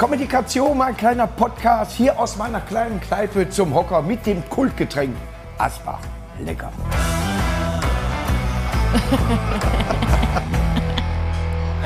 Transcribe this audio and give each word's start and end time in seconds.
Kommunikation, 0.00 0.76
mein 0.78 0.96
kleiner 0.96 1.26
Podcast 1.26 1.92
hier 1.92 2.18
aus 2.18 2.36
meiner 2.36 2.62
kleinen 2.62 2.98
Kneipe 3.02 3.50
zum 3.50 3.74
Hocker 3.74 4.00
mit 4.00 4.24
dem 4.24 4.48
Kultgetränk 4.48 5.14
Asbach. 5.58 6.00
Lecker. 6.38 6.72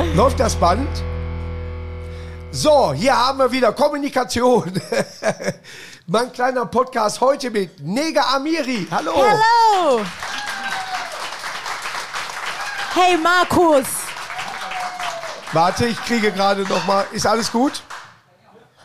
Läuft 0.14 0.38
das 0.38 0.54
Band? 0.54 0.86
So, 2.52 2.92
hier 2.92 3.18
haben 3.18 3.40
wir 3.40 3.50
wieder 3.50 3.72
Kommunikation. 3.72 4.80
mein 6.06 6.32
kleiner 6.32 6.66
Podcast 6.66 7.20
heute 7.20 7.50
mit 7.50 7.80
Nega 7.80 8.22
Amiri. 8.32 8.86
Hallo. 8.92 9.12
Hallo! 9.16 10.02
Hey 12.94 13.16
Markus! 13.16 13.86
Warte, 15.52 15.86
ich 15.86 16.00
kriege 16.04 16.30
gerade 16.30 16.62
noch 16.62 16.86
mal. 16.86 17.04
Ist 17.10 17.26
alles 17.26 17.50
gut? 17.50 17.82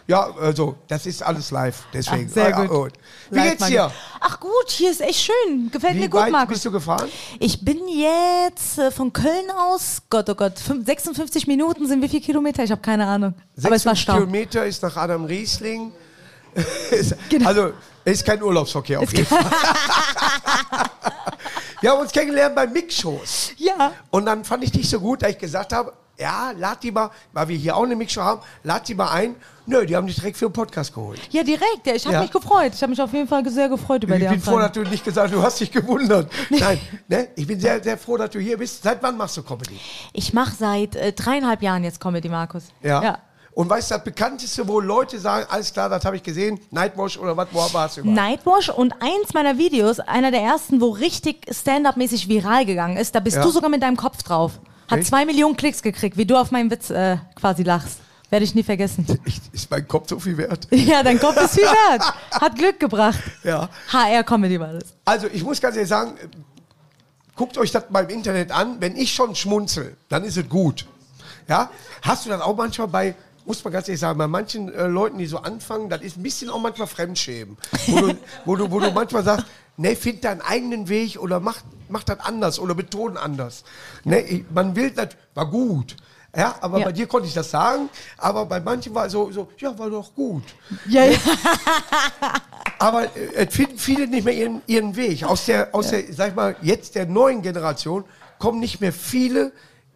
Ja, 0.10 0.28
also, 0.42 0.76
das 0.88 1.06
ist 1.06 1.22
alles 1.22 1.52
live, 1.52 1.84
deswegen. 1.94 2.26
Ach, 2.30 2.34
sehr 2.34 2.58
Ah, 2.58 2.66
gut. 2.66 2.94
Wie 3.30 3.38
Live, 3.38 3.50
geht's 3.52 3.68
dir? 3.68 3.92
Ach 4.20 4.40
gut, 4.40 4.52
hier 4.70 4.90
ist 4.90 5.02
echt 5.02 5.20
schön. 5.22 5.70
Gefällt 5.72 5.94
mir 5.98 6.02
Wie 6.06 6.10
gut, 6.10 6.22
weit 6.22 6.32
Markus. 6.32 6.54
bist 6.56 6.66
du 6.66 6.72
gefahren? 6.72 7.08
Ich 7.40 7.64
bin 7.64 7.88
jetzt 7.88 8.80
äh, 8.80 8.90
von 8.90 9.14
Köln 9.14 9.52
aus, 9.56 10.02
Gott, 10.10 10.28
oh 10.30 10.34
Gott, 10.34 10.58
fünf- 10.58 10.88
56 10.88 11.46
Minuten 11.46 11.88
sind 11.88 12.02
wie 12.02 12.10
viele 12.10 12.24
Kilometer? 12.24 12.64
Ich 12.64 12.72
habe 12.72 12.82
keine 12.82 13.06
Ahnung. 13.06 13.36
Aber 13.64 13.76
es 13.76 13.86
war 13.86 13.94
60 13.94 14.02
Stau. 14.02 14.14
Kilometer 14.16 14.66
ist 14.66 14.82
nach 14.82 14.98
Adam 14.98 15.26
Riesling. 15.26 15.92
Genau. 17.30 17.48
Also, 17.48 17.74
es 18.04 18.14
ist 18.14 18.26
kein 18.26 18.42
Urlaubsverkehr 18.42 19.00
auf 19.00 19.14
jeden 19.14 19.28
Fall. 19.28 19.46
Wir 21.82 21.92
haben 21.92 22.00
uns 22.02 22.12
kennengelernt 22.12 22.56
bei 22.56 22.66
Mixshows. 22.68 23.52
Ja. 23.58 23.92
Und 24.10 24.26
dann 24.26 24.44
fand 24.44 24.64
ich 24.64 24.72
dich 24.72 24.90
so 24.90 25.00
gut, 25.00 25.22
dass 25.22 25.30
ich 25.32 25.38
gesagt 25.38 25.72
habe, 25.72 25.94
ja, 26.20 26.52
lad 26.58 26.84
die 26.84 26.92
mal, 26.92 27.10
weil 27.34 27.48
wir 27.48 27.58
hier 27.58 27.76
auch 27.76 27.84
eine 27.84 27.96
Mixshow 27.96 28.22
haben, 28.22 28.42
lad 28.64 28.88
die 28.88 28.96
mal 28.96 29.10
ein. 29.12 29.36
Nö, 29.66 29.86
die 29.86 29.96
haben 29.96 30.08
dich 30.08 30.16
direkt 30.16 30.36
für 30.38 30.48
den 30.48 30.54
Podcast 30.54 30.94
geholt. 30.94 31.20
Ja, 31.32 31.44
direkt. 31.44 31.86
Ja, 31.86 31.94
ich 31.94 32.04
habe 32.06 32.16
Ja. 32.16 32.22
mich 32.22 32.32
gefreut. 32.32 32.74
Ich 32.74 32.82
habe 32.82 32.90
mich 32.90 33.02
auf 33.02 33.14
jeden 33.14 33.28
Fall 33.28 33.48
sehr 33.50 33.70
gefreut 33.70 34.04
über 34.04 34.16
Ich 34.16 34.24
die 34.24 34.28
bin 34.28 34.42
froh, 34.42 34.58
dass 34.58 34.72
du 34.72 34.82
nicht 34.82 35.06
gesagt 35.06 35.28
hast, 35.32 35.34
du 35.38 35.44
hast 35.44 35.60
dich 35.60 35.72
gewundert. 35.72 36.32
Nein, 36.50 36.80
ne? 37.08 37.28
ich 37.36 37.46
bin 37.46 37.60
sehr, 37.60 37.82
sehr 37.84 37.98
froh, 37.98 38.18
dass 38.18 38.32
du 38.32 38.40
hier 38.40 38.58
bist. 38.58 38.82
Seit 38.84 39.02
wann 39.04 39.16
machst 39.16 39.38
du 39.38 39.44
Comedy? 39.44 39.80
Ich 40.14 40.34
mache 40.34 40.56
seit 40.58 40.96
äh, 40.96 41.14
dreieinhalb 41.14 41.62
Jahren 41.62 41.84
jetzt 41.84 42.00
Comedy, 42.00 42.30
Markus. 42.30 42.64
Ja. 42.82 43.04
ja. 43.04 43.18
Und 43.54 43.70
weißt 43.70 43.92
du, 43.92 43.96
das 43.96 44.04
bekannteste, 44.04 44.68
wo 44.68 44.80
Leute 44.80 45.20
sagen, 45.20 45.46
alles 45.50 45.72
klar, 45.74 45.90
das 45.90 46.04
habe 46.06 46.16
ich 46.16 46.24
gesehen, 46.24 46.60
Nightwash 46.72 47.18
oder 47.18 47.36
was, 47.36 47.48
wo 47.52 47.60
warst 47.74 47.98
du 47.98 48.02
überall? 48.02 48.16
Nightwash 48.16 48.70
und 48.70 48.94
eins 49.02 49.34
meiner 49.34 49.58
Videos, 49.58 50.00
einer 50.00 50.32
der 50.32 50.42
ersten, 50.42 50.80
wo 50.82 50.90
richtig 50.90 51.46
Stand-up-mäßig 51.52 52.28
viral 52.30 52.66
gegangen 52.66 52.96
ist, 52.98 53.14
da 53.16 53.20
bist 53.20 53.38
Ja. 53.38 53.44
du 53.44 53.50
sogar 53.50 53.70
mit 53.70 53.84
deinem 53.84 53.98
Kopf 53.98 54.24
drauf. 54.24 54.60
Hat 54.90 55.00
Echt? 55.00 55.10
zwei 55.10 55.26
Millionen 55.26 55.56
Klicks 55.56 55.82
gekriegt, 55.82 56.18
wie 56.18 56.26
du 56.26 56.36
auf 56.36 56.52
meinen 56.52 56.72
Witz 56.72 56.90
äh, 56.90 57.18
quasi 57.36 57.64
lachst. 57.64 58.00
Werde 58.30 58.46
ich 58.46 58.56
nie 58.56 58.64
vergessen. 58.64 59.06
Ich, 59.26 59.40
ist 59.52 59.70
mein 59.72 59.88
Kopf 59.88 60.10
so 60.10 60.20
viel 60.20 60.38
wert? 60.38 60.68
ja, 60.72 61.04
dein 61.04 61.20
Kopf 61.20 61.38
ist 61.38 61.56
viel 61.56 61.64
wert. 61.64 62.14
Hat 62.32 62.56
Glück 62.56 62.80
gebracht. 62.80 63.20
Ja. 63.44 63.70
HR-Comedy 63.92 64.60
war 64.60 64.74
das. 64.74 64.86
Also, 65.06 65.28
ich 65.32 65.44
muss 65.44 65.60
ganz 65.60 65.76
ehrlich 65.76 65.90
sagen, 65.90 66.14
guckt 67.36 67.58
euch 67.58 67.72
das 67.72 67.90
mal 67.90 68.04
im 68.04 68.10
Internet 68.10 68.52
an. 68.52 68.78
Wenn 68.80 68.96
ich 68.96 69.14
schon 69.14 69.36
schmunzel, 69.36 69.96
dann 70.10 70.24
ist 70.24 70.38
es 70.38 70.48
gut. 70.48 70.86
Ja? 71.48 71.70
Hast 72.02 72.26
du 72.26 72.30
dann 72.30 72.42
auch 72.42 72.56
manchmal 72.56 72.88
bei, 72.88 73.16
muss 73.46 73.64
man 73.64 73.74
ganz 73.74 73.88
ehrlich 73.88 74.00
sagen, 74.00 74.18
bei 74.18 74.28
manchen 74.28 74.74
äh, 74.74 74.88
Leuten, 74.88 75.18
die 75.18 75.26
so 75.26 75.40
anfangen, 75.40 75.90
das 75.90 76.02
ist 76.02 76.18
ein 76.18 76.24
bisschen 76.24 76.50
auch 76.50 76.60
manchmal 76.60 76.88
Fremdschämen. 76.88 77.58
Wo 77.88 78.00
du, 78.00 78.18
wo 78.46 78.56
du, 78.56 78.72
wo 78.72 78.80
du 78.80 78.92
manchmal 78.92 79.24
sagst, 79.24 79.46
ne, 79.78 79.96
find 79.96 80.24
deinen 80.24 80.42
eigenen 80.42 80.88
Weg 80.90 81.20
oder 81.20 81.40
mach, 81.40 81.62
mach 81.88 82.04
das 82.04 82.20
anders 82.20 82.60
oder 82.60 82.76
beton 82.76 83.18
anders. 83.18 83.64
Ne, 84.04 84.22
ich, 84.22 84.46
man 84.54 84.76
will 84.76 84.92
das, 84.92 85.10
war 85.34 85.50
gut. 85.50 85.96
Ja, 86.36 86.56
aber 86.62 86.80
Ja. 86.80 86.86
bei 86.86 86.92
dir 86.92 87.08
konnte 87.08 87.28
ich 87.28 87.34
das 87.34 87.50
sagen, 87.50 87.90
aber 88.18 88.46
bei 88.46 88.60
manchen 88.60 88.94
war 88.94 89.10
so, 89.10 89.32
so 89.32 89.48
ja, 89.58 89.78
war 89.80 89.90
doch 89.90 90.14
gut. 90.14 90.44
Ja, 90.88 91.06
ja. 91.06 91.18
Aber 92.82 93.04
äh, 93.16 93.46
es 93.48 93.54
finden 93.56 93.78
viele 93.78 94.08
nicht 94.08 94.24
mehr 94.24 94.34
ihren, 94.36 94.62
ihren 94.68 94.96
Weg. 94.96 95.24
Aus 95.24 95.46
der, 95.46 95.74
aus 95.74 95.90
der, 95.90 96.04
sag 96.14 96.30
ich 96.30 96.36
mal, 96.36 96.56
jetzt 96.62 96.96
der 96.96 97.06
neuen 97.06 97.42
Generation 97.42 98.06
kommen 98.38 98.60
nicht 98.60 98.80
mehr 98.80 98.94
viele, 98.94 99.52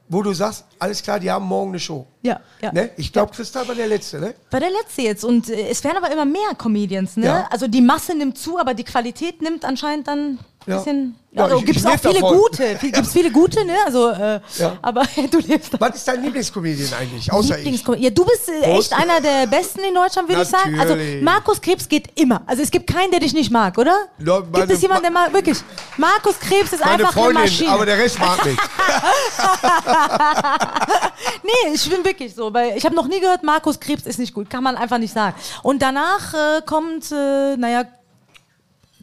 wo 0.09 0.21
du 0.21 0.33
sagst, 0.33 0.65
alles 0.79 1.01
klar, 1.01 1.19
die 1.19 1.31
haben 1.31 1.45
morgen 1.45 1.71
eine 1.71 1.79
Show. 1.79 2.05
Ja, 2.21 2.39
ja. 2.61 2.71
Ne? 2.71 2.91
Ich 2.97 3.11
glaube, 3.11 3.31
Kristall 3.31 3.67
war 3.67 3.75
der 3.75 3.87
Letzte, 3.87 4.19
ne? 4.19 4.35
War 4.51 4.59
der 4.59 4.69
letzte 4.69 5.01
jetzt. 5.01 5.23
Und 5.23 5.49
äh, 5.49 5.69
es 5.69 5.83
werden 5.83 5.97
aber 5.97 6.11
immer 6.11 6.25
mehr 6.25 6.55
Comedians, 6.57 7.17
ne? 7.17 7.25
Ja. 7.25 7.47
Also 7.49 7.67
die 7.67 7.81
Masse 7.81 8.15
nimmt 8.15 8.37
zu, 8.37 8.59
aber 8.59 8.73
die 8.73 8.83
Qualität 8.83 9.41
nimmt 9.41 9.65
anscheinend 9.65 10.07
dann 10.07 10.39
Ja. 10.65 10.77
bisschen. 10.77 11.15
Ja, 11.35 11.45
also 11.45 11.61
gibt 11.61 11.79
es 11.79 11.85
auch 11.85 11.97
viele 11.99 12.13
davon. 12.13 12.37
gute. 12.37 12.75
Gibt 12.75 12.97
es 12.99 13.11
viele 13.11 13.31
gute, 13.31 13.65
ne? 13.65 13.73
Also, 13.85 14.09
äh, 14.11 14.39
Ja. 14.59 14.77
aber 14.83 15.01
du 15.31 15.39
lebst 15.39 15.71
Was 15.79 15.95
ist 15.95 16.07
dein 16.07 16.21
Lieblingscomedian 16.21 16.93
eigentlich? 16.93 17.31
Außer 17.33 17.57
ich. 17.57 17.83
Ja, 17.97 18.09
du 18.11 18.23
bist 18.23 18.49
äh, 18.49 18.61
echt 18.77 18.93
einer 18.93 19.19
der 19.19 19.47
Besten 19.47 19.79
in 19.79 19.95
Deutschland, 19.95 20.29
würde 20.29 20.43
ich 20.43 20.47
sagen. 20.47 20.79
Also. 20.79 20.95
Markus 21.21 21.59
Krebs 21.59 21.89
geht 21.89 22.09
immer. 22.19 22.43
Also 22.45 22.61
es 22.61 22.69
gibt 22.69 22.85
keinen, 22.85 23.09
der 23.09 23.19
dich 23.19 23.33
nicht 23.33 23.49
mag, 23.49 23.75
oder? 23.79 23.95
Ja, 24.23 24.41
gibt 24.41 24.69
es 24.71 24.81
jemanden, 24.83 25.03
der 25.03 25.11
mag? 25.11 25.33
Wirklich. 25.33 25.57
Markus 25.97 26.39
Krebs 26.39 26.71
ist 26.73 26.81
Meine 26.81 26.91
einfach 26.91 27.15
eine 27.15 27.23
Freundin, 27.23 27.41
Maschine. 27.43 27.71
aber 27.71 27.85
der 27.87 27.97
Rest 27.97 28.19
mag 28.19 28.45
mich. 28.45 28.57
nee, 31.43 31.73
ich 31.73 31.89
bin 31.89 32.05
wirklich 32.05 32.35
so, 32.35 32.53
weil 32.53 32.77
ich 32.77 32.85
habe 32.85 32.95
noch 32.95 33.07
nie 33.07 33.19
gehört, 33.19 33.41
Markus 33.43 33.79
Krebs 33.79 34.05
ist 34.05 34.19
nicht 34.19 34.33
gut. 34.35 34.49
Kann 34.51 34.63
man 34.63 34.75
einfach 34.75 34.99
nicht 34.99 35.13
sagen. 35.13 35.35
Und 35.63 35.81
danach 35.81 36.33
äh, 36.33 36.61
kommt, 36.65 37.11
äh, 37.11 37.57
naja, 37.57 37.85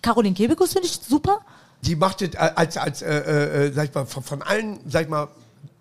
Caroline 0.02 0.34
Kebekus 0.34 0.72
finde 0.72 0.88
ich 0.88 0.98
super. 1.06 1.40
Die 1.82 1.96
macht 1.96 2.22
es 2.22 2.36
als, 2.36 2.76
als 2.76 3.02
äh, 3.02 3.66
äh, 3.68 3.72
sag 3.72 3.84
ich 3.88 3.94
mal, 3.94 4.06
von, 4.06 4.22
von 4.22 4.42
allen, 4.42 4.80
sag 4.86 5.02
ich 5.02 5.08
mal, 5.08 5.28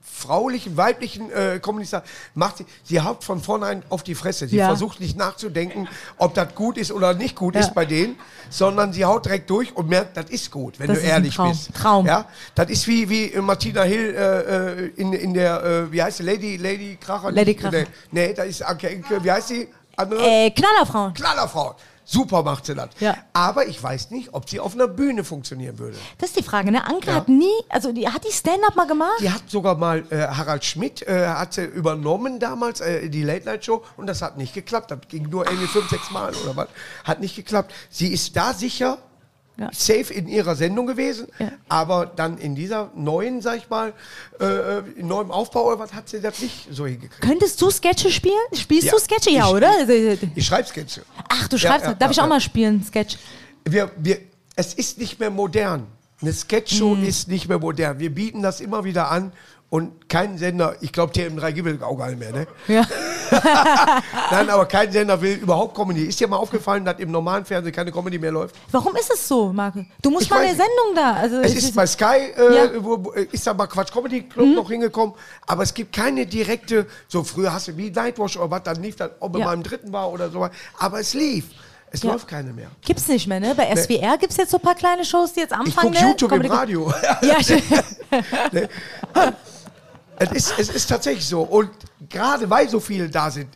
fraulichen, 0.02 0.76
weiblichen 0.76 1.32
äh, 1.32 1.60
Kommunisten, 1.62 2.02
macht 2.34 2.58
sie, 2.58 2.66
sie 2.84 3.00
haut 3.00 3.24
von 3.24 3.42
vornherein 3.42 3.84
auf 3.90 4.04
die 4.04 4.16
Fresse. 4.16 4.48
Sie 4.48 4.58
Ja. 4.58 4.68
versucht 4.68 5.00
nicht 5.00 5.18
nachzudenken, 5.18 5.88
ob 6.18 6.34
das 6.34 6.54
gut 6.56 6.78
ist 6.78 6.92
oder 6.92 7.14
nicht 7.14 7.36
gut 7.36 7.56
Ja. 7.56 7.62
ist 7.62 7.74
bei 7.74 7.86
denen, 7.86 8.18
sondern 8.50 8.92
sie 8.92 9.06
haut 9.06 9.26
direkt 9.26 9.50
durch 9.50 9.74
und 9.76 9.88
merkt, 9.88 10.18
das 10.18 10.30
ist 10.30 10.52
gut, 10.52 10.78
wenn 10.80 10.88
Das 10.88 11.00
du 11.00 11.06
ehrlich 11.06 11.36
Traum. 11.36 11.52
bist. 11.52 11.74
Traum. 11.74 12.06
Ja? 12.06 12.26
Das 12.56 12.70
ist 12.70 12.86
wie, 12.88 13.08
wie 13.10 13.32
äh, 13.32 13.42
Martina 13.42 13.84
Hill 13.84 14.14
äh, 14.16 14.86
äh, 14.86 14.88
in, 14.98 15.14
in 15.14 15.34
der, 15.34 15.64
äh, 15.64 15.92
wie 15.92 16.04
heißt 16.04 16.18
sie, 16.18 16.24
Lady, 16.24 16.58
Lady 16.58 16.98
Kracher? 17.00 17.32
Lady 17.32 17.56
Kracher. 17.56 17.80
Nee, 18.12 18.28
nee, 18.28 18.34
da 18.34 18.44
ist 18.44 18.62
Anke 18.62 18.90
Enke, 18.90 19.24
wie 19.24 19.32
heißt 19.32 19.48
sie? 19.50 19.70
Andere? 19.96 20.22
Äh, 20.26 20.52
Knallerfrauen. 20.52 21.14
Knallerfrau. 21.14 21.76
Super 22.12 22.42
macht 22.42 22.66
sie 22.66 22.74
das. 22.74 22.90
Ja. 23.00 23.16
Aber 23.34 23.68
ich 23.68 23.82
weiß 23.84 24.10
nicht, 24.10 24.34
ob 24.34 24.50
sie 24.50 24.60
auf 24.60 24.74
einer 24.74 24.88
Bühne 24.88 25.24
funktionieren 25.24 25.78
würde. 25.78 25.96
Das 26.18 26.30
ist 26.32 26.40
die 26.40 26.44
Frage, 26.44 26.72
ne? 26.72 26.84
Anke 26.84 27.10
Ja. 27.12 27.16
hat 27.18 27.30
nie, 27.30 27.46
also 27.70 27.92
die 27.92 28.08
hat 28.10 28.26
die 28.28 28.32
Stand-up 28.32 28.76
mal 28.76 28.88
gemacht? 28.88 29.20
Die 29.20 29.30
hat 29.30 29.44
sogar 29.48 29.76
mal 29.76 30.04
äh, 30.10 30.28
Harald 30.28 30.66
Schmidt 30.66 31.04
äh, 31.04 31.28
hat 31.28 31.54
sie 31.54 31.66
übernommen 31.66 32.40
damals 32.40 32.82
äh, 32.82 33.10
die 33.10 33.22
Late 33.22 33.46
Night 33.46 33.64
Show 33.66 33.84
und 33.96 34.08
das 34.08 34.24
hat 34.24 34.38
nicht 34.38 34.56
geklappt. 34.56 34.90
Das 34.90 35.00
ging 35.08 35.30
nur 35.30 35.46
irgendwie 35.46 35.68
fünf, 35.68 35.88
sechs 35.92 36.10
Mal 36.10 36.34
oder 36.44 36.56
was. 36.56 36.68
Hat 37.04 37.20
nicht 37.20 37.36
geklappt. 37.36 37.72
Sie 37.92 38.08
ist 38.12 38.36
da 38.36 38.54
sicher 38.56 38.98
Ja. 39.60 39.70
safe 39.74 40.14
in 40.14 40.28
ihrer 40.28 40.56
Sendung 40.56 40.88
gewesen, 40.88 41.28
Ja. 41.38 41.52
aber 41.68 42.06
dann 42.06 42.38
in 42.38 42.56
dieser 42.56 42.92
neuen, 42.96 43.42
sag 43.42 43.58
ich 43.58 43.70
mal, 43.70 43.94
äh, 44.40 44.80
in 44.96 45.08
neuem 45.08 45.32
Aufbau 45.32 45.66
oder 45.68 45.80
was 45.80 45.94
hat 45.94 46.08
sie 46.08 46.22
das 46.22 46.40
nicht 46.40 46.68
so 46.72 46.86
hingekriegt. 46.88 47.22
Könntest 47.22 47.62
du 47.62 47.70
Sketche 47.70 48.10
spielen? 48.10 48.36
Spielst 48.54 48.86
Ja. 48.88 48.92
du 48.94 49.00
Sketche? 49.00 49.32
Ja, 49.32 49.48
Ich- 49.48 49.54
oder? 49.54 49.70
Also, 49.72 49.94
Ich 50.36 50.46
schreibe 50.46 50.68
Sketche. 50.68 51.02
Ach, 51.28 51.48
du 51.50 51.58
schreibst. 51.58 51.88
Darf 52.00 52.12
ich 52.12 52.22
auch 52.22 52.28
mal 52.28 52.40
spielen, 52.42 52.84
Sketch? 52.88 53.18
wir, 53.66 53.92
wir, 53.98 54.20
es 54.56 54.74
ist 54.74 54.98
nicht 54.98 55.20
mehr 55.20 55.30
modern. 55.30 55.88
Eine 56.22 56.34
Sketchshow 56.34 56.96
Mhm. 56.96 57.06
ist 57.06 57.28
nicht 57.28 57.48
mehr 57.50 57.60
modern. 57.60 58.00
Wir 58.00 58.14
bieten 58.14 58.42
das 58.42 58.60
immer 58.62 58.84
wieder 58.84 59.10
an 59.12 59.32
und 59.70 60.10
kein 60.10 60.38
Sender, 60.38 60.76
ich 60.82 60.92
glaube 60.92 61.14
TM3 61.14 61.52
gibt 61.54 61.68
es 61.68 61.82
auch 61.82 61.96
gar 61.98 62.08
nicht 62.10 62.20
mehr, 62.20 62.32
ne? 62.32 62.48
Ja. 62.68 62.86
Nein, 64.32 64.50
aber 64.50 64.66
kein 64.66 64.92
Sender 64.92 65.20
will 65.22 65.36
überhaupt 65.36 65.76
Comedy. 65.76 66.04
Ist 66.06 66.20
dir 66.20 66.28
mal 66.28 66.38
aufgefallen, 66.38 66.86
dass 66.86 67.00
im 67.00 67.12
normalen 67.12 67.46
Fernsehen 67.46 67.74
keine 67.74 67.92
Comedy 67.92 68.18
mehr 68.20 68.32
läuft? 68.32 68.56
Warum 68.72 68.96
ist 68.96 69.12
es 69.14 69.28
so, 69.28 69.52
Marco? 69.54 69.86
Du 70.02 70.10
musst 70.10 70.24
Ich 70.26 70.30
mal 70.30 70.40
eine. 70.40 70.50
Sendung 70.50 70.96
da. 70.96 71.14
Also, 71.14 71.38
Es 71.42 71.56
ist 71.56 71.76
bei 71.76 71.86
Sky, 71.88 72.34
äh, 72.38 72.56
Ja. 72.56 72.68
Mhm. 72.80 72.84
wo, 72.84 73.12
äh, 73.14 73.28
ist 73.32 73.46
da 73.48 73.54
mal 73.54 73.68
Quatsch 73.68 73.92
Comedy 73.92 74.24
Club 74.24 74.56
noch 74.56 74.70
hingekommen, 74.70 75.16
aber 75.48 75.64
es 75.64 75.74
gibt 75.74 75.94
keine 75.96 76.26
direkte, 76.26 76.86
so 77.08 77.24
früher 77.24 77.54
hast 77.54 77.68
du 77.68 77.78
wie 77.78 77.90
Nightwash 77.92 78.38
oder 78.38 78.52
was, 78.52 78.64
dann 78.64 78.82
lief 78.82 78.96
das, 78.96 79.12
ob 79.20 79.38
Ja. 79.38 79.46
mal 79.46 79.54
im 79.54 79.64
dritten 79.64 79.92
war 79.94 80.12
oder 80.12 80.30
so, 80.30 80.48
aber 80.78 81.00
es 81.00 81.14
lief. 81.14 81.46
Es 81.92 82.04
Ja. 82.04 82.12
läuft 82.12 82.28
keine 82.28 82.54
mehr. 82.54 82.68
Gibt's 82.86 83.08
nicht 83.08 83.26
mehr, 83.26 83.40
ne? 83.40 83.56
Bei 83.56 83.66
SWR 83.76 84.18
gibt's 84.20 84.38
jetzt 84.38 84.52
so 84.52 84.58
ein 84.58 84.62
paar 84.62 84.76
kleine 84.76 85.04
Shows, 85.04 85.34
die 85.34 85.40
jetzt 85.40 85.54
Ich 85.54 85.58
anfangen. 85.58 85.92
gucke 85.94 86.04
ne? 86.04 86.10
YouTube 86.12 86.32
im 86.34 86.38
Comedy- 86.44 86.54
Radio. 86.56 86.94
Ja, 87.24 87.38
stimmt. 87.44 87.64
Es 90.20 90.32
ist, 90.32 90.54
es 90.60 90.70
ist 90.70 90.88
tatsächlich 90.88 91.26
so. 91.28 91.42
Und 91.42 91.70
gerade 92.10 92.50
weil 92.50 92.68
so 92.70 92.80
viele 92.80 93.10
da 93.10 93.32
sind, 93.32 93.48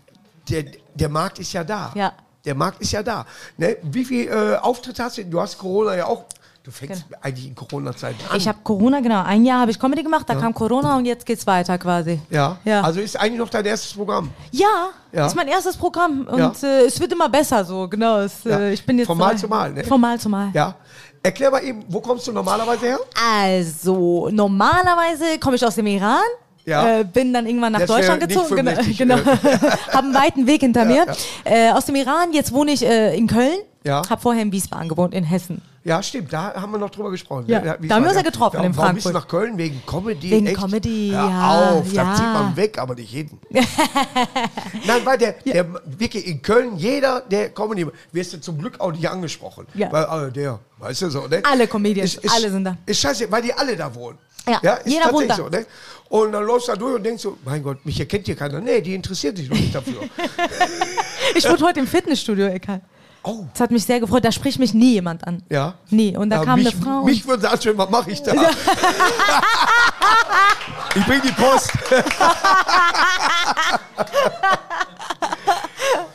der, 0.50 0.64
der 0.94 1.10
Markt 1.10 1.40
ist 1.40 1.54
ja 1.54 1.64
da. 1.64 1.92
Ja. 1.96 2.14
Der 2.46 2.56
Markt 2.56 2.82
ist 2.82 2.92
ja 2.92 3.04
da. 3.04 3.26
Ne? 3.58 3.78
Wie 3.84 4.04
viele 4.06 4.54
äh, 4.56 4.58
Auftritte 4.58 5.04
hast 5.04 5.18
du? 5.18 5.26
Du 5.26 5.40
hast 5.40 5.58
Corona 5.58 5.96
ja 5.96 6.06
auch. 6.08 6.26
Du 6.64 6.72
fängst 6.72 7.04
eigentlich 7.22 7.48
in 7.48 7.56
Corona-Zeiten 7.56 8.16
an. 8.22 8.26
Genau. 8.28 8.38
Ich 8.38 8.48
habe 8.48 8.58
Corona, 8.64 9.02
genau. 9.02 9.22
Ein 9.24 9.44
Jahr 9.44 9.60
habe 9.60 9.72
ich 9.72 9.78
Comedy 9.78 10.02
gemacht, 10.02 10.30
da 10.30 10.36
kam 10.36 10.54
Corona 10.54 10.96
und 10.96 11.04
jetzt 11.04 11.26
geht's 11.26 11.46
weiter 11.46 11.78
quasi. 11.78 12.22
ja. 12.30 12.58
Ja. 12.64 12.80
Also 12.82 13.02
ist 13.02 13.20
eigentlich 13.20 13.40
noch 13.40 13.50
dein 13.50 13.66
erstes 13.66 13.92
Programm. 13.94 14.30
Ja, 14.52 14.90
Ja. 15.12 15.26
ist 15.28 15.36
mein 15.36 15.50
erstes 15.50 15.76
Programm 15.76 16.26
und 16.26 16.40
Ja. 16.40 16.54
äh, 16.64 16.86
es 16.86 16.98
wird 17.02 17.12
immer 17.12 17.28
besser 17.28 17.66
so, 17.66 17.90
genau. 17.90 18.20
Es, 18.22 18.46
Ja. 18.46 18.60
äh, 18.60 18.72
ich 18.74 18.86
bin 18.86 18.98
jetzt 18.98 19.08
Von 19.08 19.18
Mal 19.18 19.38
zu 19.38 19.50
Mal, 19.50 19.74
ne? 19.74 19.84
Von 19.84 20.00
Mal 20.00 20.18
zu 20.18 20.30
Mal. 20.30 20.52
Ja. 20.54 20.76
Erklär 21.22 21.52
mal 21.52 21.64
eben, 21.64 21.84
wo 21.90 22.00
kommst 22.00 22.28
du 22.28 22.32
normalerweise 22.32 22.86
her? 22.86 23.00
Also, 23.30 24.30
normalerweise 24.32 25.38
komme 25.40 25.58
ich 25.58 25.66
aus 25.66 25.76
dem 25.76 25.88
Iran. 25.88 26.22
Ja. 26.66 27.00
Äh, 27.00 27.04
bin 27.04 27.34
dann 27.34 27.46
irgendwann 27.46 27.74
nach 27.74 27.82
Das 27.82 27.90
Deutschland 27.90 28.22
gezogen. 28.22 28.56
Genau, 28.56 28.72
65, 28.72 28.98
genau. 28.98 29.16
Hab 29.92 30.04
einen 30.04 30.14
weiten 30.14 30.48
Weg 30.48 30.62
hinter 30.62 30.86
mir. 30.86 31.06
ja. 31.06 31.14
Äh, 31.44 31.72
aus 31.72 31.86
dem 31.86 31.96
Iran, 31.96 32.34
jetzt 32.34 32.52
wohne 32.54 32.72
ich 32.72 32.86
äh, 32.86 33.16
in 33.18 33.28
Köln. 33.28 33.58
Ja. 33.84 34.02
Hab 34.10 34.22
vorher 34.22 34.42
in 34.42 34.52
Wiesbaden 34.52 34.88
gewohnt, 34.88 35.14
in 35.14 35.26
Hessen. 35.26 35.62
Ja, 35.84 36.02
stimmt, 36.02 36.32
da 36.32 36.54
haben 36.54 36.72
wir 36.72 36.78
noch 36.78 36.90
drüber 36.92 37.12
gesprochen. 37.12 37.44
Ja, 37.48 37.60
da 37.60 37.76
es 37.82 37.90
haben 37.92 38.04
wir 38.04 38.10
uns 38.10 38.16
ja 38.16 38.22
getroffen 38.22 38.64
in 38.64 38.78
warum 38.78 38.94
bist 38.96 39.06
du 39.06 39.12
Frankfurt. 39.12 39.14
nach 39.14 39.28
Köln? 39.28 39.58
Wegen 39.58 39.82
Comedy? 39.86 40.32
Wegen 40.32 40.48
echt? 40.48 40.56
Comedy, 40.58 41.10
Hör 41.14 41.30
ja, 41.30 41.72
auf, 41.72 41.92
ja. 41.92 42.04
da 42.06 42.16
zieht 42.16 42.26
man 42.26 42.56
weg, 42.56 42.78
aber 42.78 42.96
nicht 42.96 43.12
hin. 43.12 43.30
Nein, 43.50 45.02
weil 45.04 45.18
der, 45.18 45.34
der 45.46 45.66
wirklich 45.86 46.26
in 46.26 46.42
Köln, 46.42 46.78
jeder, 46.78 47.20
der 47.22 47.50
Comedy, 47.50 47.86
wirst 48.14 48.32
du 48.34 48.40
zum 48.40 48.58
Glück 48.60 48.80
auch 48.80 48.94
nicht 48.94 49.10
angesprochen. 49.10 49.68
Ja. 49.74 49.92
Weil, 49.92 50.30
äh, 50.30 50.32
der, 50.32 50.60
weißt 50.80 51.02
du 51.02 51.10
so, 51.10 51.28
ne? 51.28 51.42
Alle 51.44 51.68
Comedians, 51.68 52.18
alle 52.34 52.50
sind 52.50 52.64
da. 52.64 52.78
Ist 52.86 53.02
scheiße, 53.02 53.30
weil 53.30 53.42
die 53.42 53.54
alle 53.54 53.76
da 53.76 53.94
wohnen. 53.94 54.18
Ja, 54.48 54.74
ist 54.76 54.88
jeder 54.92 55.12
wohnt 55.14 55.30
da. 55.30 55.36
So, 55.36 55.48
ne? 55.50 55.66
Und 56.10 56.32
dann 56.32 56.44
läufst 56.44 56.68
du 56.68 56.72
da 56.74 56.78
durch 56.78 56.96
und 56.96 57.04
denkst 57.04 57.24
so, 57.24 57.38
mein 57.46 57.64
Gott, 57.64 57.84
mich 57.86 58.00
erkennt 58.00 58.26
hier 58.26 58.36
keiner. 58.36 58.60
Nee, 58.60 58.82
die 58.82 58.94
interessiert 58.94 59.38
sich 59.38 59.50
noch 59.50 59.58
nicht 59.58 59.74
dafür. 59.74 60.02
Ich 61.36 61.50
wurde 61.50 61.66
heute 61.66 61.80
im 61.80 61.88
Fitnessstudio, 61.88 62.46
Eckal. 62.46 62.80
Oh. 63.24 63.46
Das 63.54 63.62
hat 63.62 63.72
mich 63.72 63.84
sehr 63.86 64.00
gefreut. 64.00 64.24
Da 64.24 64.32
spricht 64.32 64.60
mich 64.60 64.74
nie 64.76 64.94
jemand 64.94 65.26
an. 65.26 65.42
Ja. 65.50 65.74
Nie. 65.90 66.16
Und 66.16 66.30
da 66.30 66.36
Ja, 66.38 66.46
kam 66.46 66.60
mich, 66.60 66.72
eine 66.74 66.84
Frau. 66.84 67.04
Mich 67.06 67.26
würde 67.26 67.50
anschauen, 67.50 67.76
was 67.78 67.90
mache 67.90 68.12
ich 68.12 68.22
da? 68.22 68.34
ich 70.96 71.06
bring 71.06 71.22
die 71.22 71.32
Post. 71.32 71.72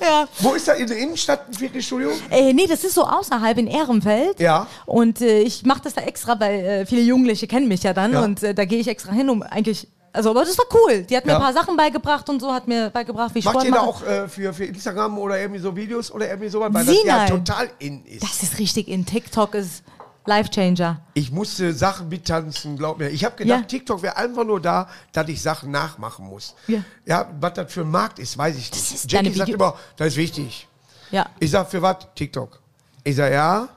ja. 0.08 0.28
Wo 0.40 0.54
ist 0.54 0.66
da 0.68 0.72
in 0.72 0.86
der 0.86 0.96
Innenstadt 0.98 1.48
ein 1.48 1.54
Fitnessstudio? 1.54 2.10
Äh, 2.30 2.52
nee, 2.52 2.66
das 2.66 2.84
ist 2.84 2.94
so 2.94 3.04
außerhalb 3.04 3.58
in 3.58 3.66
Ehrenfeld. 3.66 4.40
Ja. 4.40 4.66
Und 4.86 5.20
äh, 5.20 5.40
ich 5.40 5.64
mache 5.64 5.80
das 5.84 5.94
da 5.94 6.02
extra, 6.02 6.38
weil 6.40 6.60
äh, 6.64 6.86
viele 6.86 7.02
Jugendliche 7.02 7.46
kennen 7.46 7.68
mich 7.68 7.82
ja 7.82 7.92
dann. 7.92 8.12
Ja. 8.12 8.24
Und 8.24 8.42
äh, 8.42 8.54
da 8.54 8.64
gehe 8.64 8.78
ich 8.80 8.88
extra 8.88 9.12
hin, 9.12 9.28
um 9.30 9.42
eigentlich. 9.42 9.88
Also, 10.12 10.30
aber 10.30 10.40
das 10.44 10.56
war 10.58 10.64
cool. 10.74 11.02
Die 11.02 11.16
hat 11.16 11.26
mir 11.26 11.32
Ja. 11.32 11.38
ein 11.38 11.42
paar 11.44 11.52
Sachen 11.52 11.76
beigebracht 11.76 12.28
und 12.30 12.40
so, 12.40 12.52
hat 12.52 12.66
mir 12.66 12.88
beigebracht, 12.90 13.34
wie 13.34 13.40
ich 13.40 13.44
Macht 13.44 13.56
Sport 13.56 13.66
ihr 13.66 13.72
da 13.72 13.80
auch 13.80 14.02
äh, 14.04 14.26
für, 14.28 14.52
für 14.54 14.64
Instagram 14.64 15.18
oder 15.18 15.38
irgendwie 15.38 15.60
so 15.60 15.76
Videos 15.76 16.10
oder 16.10 16.28
irgendwie 16.28 16.48
sowas? 16.48 16.70
Weil 16.72 16.84
Sie 16.86 16.94
das 16.96 17.04
ja 17.04 17.16
nein. 17.18 17.28
total 17.28 17.70
in 17.78 18.04
ist. 18.06 18.22
Das 18.22 18.42
ist 18.42 18.58
richtig 18.58 18.88
in 18.88 19.04
TikTok 19.04 19.54
ist 19.54 19.82
Life 20.28 20.50
Changer. 20.50 21.00
ich 21.14 21.32
musste 21.32 21.72
Sachen 21.72 22.10
mittanzen, 22.10 22.76
glaub 22.76 22.98
mir. 22.98 23.08
Ich 23.08 23.24
habe 23.24 23.34
gedacht, 23.34 23.60
Ja. 23.60 23.66
TikTok 23.66 24.02
wäre 24.02 24.16
einfach 24.18 24.44
nur 24.44 24.60
da, 24.60 24.86
dass 25.12 25.26
ich 25.28 25.40
Sachen 25.40 25.70
nachmachen 25.70 26.26
muss. 26.26 26.54
Ja. 26.66 26.84
ja 27.06 27.30
was 27.40 27.54
das 27.54 27.72
für 27.72 27.80
ein 27.80 27.90
Markt 27.90 28.18
ist, 28.18 28.36
weiß 28.36 28.56
ich 28.58 28.70
nicht. 28.70 28.94
ist 28.94 29.10
Jackie 29.10 29.32
sagt 29.32 29.48
immer, 29.48 29.74
das 29.96 30.08
ist 30.08 30.16
wichtig. 30.16 30.68
Ja. 31.10 31.30
Ich 31.40 31.50
sag, 31.50 31.70
für 31.70 31.80
was? 31.80 31.96
TikTok. 32.14 32.60
Ich 33.02 33.16
sag, 33.16 33.32
ja. 33.32 33.68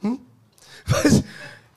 Hm? 0.00 0.20
Was? 0.86 1.22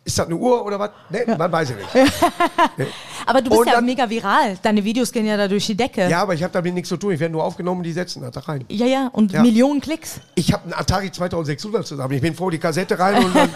Ist 0.08 0.20
das 0.20 0.28
eine 0.28 0.36
Uhr 0.36 0.64
oder 0.64 0.78
was? 0.80 0.92
Ne, 1.10 1.36
man 1.36 1.52
weiß 1.52 1.72
ich 1.72 1.78
nicht. 1.78 1.90
Aber 3.26 3.42
du 3.42 3.50
bist 3.50 3.60
Und 3.62 3.68
ja 3.68 3.74
dann- 3.74 3.86
mega 3.86 4.08
viral. 4.08 4.56
Deine 4.62 4.84
Videos 4.84 5.12
gehen 5.12 5.26
ja 5.26 5.36
da 5.36 5.48
durch 5.48 5.66
die 5.66 5.76
Decke. 5.76 6.08
Ja, 6.08 6.22
aber 6.22 6.36
ich 6.36 6.44
habe 6.44 6.54
damit 6.54 6.76
nichts 6.76 6.90
zu 6.90 6.98
tun. 6.98 7.12
Ich 7.14 7.20
werde 7.20 7.32
nur 7.32 7.44
aufgenommen, 7.44 7.82
die 7.82 7.92
setzen 7.92 8.22
das 8.22 8.30
da 8.32 8.42
rein. 8.42 8.66
ja, 8.70 8.86
ja. 8.86 9.10
Und 9.14 9.32
Ja. 9.32 9.42
Millionen 9.42 9.82
Klicks. 9.82 10.20
Ich 10.36 10.54
habe 10.54 10.64
einen 10.66 10.74
Atari 10.74 11.12
2600 11.12 11.88
zusammen. 11.88 12.14
Ich 12.14 12.22
bin 12.22 12.36
froh, 12.36 12.52
die 12.52 12.60
Kassette 12.60 13.00
rein 13.00 13.26
und 13.26 13.36
dann 13.36 13.50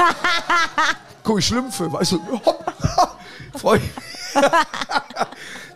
gucke 1.23 1.37
ich 1.39 1.45
Schlümpfe, 1.45 1.93
weißt 1.93 2.13
du. 2.13 2.19
Hopp. 2.43 2.65
Freu. 3.55 3.77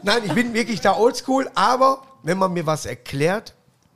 Nein, 0.01 0.21
ich 0.25 0.33
bin 0.33 0.53
wirklich 0.53 0.81
da 0.81 0.95
oldschool, 0.97 1.49
aber 1.55 2.01
wenn 2.23 2.37
man 2.39 2.51
mir 2.51 2.65
was 2.65 2.85
erklärt, 2.87 3.53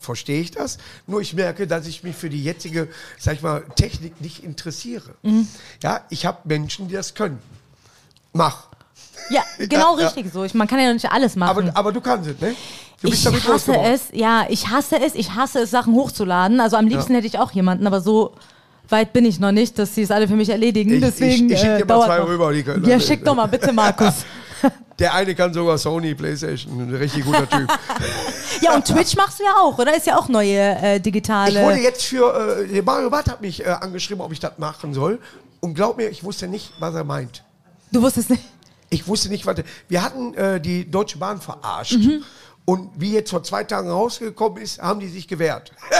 verstehe 0.07 0.41
ich 0.41 0.51
das. 0.51 0.77
Nur 1.05 1.21
ich 1.21 1.33
merke, 1.35 1.67
dass 1.67 1.85
ich 1.85 2.01
mich 2.03 2.15
für 2.15 2.29
die 2.29 2.43
jetzige, 2.43 2.87
sag 3.19 3.35
ich 3.35 3.41
mal, 3.41 3.63
Technik 3.75 4.19
nicht 4.21 4.43
interessiere. 4.43 5.11
Mhm. 5.21 5.47
Ja, 5.83 6.01
ich 6.09 6.25
habe 6.25 6.39
Menschen, 6.45 6.87
die 6.87 6.95
das 6.95 7.13
können. 7.13 7.39
Mach. 8.33 8.67
Ja, 9.29 9.43
genau 9.59 9.95
Ja, 9.97 10.01
ja. 10.03 10.07
richtig 10.07 10.31
so. 10.33 10.43
Ich, 10.43 10.53
man 10.53 10.67
kann 10.67 10.79
ja 10.79 10.91
nicht 10.93 11.11
alles 11.11 11.35
machen. 11.35 11.49
Aber, 11.69 11.77
aber 11.77 11.91
du 11.91 12.01
kannst 12.01 12.29
es, 12.29 12.39
ne? 12.39 12.55
Du 13.01 13.09
ich 13.09 13.25
hasse 13.47 13.75
es, 13.77 14.05
ja, 14.13 14.45
ich 14.49 14.69
hasse 14.69 14.99
es, 14.99 15.13
ich 15.13 15.35
hasse 15.35 15.59
es, 15.59 15.69
Sachen 15.71 15.93
hochzuladen. 15.93 16.59
Also 16.59 16.77
am 16.77 16.87
liebsten 16.87 17.13
hätte 17.13 17.27
ich 17.27 17.37
auch 17.37 17.51
jemanden, 17.51 17.85
aber 17.85 18.01
so 18.01 18.33
weit 18.89 19.13
bin 19.13 19.25
ich 19.25 19.39
noch 19.39 19.51
nicht, 19.51 19.77
dass 19.77 19.93
sie 19.93 20.01
es 20.01 20.09
alle 20.11 20.27
für 20.27 20.35
mich 20.35 20.49
erledigen. 20.49 20.93
Ich- 20.93 21.01
Deswegen 21.01 21.47
ich- 21.47 21.53
ich 21.53 21.59
schick 21.59 21.69
äh, 21.69 21.77
dir 21.79 21.85
mal 21.85 21.93
dauert 21.93 22.07
zwei 22.07 22.17
noch. 22.19 22.27
rüber, 22.29 22.53
die 22.53 22.63
können 22.63 22.83
Ja, 22.85 22.99
schick 22.99 23.23
doch 23.23 23.35
mal 23.35 23.45
bitte, 23.47 23.71
Markus. 23.73 24.13
Der 24.99 25.13
eine 25.13 25.35
kann 25.35 25.53
sogar 25.53 25.77
Sony, 25.77 26.15
Playstation, 26.15 26.81
ein 26.81 26.95
richtig 26.95 27.23
guter 27.23 27.47
Typ. 27.47 27.71
ja, 28.61 28.73
und 28.73 28.83
Twitch 28.85 29.15
machst 29.15 29.39
du 29.39 29.43
ja 29.43 29.53
auch, 29.57 29.77
oder? 29.77 29.95
Ist 29.95 30.07
ja 30.07 30.17
auch 30.17 30.27
neue 30.27 30.57
äh, 30.59 30.99
digitale. 30.99 31.59
Ich 31.59 31.65
wurde 31.65 31.77
jetzt 31.77 32.03
für, 32.03 32.65
äh, 32.67 32.81
Mario 32.81 33.11
Barth 33.11 33.29
hat 33.29 33.41
mich 33.41 33.63
äh, 33.63 33.69
angeschrieben, 33.69 34.21
ob 34.21 34.31
ich 34.31 34.39
das 34.39 34.57
machen 34.57 34.95
soll. 34.95 35.19
Und 35.59 35.75
glaub 35.75 35.97
mir, 35.97 36.09
ich 36.09 36.23
wusste 36.23 36.47
nicht, 36.47 36.73
was 36.79 36.95
er 36.95 37.03
meint. 37.03 37.43
du 37.91 38.01
wusstest 38.01 38.31
nicht. 38.31 38.41
Ich 38.89 39.07
wusste 39.07 39.29
nicht, 39.29 39.45
was 39.45 39.59
er, 39.59 39.65
Wir 39.87 40.01
hatten 40.01 40.33
äh, 40.33 40.59
die 40.59 40.89
Deutsche 40.89 41.19
Bahn 41.19 41.39
verarscht. 41.41 41.97
Mhm. 41.97 42.23
Und 42.65 42.89
wie 42.95 43.13
jetzt 43.13 43.29
vor 43.29 43.43
zwei 43.43 43.63
Tagen 43.63 43.89
rausgekommen 43.89 44.57
ist, 44.61 44.81
haben 44.81 44.99
die 44.99 45.07
sich 45.07 45.25
gewehrt. 45.27 45.71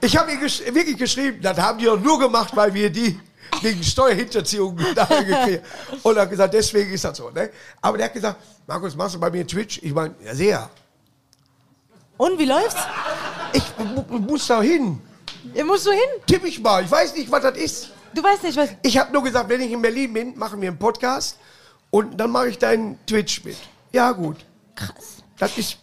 ich 0.00 0.16
habe 0.16 0.32
ihr 0.32 0.38
gesch 0.38 0.62
wirklich 0.72 0.96
geschrieben, 0.96 1.38
das 1.42 1.58
haben 1.58 1.78
die 1.78 1.84
doch 1.84 2.00
nur 2.00 2.18
gemacht, 2.18 2.56
weil 2.56 2.72
wir 2.74 2.90
die 2.90 3.20
wegen 3.60 3.82
Steuerhinterziehung 3.82 4.76
gekriegt 4.76 5.64
Und 6.02 6.16
er 6.16 6.22
hat 6.22 6.30
gesagt, 6.30 6.54
deswegen 6.54 6.92
ist 6.92 7.04
das 7.04 7.16
so. 7.16 7.30
Ne? 7.30 7.50
Aber 7.80 7.96
der 7.98 8.06
hat 8.06 8.14
gesagt, 8.14 8.40
Markus, 8.66 8.94
machst 8.96 9.14
du 9.14 9.20
bei 9.20 9.30
mir 9.30 9.46
Twitch? 9.46 9.78
Ich 9.82 9.92
meine, 9.92 10.14
ja, 10.24 10.34
sehr. 10.34 10.70
Und 12.16 12.38
wie 12.38 12.44
läuft's? 12.44 12.80
Ich 13.52 13.64
mu- 13.78 14.18
muss 14.18 14.46
da 14.46 14.62
hin. 14.62 15.00
Ihr 15.54 15.64
musst 15.64 15.86
du 15.86 15.90
hin. 15.90 16.00
Tipp 16.26 16.44
ich 16.44 16.60
mal. 16.60 16.84
Ich 16.84 16.90
weiß 16.90 17.14
nicht, 17.16 17.30
was 17.30 17.42
das 17.42 17.56
ist. 17.58 17.90
Du 18.14 18.22
weißt 18.22 18.42
nicht, 18.44 18.56
was. 18.56 18.70
Ich 18.82 18.96
habe 18.98 19.12
nur 19.12 19.22
gesagt, 19.22 19.48
wenn 19.48 19.60
ich 19.60 19.72
in 19.72 19.82
Berlin 19.82 20.12
bin, 20.12 20.38
machen 20.38 20.60
wir 20.60 20.68
einen 20.68 20.78
Podcast 20.78 21.38
und 21.90 22.16
dann 22.18 22.30
mache 22.30 22.48
ich 22.48 22.58
deinen 22.58 22.98
Twitch 23.06 23.42
mit. 23.44 23.56
Ja, 23.90 24.12
gut. 24.12 24.36
Krass. 24.74 25.22
Das 25.38 25.58
ist 25.58 25.78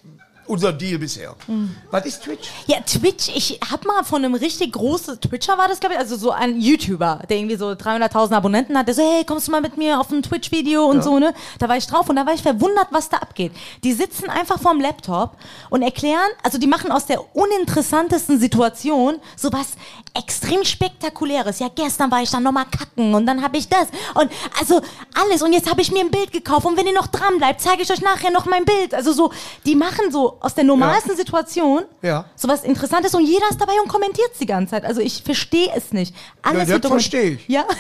unser 0.49 0.73
Deal 0.73 0.97
bisher. 0.97 1.35
Mhm. 1.47 1.75
Was 1.91 2.05
ist 2.05 2.23
Twitch? 2.23 2.49
Ja, 2.65 2.79
Twitch, 2.81 3.29
ich 3.35 3.59
hab 3.69 3.85
mal 3.85 4.03
von 4.03 4.25
einem 4.25 4.33
richtig 4.33 4.73
großen 4.73 5.21
Twitcher 5.21 5.57
war 5.57 5.67
das, 5.67 5.79
glaube 5.79 5.93
ich, 5.93 5.99
also 5.99 6.17
so 6.17 6.31
ein 6.31 6.59
YouTuber, 6.59 7.21
der 7.29 7.37
irgendwie 7.37 7.55
so 7.55 7.67
300.000 7.69 8.33
Abonnenten 8.33 8.77
hat, 8.77 8.87
der 8.87 8.95
so, 8.95 9.03
hey, 9.03 9.23
kommst 9.23 9.47
du 9.47 9.51
mal 9.51 9.61
mit 9.61 9.77
mir 9.77 9.99
auf 9.99 10.11
ein 10.11 10.23
Twitch-Video 10.23 10.85
und 10.85 11.03
so, 11.03 11.19
ne? 11.19 11.33
Da 11.59 11.69
war 11.69 11.77
ich 11.77 11.85
drauf 11.85 12.09
und 12.09 12.15
da 12.15 12.25
war 12.25 12.33
ich 12.33 12.41
verwundert, 12.41 12.87
was 12.91 13.09
da 13.09 13.17
abgeht. 13.17 13.51
Die 13.83 13.93
sitzen 13.93 14.29
einfach 14.29 14.59
vorm 14.59 14.81
Laptop 14.81 15.37
und 15.69 15.83
erklären, 15.83 16.29
also 16.43 16.57
die 16.57 16.67
machen 16.67 16.91
aus 16.91 17.05
der 17.05 17.35
uninteressantesten 17.35 18.39
Situation 18.39 19.19
sowas 19.35 19.73
extrem 20.15 20.63
spektakuläres. 20.65 21.59
Ja, 21.59 21.67
gestern 21.73 22.09
war 22.09 22.23
ich 22.23 22.31
dann 22.31 22.43
nochmal 22.43 22.65
kacken 22.65 23.13
und 23.13 23.27
dann 23.27 23.43
habe 23.43 23.57
ich 23.57 23.69
das 23.69 23.87
und 24.15 24.31
also 24.59 24.81
alles 25.13 25.43
und 25.43 25.53
jetzt 25.53 25.69
habe 25.69 25.81
ich 25.81 25.91
mir 25.91 26.01
ein 26.01 26.11
Bild 26.11 26.31
gekauft 26.31 26.65
und 26.65 26.75
wenn 26.75 26.87
ihr 26.87 26.93
noch 26.93 27.07
dran 27.07 27.37
bleibt, 27.37 27.61
zeige 27.61 27.83
ich 27.83 27.91
euch 27.91 28.01
nachher 28.01 28.31
noch 28.31 28.45
mein 28.45 28.65
Bild. 28.65 28.95
Also 28.95 29.13
so, 29.13 29.31
die 29.65 29.75
machen 29.75 30.11
so 30.11 30.38
aus 30.39 30.53
der 30.55 30.63
normalsten 30.63 31.15
Situation 31.15 31.83
Ja. 32.01 32.25
sowas 32.35 32.63
Interessantes 32.63 33.13
und 33.13 33.25
jeder 33.25 33.49
ist 33.49 33.59
dabei 33.59 33.73
und 33.83 33.87
kommentiert 33.89 34.31
die 34.39 34.45
ganze 34.45 34.71
Zeit. 34.71 34.85
Also 34.85 35.01
ich 35.01 35.21
verstehe 35.23 35.71
es 35.75 35.91
nicht. 35.91 36.15
Alles 36.41 36.61
das 36.61 36.67
wird 36.69 36.85
dokumentiert. 36.85 37.13
verstehe 37.13 37.31
ich. 37.35 37.47
Ja, 37.47 37.65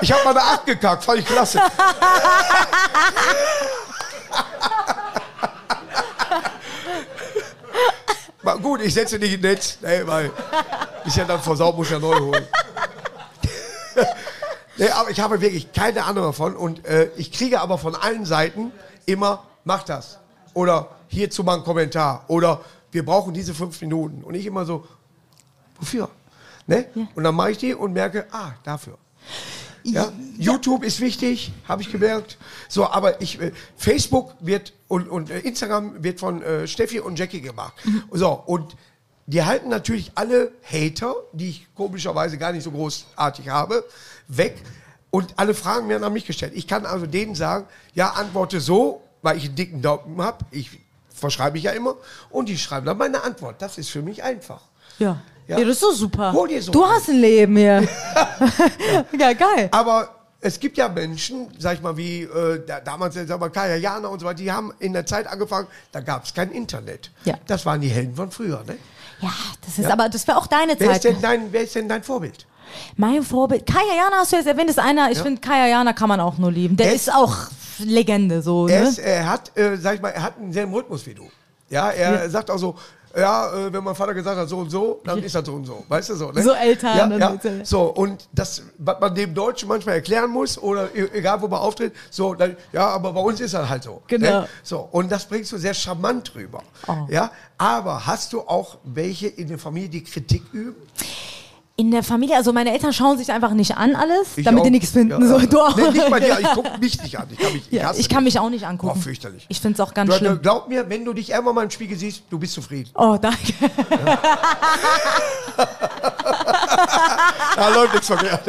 Ich 0.00 0.12
habe 0.12 0.24
mal 0.24 0.30
eine 0.30 0.42
8 0.42 0.66
gekackt, 0.66 1.04
fand 1.04 1.20
ich 1.20 1.26
klasse. 1.26 1.60
Gut, 8.62 8.82
ich 8.82 8.92
setze 8.94 9.18
nicht 9.18 9.32
ins 9.34 9.42
Netz, 9.42 9.78
nee, 9.82 10.02
weil 10.04 10.30
ist 11.06 11.16
ja 11.16 11.24
dann 11.24 11.40
versaut, 11.40 11.76
muss 11.76 11.90
ja 11.90 11.98
neu 11.98 12.18
holen. 12.18 12.46
nee, 14.76 14.88
aber 14.88 15.10
ich 15.10 15.20
habe 15.20 15.40
wirklich 15.40 15.72
keine 15.72 16.04
Ahnung 16.04 16.24
davon 16.24 16.54
und 16.56 16.84
äh, 16.84 17.08
ich 17.16 17.32
kriege 17.32 17.60
aber 17.60 17.78
von 17.78 17.94
allen 17.94 18.24
Seiten 18.26 18.70
immer, 19.06 19.42
mach 19.64 19.82
das. 19.82 20.18
Oder 20.52 20.88
hierzu 21.08 21.42
mal 21.42 21.54
einen 21.54 21.64
Kommentar. 21.64 22.24
Oder 22.28 22.60
wir 22.92 23.04
brauchen 23.04 23.34
diese 23.34 23.54
fünf 23.54 23.80
Minuten. 23.80 24.22
Und 24.22 24.34
ich 24.34 24.46
immer 24.46 24.64
so, 24.64 24.86
wofür? 25.78 26.08
Ne? 26.66 26.86
Und 27.14 27.24
dann 27.24 27.34
mache 27.34 27.50
ich 27.50 27.58
die 27.58 27.74
und 27.74 27.92
merke, 27.92 28.26
ah, 28.30 28.52
dafür. 28.62 28.96
Ja? 29.82 30.12
YouTube 30.38 30.82
ist 30.82 31.00
wichtig, 31.00 31.52
habe 31.68 31.82
ich 31.82 31.92
gemerkt. 31.92 32.38
So, 32.68 32.86
aber 32.86 33.20
ich, 33.20 33.40
äh, 33.40 33.52
Facebook 33.76 34.34
wird 34.40 34.72
und, 34.88 35.08
und 35.08 35.30
äh, 35.30 35.40
Instagram 35.40 36.02
wird 36.02 36.20
von 36.20 36.42
äh, 36.42 36.66
Steffi 36.66 37.00
und 37.00 37.18
Jackie 37.18 37.42
gemacht. 37.42 37.74
So, 38.10 38.30
und 38.30 38.76
die 39.26 39.42
halten 39.42 39.68
natürlich 39.68 40.12
alle 40.14 40.52
Hater, 40.62 41.14
die 41.32 41.50
ich 41.50 41.66
komischerweise 41.74 42.38
gar 42.38 42.52
nicht 42.52 42.64
so 42.64 42.70
großartig 42.70 43.48
habe, 43.48 43.84
weg. 44.28 44.62
Und 45.10 45.34
alle 45.36 45.54
Fragen 45.54 45.88
werden 45.88 46.02
an 46.02 46.12
mich 46.12 46.26
gestellt. 46.26 46.52
Ich 46.56 46.66
kann 46.66 46.86
also 46.86 47.06
denen 47.06 47.34
sagen, 47.34 47.66
ja, 47.94 48.10
antworte 48.10 48.60
so, 48.60 49.02
weil 49.24 49.38
ich 49.38 49.46
einen 49.46 49.56
dicken 49.56 49.82
Daumen 49.82 50.20
habe. 50.22 50.44
Ich 50.50 50.70
verschreibe 51.12 51.54
mich 51.54 51.64
ja 51.64 51.72
immer. 51.72 51.94
Und 52.30 52.48
die 52.48 52.58
schreiben 52.58 52.86
dann 52.86 52.98
meine 52.98 53.22
Antwort. 53.24 53.60
Das 53.60 53.78
ist 53.78 53.90
für 53.90 54.02
mich 54.02 54.22
einfach. 54.22 54.60
ja. 54.98 55.18
Ja. 55.46 55.58
Ja, 55.58 55.64
das 55.66 55.74
ist 55.74 55.80
so 55.80 55.92
super. 55.92 56.32
Hol 56.32 56.48
dir 56.48 56.62
so 56.62 56.72
du 56.72 56.86
hast 56.86 57.10
ein 57.10 57.20
Leben 57.20 57.54
hier. 57.58 57.82
ja, 59.18 59.32
geil. 59.34 59.68
Aber 59.72 60.08
es 60.40 60.58
gibt 60.58 60.78
ja 60.78 60.88
Menschen, 60.88 61.48
sag 61.58 61.74
ich 61.74 61.82
mal, 61.82 61.94
wie 61.98 62.22
äh, 62.22 62.64
da, 62.66 62.80
damals, 62.80 63.14
sag 63.14 63.38
mal, 63.38 63.50
Kaya 63.50 63.76
Jana 63.76 64.08
und 64.08 64.20
so 64.20 64.26
weiter, 64.26 64.38
die 64.38 64.50
haben 64.50 64.72
in 64.78 64.94
der 64.94 65.04
Zeit 65.04 65.26
angefangen, 65.26 65.68
da 65.92 66.00
gab 66.00 66.24
es 66.24 66.32
kein 66.32 66.50
Internet. 66.50 67.10
Ja. 67.26 67.34
Das 67.46 67.66
waren 67.66 67.82
die 67.82 67.88
Helden 67.88 68.14
von 68.16 68.30
früher. 68.30 68.62
Ne? 68.66 68.78
Ja, 69.20 69.32
das 69.66 69.78
ist 69.78 69.90
aber, 69.90 70.08
das 70.08 70.26
wäre 70.26 70.38
auch 70.38 70.46
deine 70.46 70.76
Wer, 70.78 70.92
ist 70.92 71.02
Zeit. 71.02 71.12
denn 71.12 71.20
dein, 71.20 71.52
wer 71.52 71.64
ist 71.64 71.74
denn 71.74 71.90
dein 71.90 72.02
Vorbild? 72.02 72.46
Mein 72.96 73.22
Vorbild, 73.22 73.66
Kaya 73.66 73.96
Jana 73.96 74.16
hast 74.20 74.32
du 74.32 74.36
jetzt 74.36 74.46
erwähnt, 74.46 74.70
ist 74.70 74.78
einer, 74.78 75.10
ich 75.10 75.18
finde 75.18 75.42
Kaya 75.42 75.66
Jana 75.66 75.92
kann 75.92 76.08
man 76.08 76.20
auch 76.20 76.38
nur 76.38 76.50
lieben. 76.50 76.76
Der 76.78 76.86
Er 76.86 76.94
ist 76.94 77.12
auch 77.12 77.36
Legende 77.78 78.42
so, 78.42 78.68
Er, 78.68 78.82
ne? 78.82 78.88
ist, 78.88 78.98
er 78.98 79.28
hat, 79.28 79.56
äh, 79.56 79.76
sag 79.76 79.96
ich 79.96 80.02
mal, 80.02 80.10
er 80.10 80.22
hat 80.22 80.38
einen 80.38 80.52
selben 80.52 80.72
Rhythmus 80.74 81.06
wie 81.06 81.14
du. 81.14 81.28
Ja, 81.70 81.90
er 81.90 82.28
sagt 82.30 82.50
auch 82.50 82.58
so, 82.58 82.74
ja, 83.16 83.52
äh, 83.52 83.72
wenn 83.72 83.84
mein 83.84 83.94
Vater 83.94 84.12
gesagt 84.12 84.36
hat 84.36 84.48
so 84.48 84.58
und 84.58 84.70
so, 84.70 85.00
dann 85.04 85.22
ist 85.22 85.34
das 85.34 85.46
so 85.46 85.52
und 85.54 85.64
so. 85.64 85.84
Weißt 85.88 86.10
du 86.10 86.14
so, 86.16 86.32
ne? 86.32 86.42
So 86.42 86.52
Eltern 86.52 86.96
Ja, 86.96 87.16
ja. 87.16 87.38
so. 87.40 87.50
So, 87.64 87.82
und 87.92 88.28
das, 88.32 88.62
was 88.78 89.00
man 89.00 89.14
dem 89.14 89.34
Deutschen 89.34 89.68
manchmal 89.68 89.96
erklären 89.96 90.30
muss, 90.30 90.58
oder 90.58 90.94
e- 90.94 91.08
egal 91.12 91.40
wo 91.40 91.46
man 91.48 91.60
auftritt, 91.60 91.92
so, 92.10 92.34
dann, 92.34 92.56
ja, 92.72 92.88
aber 92.88 93.12
bei 93.12 93.20
uns 93.20 93.40
ist 93.40 93.54
das 93.54 93.68
halt 93.68 93.84
so. 93.84 94.02
Genau. 94.08 94.40
Ne? 94.40 94.48
So, 94.62 94.88
und 94.90 95.10
das 95.12 95.26
bringst 95.26 95.52
du 95.52 95.58
sehr 95.58 95.74
charmant 95.74 96.34
rüber. 96.34 96.62
Oh. 96.88 97.06
Ja, 97.08 97.30
aber 97.56 98.04
hast 98.04 98.32
du 98.32 98.40
auch 98.40 98.78
welche 98.82 99.28
in 99.28 99.48
der 99.48 99.58
Familie, 99.58 99.88
die 99.90 100.04
Kritik 100.04 100.42
üben? 100.52 100.74
In 101.76 101.90
der 101.90 102.04
Familie, 102.04 102.36
also 102.36 102.52
meine 102.52 102.70
Eltern 102.72 102.92
schauen 102.92 103.18
sich 103.18 103.32
einfach 103.32 103.50
nicht 103.50 103.76
an 103.76 103.96
alles, 103.96 104.36
Ich 104.38 104.44
damit 104.44 104.60
auch. 104.60 104.64
die 104.64 104.70
nichts 104.70 104.90
finden. 104.92 105.20
Ja, 105.20 105.26
so, 105.26 105.38
ja. 105.40 105.46
du 105.46 105.60
auch. 105.60 105.76
Nee, 105.76 105.90
nicht 105.90 106.08
bei 106.08 106.20
dir, 106.20 106.38
ich 106.38 106.46
gucke 106.52 106.70
mich 106.78 107.02
nicht 107.02 107.18
an. 107.18 107.26
Ich 107.32 107.38
kann, 107.38 107.52
mich, 107.52 107.62
ich 107.68 107.72
Ja, 107.72 107.92
ich 107.96 108.08
kann 108.08 108.22
mich 108.22 108.38
auch 108.38 108.48
nicht 108.48 108.64
angucken. 108.64 108.94
Oh, 108.96 109.00
fürchterlich. 109.00 109.44
Ich 109.48 109.60
finde 109.60 109.82
es 109.82 109.88
auch 109.88 109.92
ganz 109.92 110.08
Du, 110.12 110.16
schlimm. 110.18 110.40
glaub 110.40 110.68
mir, 110.68 110.88
wenn 110.88 111.04
du 111.04 111.12
dich 111.12 111.30
irgendwann 111.30 111.56
mal 111.56 111.64
im 111.64 111.70
Spiegel 111.70 111.98
siehst, 111.98 112.22
du 112.30 112.38
bist 112.38 112.52
zufrieden. 112.54 112.90
Oh, 112.94 113.16
danke. 113.20 113.52
Da 117.56 117.68
läuft 117.68 117.92
nichts 117.92 118.06
verkehrt. 118.08 118.42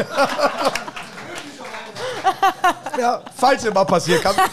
ja, 2.99 3.21
falls 3.35 3.63
immer 3.65 3.85
passiert 3.85 4.23
kann. 4.23 4.35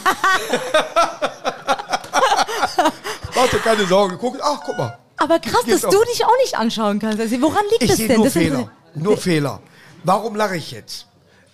Mach 3.35 3.47
dir 3.49 3.57
keine 3.59 3.85
Sorgen. 3.87 4.15
Guck, 4.19 4.37
ach, 4.41 4.59
guck 4.63 4.77
mal. 4.77 4.97
Aber 5.17 5.39
krass, 5.39 5.63
dass 5.67 5.81
du 5.81 6.03
dich 6.11 6.25
auch 6.25 6.37
nicht 6.43 6.57
anschauen 6.57 6.99
kannst. 6.99 7.19
Also, 7.19 7.41
woran 7.41 7.63
liegt 7.71 7.83
Ich 7.83 7.89
das 7.89 7.97
denn? 7.97 8.15
nur 8.15 8.25
das 8.25 8.33
Fehler. 8.33 8.71
Nur 8.95 9.17
Fehler. 9.17 9.59
Warum 10.03 10.35
lache 10.35 10.57
ich 10.57 10.71
jetzt? 10.71 11.07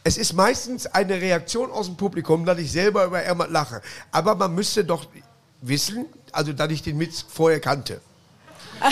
Es 0.04 0.18
ist 0.18 0.34
meistens 0.34 0.88
eine 0.88 1.22
Reaktion 1.22 1.70
aus 1.72 1.86
dem 1.86 1.98
Publikum, 1.98 2.46
dass 2.46 2.58
ich 2.58 2.72
selber 2.72 3.06
über 3.06 3.24
irgendwas 3.24 3.50
lache. 3.50 3.82
Aber 4.12 4.34
man 4.36 4.56
müsste 4.56 4.84
doch 4.84 5.06
wissen, 5.62 6.06
also 6.32 6.54
dass 6.54 6.72
ich 6.72 6.82
den 6.82 7.00
Witz 7.00 7.26
vorher 7.28 7.60
kannte. 7.60 8.02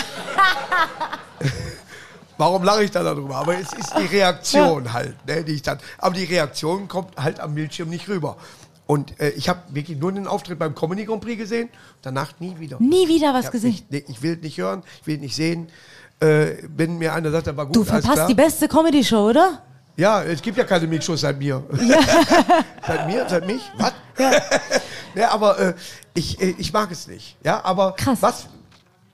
Warum 2.36 2.62
lache 2.62 2.84
ich 2.84 2.90
da 2.92 3.02
darüber? 3.02 3.36
Aber 3.36 3.58
es 3.58 3.72
ist 3.72 3.92
die 3.98 4.04
Reaktion 4.16 4.92
halt, 4.92 5.26
ne, 5.26 5.42
die 5.42 5.54
ich 5.54 5.62
dann. 5.62 5.78
Aber 5.98 6.14
die 6.14 6.24
Reaktion 6.24 6.86
kommt 6.86 7.16
halt 7.16 7.40
am 7.40 7.54
Bildschirm 7.54 7.88
nicht 7.88 8.08
rüber. 8.08 8.36
Und 8.88 9.20
äh, 9.20 9.28
ich 9.36 9.50
habe 9.50 9.60
wirklich 9.68 9.98
nur 9.98 10.10
den 10.10 10.26
Auftritt 10.26 10.58
beim 10.58 10.74
Comedy 10.74 11.04
Grand 11.04 11.20
Prix 11.20 11.36
gesehen, 11.36 11.68
danach 12.00 12.32
nie 12.40 12.58
wieder. 12.58 12.78
nie 12.80 13.06
wieder 13.06 13.34
was 13.34 13.44
Ja, 13.44 13.50
gesehen. 13.50 13.70
Ich, 13.70 13.84
nee, 13.90 14.02
ich 14.08 14.22
will 14.22 14.32
es 14.36 14.42
nicht 14.42 14.56
hören, 14.56 14.82
ich 15.02 15.06
will 15.06 15.16
es 15.16 15.20
nicht 15.20 15.36
sehen. 15.36 15.68
Äh, 16.20 16.62
wenn 16.74 16.96
mir 16.96 17.12
einer 17.12 17.30
sagt, 17.30 17.48
der 17.48 17.56
war 17.56 17.66
gut, 17.66 17.76
Du 17.76 17.84
verpasst 17.84 18.28
die 18.30 18.34
beste 18.34 18.66
Comedy-Show, 18.66 19.28
oder? 19.28 19.62
Ja, 19.98 20.22
es 20.22 20.40
gibt 20.40 20.56
ja 20.56 20.64
keine 20.64 20.86
Mix-Shows 20.86 21.20
seit 21.20 21.38
mir. 21.38 21.62
seit 22.86 23.06
mir? 23.06 23.28
Seit 23.28 23.46
mich? 23.46 23.60
Was? 23.76 23.92
Ja. 25.14 25.30
aber 25.32 25.58
äh, 25.58 25.74
ich, 26.14 26.40
äh, 26.40 26.54
ich 26.56 26.72
mag 26.72 26.90
es 26.90 27.08
nicht. 27.08 27.36
Ja, 27.44 27.62
aber 27.62 27.92
Krass. 27.94 28.22
was 28.22 28.46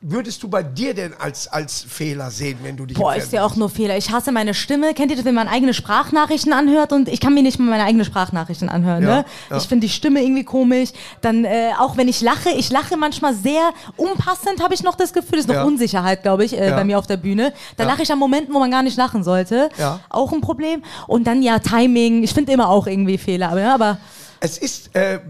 würdest 0.07 0.43
du 0.43 0.49
bei 0.49 0.63
dir 0.63 0.93
denn 0.93 1.15
als, 1.19 1.49
als 1.49 1.83
Fehler 1.89 2.31
sehen, 2.31 2.59
wenn 2.63 2.77
du 2.77 2.85
dich 2.85 2.97
Boah, 2.99 3.17
ist 3.17 3.33
ja 3.33 3.45
auch 3.45 3.57
nur 3.57 3.71
Fehler. 3.71 3.97
Ich 3.97 4.11
hasse 4.11 4.33
meine 4.33 4.53
Stimme. 4.53 4.93
Kennt 4.93 5.11
ihr 5.11 5.17
das, 5.17 5.25
wenn 5.25 5.35
man 5.35 5.49
eigene 5.49 5.73
Sprachnachrichten 5.73 6.53
anhört? 6.53 6.93
Und 6.93 7.09
ich 7.09 7.21
kann 7.21 7.33
mir 7.33 7.43
nicht 7.43 7.59
mal 7.59 7.71
meine 7.71 7.85
eigenen 7.85 8.05
Sprachnachrichten 8.05 8.69
anhören. 8.69 9.03
Ja, 9.03 9.09
ne? 9.09 9.25
ja. 9.51 9.57
Ich 9.57 9.65
finde 9.65 9.87
die 9.87 9.93
Stimme 9.93 10.23
irgendwie 10.23 10.45
komisch. 10.45 10.91
Dann 11.23 11.45
äh, 11.45 11.71
auch 11.79 11.97
wenn 11.97 12.09
ich 12.09 12.21
lache, 12.21 12.51
ich 12.51 12.71
lache 12.71 12.97
manchmal 12.99 13.35
sehr 13.35 13.71
unpassend, 13.97 14.63
habe 14.63 14.75
ich 14.75 14.83
noch 14.83 14.95
das 14.95 15.13
Gefühl. 15.13 15.39
Das 15.39 15.41
ist 15.41 15.49
noch 15.49 15.55
Ja. 15.55 15.65
Unsicherheit, 15.65 16.23
glaube 16.23 16.45
ich, 16.45 16.53
äh, 16.59 16.71
bei 16.71 16.85
mir 16.85 16.99
auf 16.99 17.07
der 17.07 17.17
Bühne. 17.17 17.55
Da 17.77 17.85
lache 17.85 18.03
ich 18.03 18.13
an 18.13 18.19
Momenten, 18.19 18.55
wo 18.55 18.59
man 18.59 18.71
gar 18.71 18.83
nicht 18.83 18.99
lachen 18.99 19.25
sollte. 19.25 19.71
Ja. 19.79 20.01
Auch 20.11 20.33
ein 20.33 20.43
Problem. 20.43 20.83
Und 21.07 21.27
dann 21.27 21.43
ja 21.43 21.59
Timing. 21.59 22.23
Ich 22.23 22.35
finde 22.35 22.53
immer 22.53 22.69
auch 22.69 22.87
irgendwie 22.87 23.17
Fehler. 23.17 23.49
Aber, 23.51 23.61
ja, 23.61 23.75
aber 23.75 23.99
Es 24.41 24.59
ist, 24.59 24.95
äh, 24.95 25.21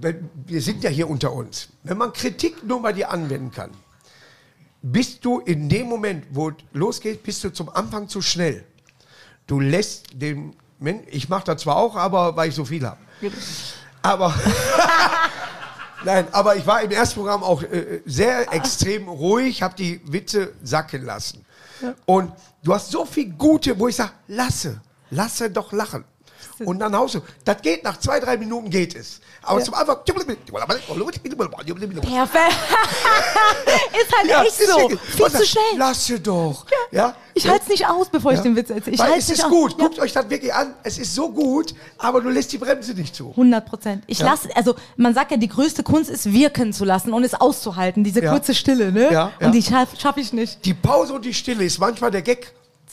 wir 0.00 0.60
sind 0.60 0.82
ja 0.84 0.90
hier 0.90 1.08
unter 1.08 1.32
uns. 1.32 1.68
Wenn 1.82 1.98
man 1.98 2.12
Kritik 2.12 2.64
nur 2.64 2.82
bei 2.82 2.92
dir 2.92 3.10
anwenden 3.10 3.50
kann, 3.50 3.70
bist 4.82 5.24
du 5.24 5.40
in 5.40 5.68
dem 5.68 5.86
Moment, 5.88 6.26
wo 6.30 6.50
es 6.50 6.56
losgeht, 6.72 7.22
bist 7.22 7.42
du 7.44 7.50
zum 7.50 7.68
Anfang 7.70 8.08
zu 8.08 8.20
schnell. 8.20 8.64
Du 9.46 9.60
lässt 9.60 10.08
den 10.12 10.54
ich 11.06 11.28
mache 11.28 11.44
das 11.44 11.62
zwar 11.62 11.76
auch, 11.76 11.96
aber 11.96 12.36
weil 12.36 12.48
ich 12.48 12.54
so 12.54 12.64
viel 12.64 12.84
habe. 12.84 12.98
Aber, 14.02 14.34
nein, 16.04 16.26
aber 16.32 16.56
ich 16.56 16.66
war 16.66 16.82
im 16.82 16.90
ersten 16.90 17.20
Programm 17.20 17.42
auch 17.42 17.62
äh, 17.62 18.02
sehr 18.04 18.52
extrem 18.52 19.08
ruhig, 19.08 19.62
habe 19.62 19.74
die 19.76 20.00
Witze 20.04 20.52
sacken 20.62 21.04
lassen. 21.04 21.44
Und 22.06 22.32
du 22.62 22.74
hast 22.74 22.90
so 22.90 23.04
viel 23.04 23.30
Gute, 23.30 23.78
wo 23.78 23.88
ich 23.88 23.96
sage, 23.96 24.12
lasse, 24.28 24.80
lasse 25.10 25.50
doch 25.50 25.72
lachen. 25.72 26.04
Und 26.60 26.78
dann 26.78 26.94
haust 26.96 27.16
du. 27.16 27.20
Das 27.44 27.60
geht 27.62 27.82
nach 27.84 27.98
zwei, 27.98 28.20
drei 28.20 28.36
Minuten 28.36 28.70
geht 28.70 28.94
es. 28.94 29.20
Aber 29.42 29.60
zum 29.62 29.74
Anfang. 29.74 29.98
perfekt. 30.04 30.50
ist 33.92 34.16
halt 34.16 34.46
echt 34.46 34.60
ist 34.60 34.70
so. 34.70 34.88
Viel 34.88 35.30
zu 35.38 35.46
schnell. 35.46 35.62
Lasse 35.76 36.20
doch. 36.20 36.64
Ja. 36.90 37.14
Ich 37.34 37.48
halte 37.48 37.62
es 37.64 37.68
nicht 37.68 37.86
aus, 37.88 38.08
bevor 38.08 38.32
ich 38.32 38.38
Ja. 38.38 38.44
den 38.44 38.56
Witz 38.56 38.70
erzähle. 38.70 38.94
Ich 38.94 39.00
Weil 39.00 39.18
es 39.18 39.28
ist 39.30 39.44
aus. 39.44 39.50
gut. 39.50 39.72
Ja. 39.72 39.78
Guckt 39.78 39.98
euch 39.98 40.12
das 40.12 40.28
wirklich 40.30 40.54
an. 40.54 40.74
Es 40.82 40.98
ist 40.98 41.14
so 41.14 41.30
gut, 41.30 41.74
aber 41.98 42.20
du 42.20 42.28
lässt 42.30 42.52
die 42.52 42.58
Bremse 42.58 42.94
nicht 42.94 43.14
zu. 43.14 43.30
100 43.30 43.66
Prozent. 43.66 44.04
Ich 44.06 44.20
Ja. 44.20 44.26
lasse, 44.26 44.48
also 44.54 44.74
man 44.96 45.14
sagt 45.14 45.30
ja, 45.32 45.36
die 45.36 45.48
größte 45.48 45.82
Kunst 45.82 46.10
ist 46.10 46.32
wirken 46.32 46.72
zu 46.72 46.84
lassen 46.84 47.12
und 47.12 47.24
es 47.24 47.34
auszuhalten, 47.34 48.04
diese 48.04 48.22
Ja. 48.22 48.30
kurze 48.32 48.54
Stille, 48.54 48.92
ne? 48.92 49.12
Ja, 49.12 49.32
ja. 49.40 49.46
Und 49.46 49.52
die 49.52 49.62
schaffe 49.62 49.96
schaff 49.98 50.16
ich 50.16 50.32
nicht. 50.32 50.64
Die 50.64 50.74
Pause 50.74 51.14
und 51.14 51.24
die 51.24 51.34
Stille 51.34 51.64
ist 51.64 51.78
manchmal 51.78 52.10
der 52.10 52.22
Gag. 52.22 52.52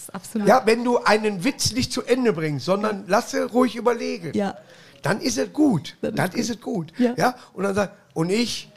Absolut. 0.10 0.48
Ja, 0.48 0.64
wenn 0.66 0.84
du 0.84 0.98
einen 1.00 1.44
Witz 1.44 1.72
nicht 1.74 1.92
zu 1.94 2.04
Ende 2.04 2.34
bringst, 2.34 2.66
sondern 2.66 3.06
lasse 3.08 3.46
ruhig 3.46 3.76
überlegen. 3.76 4.32
Ja. 4.36 4.58
Dann 5.02 5.20
ist 5.22 5.38
es 5.38 5.52
gut. 5.54 5.98
Dann 6.02 6.12
ist 6.14 6.18
Dann 6.20 6.32
ist 6.32 6.50
es 6.50 6.62
gut. 6.62 6.92
Ja. 6.98 7.14
Ja. 7.18 7.36
Und 7.54 7.64
dann 7.64 7.76
sagt, 7.76 7.94
und 8.14 8.30
ich. 8.30 8.70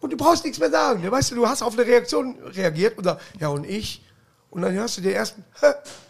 Und 0.00 0.10
du 0.12 0.16
brauchst 0.16 0.44
nichts 0.44 0.58
mehr 0.58 0.70
sagen. 0.70 1.00
ne? 1.02 1.10
Weißt 1.10 1.30
du, 1.30 1.34
du 1.36 1.48
hast 1.48 1.62
auf 1.62 1.72
eine 1.74 1.86
Reaktion 1.86 2.36
reagiert 2.54 2.98
und 2.98 3.04
sagst, 3.04 3.24
ja, 3.40 3.48
und 3.48 3.64
ich. 3.64 4.02
Und 4.50 4.62
dann 4.62 4.72
hörst 4.72 4.98
du 4.98 5.00
den 5.00 5.12
ersten, 5.14 5.44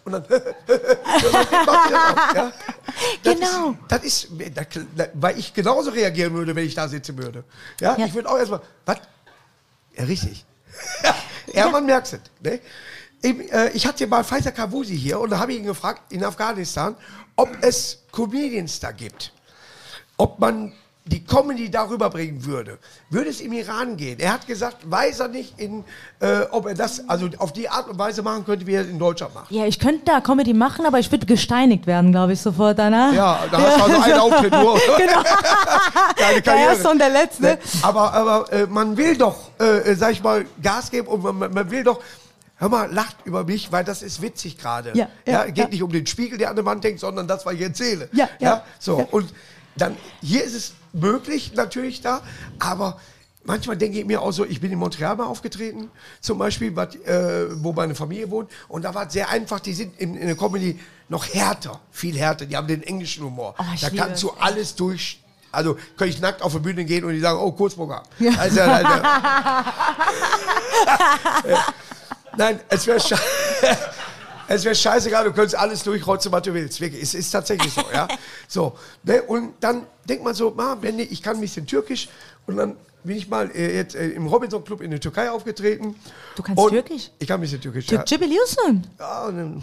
und 0.04 0.12
dann, 0.12 0.24
ja? 2.34 2.52
Das 3.22 3.34
Genau. 3.34 3.70
Ist, 3.70 3.78
das 3.88 4.04
ist, 4.04 4.28
das, 4.54 5.08
weil 5.14 5.38
ich 5.38 5.54
genauso 5.54 5.90
reagieren 5.90 6.34
würde, 6.34 6.54
wenn 6.54 6.66
ich 6.66 6.74
da 6.74 6.86
sitzen 6.88 7.16
würde. 7.16 7.44
Ja, 7.80 7.96
Ja. 7.96 8.04
ich 8.04 8.12
würde 8.12 8.28
auch 8.28 8.36
erstmal, 8.36 8.60
was? 8.84 8.98
Ja, 9.96 10.04
richtig. 10.04 10.44
ja, 11.52 11.68
man 11.68 11.86
merkt 11.86 12.12
es. 12.12 12.20
Ne? 12.40 12.60
Ich, 13.22 13.52
äh, 13.52 13.70
ich 13.70 13.86
hatte 13.86 14.06
mal 14.06 14.24
Faisal 14.24 14.52
Kavusi 14.52 14.96
hier 14.96 15.18
und 15.20 15.30
da 15.30 15.38
habe 15.38 15.52
ich 15.52 15.58
ihn 15.58 15.64
gefragt, 15.64 16.12
in 16.12 16.24
Afghanistan, 16.24 16.96
ob 17.36 17.48
es 17.62 18.04
Comedians 18.12 18.80
da 18.80 18.92
gibt. 18.92 19.32
Ob 20.16 20.38
man 20.38 20.72
die 21.06 21.22
Comedy 21.22 21.70
darüber 21.70 22.08
bringen 22.08 22.46
würde. 22.46 22.78
Würde 23.10 23.28
es 23.28 23.42
im 23.42 23.52
Iran 23.52 23.98
gehen? 23.98 24.18
Er 24.20 24.32
hat 24.32 24.46
gesagt, 24.46 24.90
weiß 24.90 25.20
er 25.20 25.28
nicht, 25.28 25.60
in, 25.60 25.84
äh, 26.20 26.42
ob 26.50 26.66
er 26.66 26.74
das 26.74 27.06
also 27.10 27.28
auf 27.38 27.52
die 27.52 27.68
Art 27.68 27.88
und 27.88 27.98
Weise 27.98 28.22
machen 28.22 28.46
könnte, 28.46 28.66
wie 28.66 28.72
er 28.72 28.82
es 28.82 28.88
in 28.88 28.98
Deutschland 28.98 29.34
macht. 29.34 29.50
Ja, 29.50 29.66
ich 29.66 29.78
könnte 29.78 30.06
da 30.06 30.22
Comedy 30.22 30.54
machen, 30.54 30.86
aber 30.86 30.98
ich 30.98 31.12
würde 31.12 31.26
gesteinigt 31.26 31.86
werden, 31.86 32.10
glaube 32.10 32.32
ich, 32.32 32.40
sofort 32.40 32.78
danach. 32.78 33.12
Ja, 33.12 33.40
da 33.50 33.58
hast 33.58 33.78
du 33.78 33.82
also 33.82 34.00
einen 34.00 34.18
Auftritt 34.18 34.52
nur. 34.52 34.74
genau. 34.96 35.22
Deine 36.18 36.40
Der 36.40 36.54
erste 36.54 36.88
und 36.88 36.98
der 36.98 37.10
letzte. 37.10 37.58
Aber, 37.82 38.12
aber 38.14 38.52
äh, 38.52 38.66
man 38.66 38.96
will 38.96 39.18
doch, 39.18 39.50
äh, 39.58 39.94
sag 39.96 40.12
ich 40.12 40.22
mal, 40.22 40.46
Gas 40.62 40.90
geben 40.90 41.08
und 41.08 41.22
man, 41.22 41.52
man 41.52 41.70
will 41.70 41.84
doch, 41.84 42.00
hör 42.56 42.70
mal, 42.70 42.90
lacht 42.90 43.16
über 43.26 43.44
mich, 43.44 43.70
weil 43.70 43.84
das 43.84 44.00
ist 44.00 44.22
witzig 44.22 44.56
gerade. 44.56 44.92
Ja, 44.94 45.08
ja, 45.26 45.44
geht 45.44 45.58
ja. 45.58 45.68
nicht 45.68 45.82
um 45.82 45.92
den 45.92 46.06
Spiegel, 46.06 46.38
der 46.38 46.48
an 46.48 46.56
der 46.56 46.64
Wand 46.64 46.82
hängt, 46.82 47.00
sondern 47.00 47.28
das, 47.28 47.44
was 47.44 47.52
ich 47.52 47.60
erzähle. 47.60 48.08
Ja, 48.12 48.26
ja, 48.38 48.64
so, 48.78 49.00
ja. 49.00 49.06
und 49.10 49.34
dann, 49.76 49.96
hier 50.22 50.42
ist 50.44 50.54
es 50.54 50.72
möglich 50.94 51.52
natürlich 51.54 52.00
da, 52.00 52.22
aber 52.58 52.98
manchmal 53.44 53.76
denke 53.76 53.98
ich 53.98 54.06
mir 54.06 54.22
auch 54.22 54.32
so, 54.32 54.44
ich 54.44 54.60
bin 54.60 54.72
in 54.72 54.78
Montreal 54.78 55.16
mal 55.16 55.26
aufgetreten, 55.26 55.90
zum 56.20 56.38
Beispiel, 56.38 56.74
was, 56.74 56.94
äh, 56.96 57.46
wo 57.62 57.72
meine 57.72 57.94
Familie 57.94 58.30
wohnt, 58.30 58.50
und 58.68 58.84
da 58.84 58.94
war 58.94 59.06
es 59.06 59.12
sehr 59.12 59.28
einfach, 59.28 59.60
die 59.60 59.74
sind 59.74 60.00
in, 60.00 60.16
in 60.16 60.26
der 60.26 60.36
Comedy 60.36 60.78
noch 61.08 61.26
härter, 61.26 61.80
viel 61.90 62.16
härter, 62.16 62.46
die 62.46 62.56
haben 62.56 62.66
den 62.66 62.82
englischen 62.82 63.24
Humor. 63.24 63.54
Oh, 63.58 63.64
da 63.80 63.90
kannst 63.90 64.22
du 64.22 64.30
alles 64.30 64.74
durch. 64.74 65.20
Also 65.52 65.74
könnte 65.96 66.14
ich 66.14 66.20
nackt 66.20 66.42
auf 66.42 66.52
die 66.52 66.58
Bühne 66.58 66.84
gehen 66.84 67.04
und 67.04 67.12
die 67.12 67.20
sagen, 67.20 67.38
oh, 67.38 67.52
Kurzprogramm. 67.52 68.02
Also, 68.38 68.60
also, 68.60 68.88
Nein, 72.36 72.60
es 72.68 72.86
wäre 72.86 73.00
sche 73.00 73.14
es 74.48 74.64
wär 74.64 74.74
scheißegal, 74.74 75.24
du 75.24 75.32
könntest 75.32 75.56
alles 75.56 75.82
durchrotzen, 75.82 76.32
was 76.32 76.42
du 76.42 76.54
willst. 76.54 76.80
Wirklich, 76.80 77.02
es 77.02 77.14
ist 77.14 77.30
tatsächlich 77.30 77.72
so, 77.72 77.82
ja. 77.92 78.08
So, 78.48 78.76
ne? 79.02 79.22
Und 79.22 79.54
dann 79.60 79.86
denkt 80.08 80.24
man 80.24 80.34
so, 80.34 80.50
ma, 80.50 80.76
wenn 80.80 80.98
ich, 80.98 81.22
kann 81.22 81.36
ein 81.36 81.40
bisschen 81.40 81.66
Türkisch 81.66 82.08
und 82.46 82.56
dann 82.56 82.76
bin 83.04 83.16
ich 83.16 83.28
mal 83.28 83.50
äh, 83.50 83.76
jetzt 83.76 83.94
äh, 83.94 84.08
im 84.08 84.26
Robinson 84.26 84.64
Club 84.64 84.80
in 84.80 84.90
der 84.90 85.00
Türkei 85.00 85.30
aufgetreten. 85.30 85.94
Du 86.36 86.42
kannst 86.42 86.62
und 86.62 86.70
Türkisch? 86.70 87.10
Ich 87.18 87.28
kann 87.28 87.38
ein 87.38 87.42
bisschen 87.42 87.60
Türkisch, 87.60 87.90
ja. 87.90 87.98
Türkçe 87.98 88.18
biliyorsun. 88.18 88.86
ja 88.98 89.26
und 89.26 89.36
dann, 89.36 89.62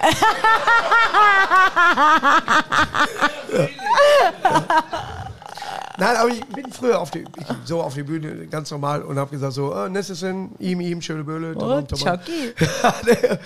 Nein, 5.98 6.16
aber 6.16 6.28
ich 6.28 6.44
bin 6.46 6.72
früher 6.72 7.00
auf 7.00 7.10
die, 7.10 7.24
so 7.64 7.82
auf 7.82 7.94
die 7.94 8.04
Bühne 8.04 8.46
ganz 8.46 8.70
normal 8.70 9.02
und 9.02 9.18
habe 9.18 9.32
gesagt 9.32 9.52
so, 9.52 9.74
oh, 9.74 9.88
Nessessen, 9.88 10.54
ihm, 10.60 10.80
ihm, 10.80 11.02
schöne 11.02 11.24
Böhle. 11.24 11.56
Oh, 11.56 11.82
Chucky. 11.82 12.54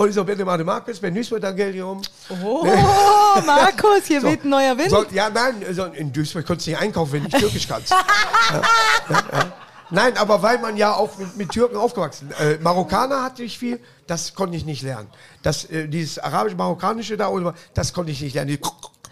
und 0.00 0.08
ich 0.08 0.14
so, 0.14 0.24
bitte 0.24 0.46
mal 0.46 0.56
Markus, 0.64 1.02
wenn 1.02 1.14
Duisburg 1.14 1.42
dann 1.42 1.54
Geld 1.54 1.74
hier 1.74 1.86
um. 1.86 2.00
Oh, 2.42 2.64
Markus, 3.46 4.06
hier 4.06 4.22
weht 4.22 4.44
ein 4.44 4.48
neuer 4.48 4.76
Wind. 4.78 4.88
So, 4.88 5.04
ja, 5.12 5.28
nein, 5.28 5.56
so, 5.72 5.84
in 5.84 6.10
Duisburg 6.10 6.46
konntest 6.46 6.68
du 6.68 6.70
nicht 6.70 6.80
einkaufen, 6.80 7.12
wenn 7.12 7.24
du 7.24 7.28
nicht 7.28 7.38
Türkisch 7.38 7.68
kannst. 7.68 7.90
ja, 8.50 8.62
ja, 9.10 9.24
ja. 9.30 9.52
Nein, 9.90 10.16
aber 10.16 10.40
weil 10.40 10.58
man 10.58 10.78
ja 10.78 10.94
auch 10.94 11.18
mit, 11.18 11.36
mit 11.36 11.50
Türken 11.50 11.76
aufgewachsen 11.76 12.30
äh, 12.38 12.56
Marokkaner 12.62 13.22
hatte 13.22 13.42
ich 13.42 13.58
viel, 13.58 13.78
das 14.06 14.34
konnte 14.34 14.56
ich 14.56 14.64
nicht 14.64 14.80
lernen. 14.82 15.08
Das, 15.42 15.66
äh, 15.66 15.86
dieses 15.86 16.18
arabisch-marokkanische 16.18 17.18
da, 17.18 17.30
das 17.74 17.92
konnte 17.92 18.10
ich 18.10 18.22
nicht 18.22 18.32
lernen. 18.32 18.58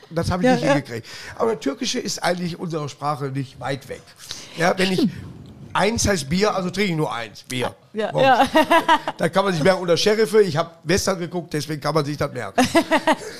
Das 0.08 0.30
habe 0.30 0.42
ich 0.42 0.46
Ja, 0.46 0.54
nicht 0.54 0.64
ja. 0.64 0.72
hingekriegt. 0.72 1.06
Aber 1.36 1.60
Türkische 1.60 1.98
ist 1.98 2.22
eigentlich 2.22 2.58
unserer 2.58 2.88
Sprache 2.88 3.26
nicht 3.26 3.60
weit 3.60 3.90
weg. 3.90 4.00
Ja, 4.56 4.72
wenn 4.78 4.92
ich 4.92 5.06
eins 5.78 6.08
heißt 6.08 6.28
Bier, 6.28 6.54
also 6.54 6.70
trinke 6.70 6.90
ich 6.90 6.96
nur 6.96 7.12
eins 7.12 7.44
Bier. 7.44 7.74
Ja, 7.92 8.10
ja. 8.20 8.46
Da 9.16 9.28
kann 9.28 9.44
man 9.44 9.54
sich 9.54 9.62
merken, 9.62 9.80
unter 9.80 9.96
Sheriffe, 9.96 10.42
ich 10.42 10.56
habe 10.56 10.70
Western 10.82 11.18
geguckt, 11.18 11.54
deswegen 11.54 11.80
kann 11.80 11.94
man 11.94 12.04
sich 12.04 12.16
das 12.16 12.32
merken. 12.32 12.60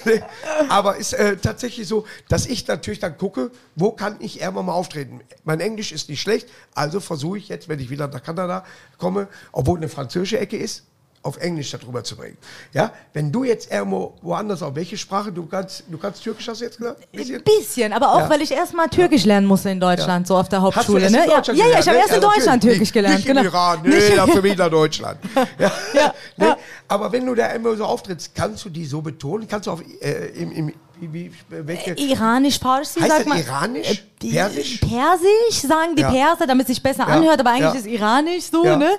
Aber 0.68 0.96
ist 0.96 1.12
äh, 1.14 1.36
tatsächlich 1.36 1.86
so, 1.88 2.06
dass 2.28 2.46
ich 2.46 2.66
natürlich 2.66 3.00
dann 3.00 3.18
gucke, 3.18 3.50
wo 3.74 3.90
kann 3.90 4.16
ich 4.20 4.40
irgendwann 4.40 4.66
mal 4.66 4.72
auftreten. 4.72 5.20
Mein 5.44 5.60
Englisch 5.60 5.92
ist 5.92 6.08
nicht 6.08 6.20
schlecht, 6.20 6.48
also 6.74 7.00
versuche 7.00 7.38
ich 7.38 7.48
jetzt, 7.48 7.68
wenn 7.68 7.80
ich 7.80 7.90
wieder 7.90 8.06
nach 8.06 8.22
Kanada 8.22 8.64
komme, 8.98 9.28
obwohl 9.52 9.78
eine 9.78 9.88
französische 9.88 10.38
Ecke 10.38 10.56
ist, 10.56 10.84
auf 11.22 11.36
Englisch 11.38 11.70
darüber 11.72 12.02
zu 12.04 12.16
bringen. 12.16 12.36
Ja, 12.72 12.92
wenn 13.12 13.30
du 13.32 13.44
jetzt 13.44 13.70
irgendwo 13.70 14.14
woanders 14.22 14.62
auf 14.62 14.74
welche 14.74 14.96
Sprache, 14.96 15.32
du 15.32 15.46
kannst, 15.46 15.84
du 15.88 15.98
kannst 15.98 16.22
Türkisch, 16.22 16.48
hast 16.48 16.60
du 16.60 16.64
jetzt 16.64 16.78
gesagt? 16.78 17.10
Bisschen? 17.12 17.36
Ein 17.36 17.42
bisschen, 17.44 17.92
aber 17.92 18.12
auch, 18.14 18.20
Ja. 18.20 18.30
weil 18.30 18.40
ich 18.40 18.52
erstmal 18.52 18.88
Türkisch 18.88 19.24
lernen 19.24 19.46
musste 19.46 19.70
in 19.70 19.80
Deutschland, 19.80 20.26
so 20.26 20.36
auf 20.36 20.48
der 20.48 20.62
Hast 20.62 20.74
du 20.74 20.78
Hauptschule. 20.78 21.02
erst 21.02 21.12
Ne? 21.14 21.24
in 21.24 21.30
Ja, 21.30 21.36
Deutschland 21.36 21.58
ja, 21.58 21.64
ja, 21.64 21.68
gelernt, 21.70 21.82
ich 21.84 21.88
habe 21.88 21.96
ne? 21.96 22.02
erst 22.02 22.14
in 22.16 22.22
Ja, 22.22 22.28
Deutschland. 22.34 22.62
Türkisch 22.62 22.92
gelernt. 22.92 23.16
Nicht 23.16 23.26
genau. 23.26 23.40
im 23.40 23.46
Iran, 23.46 23.78
nee, 23.82 23.88
Nicht- 23.88 24.16
dafür 24.16 24.42
bin 24.42 24.52
ich 24.52 24.58
nach 24.58 24.70
Deutschland. 24.70 25.18
Ja. 25.58 25.72
Ja, 25.94 26.14
Nee, 26.36 26.46
ja. 26.46 26.56
Aber 26.86 27.12
wenn 27.12 27.26
du 27.26 27.34
da 27.34 27.46
immer 27.48 27.76
so 27.76 27.84
auftrittst, 27.84 28.34
kannst 28.34 28.64
du 28.64 28.70
die 28.70 28.86
so 28.86 29.02
betonen? 29.02 29.46
Kannst 29.48 29.66
du 29.66 29.72
auf, 29.72 29.82
äh, 30.00 30.28
im, 30.40 30.52
im, 30.52 30.72
wie, 31.00 31.12
wie, 31.12 31.32
welche, 31.48 31.92
Iranisch, 31.94 32.58
Farsi, 32.58 33.00
Heißt 33.00 33.10
sag 33.18 33.26
mal. 33.26 33.38
Iranisch? 33.40 33.90
Äh, 33.90 33.96
die- 34.22 34.30
Persisch? 34.30 34.78
Persisch, 34.78 35.60
sagen 35.68 35.94
die 35.96 36.02
Ja. 36.02 36.10
Perser, 36.10 36.46
damit 36.46 36.64
es 36.68 36.74
sich 36.74 36.82
besser 36.82 37.06
Ja. 37.06 37.14
anhört, 37.14 37.40
aber 37.40 37.50
eigentlich 37.50 37.72
Ja. 37.74 37.78
ist 37.80 37.86
Iranisch 37.86 38.44
so, 38.50 38.62
ne? 38.64 38.90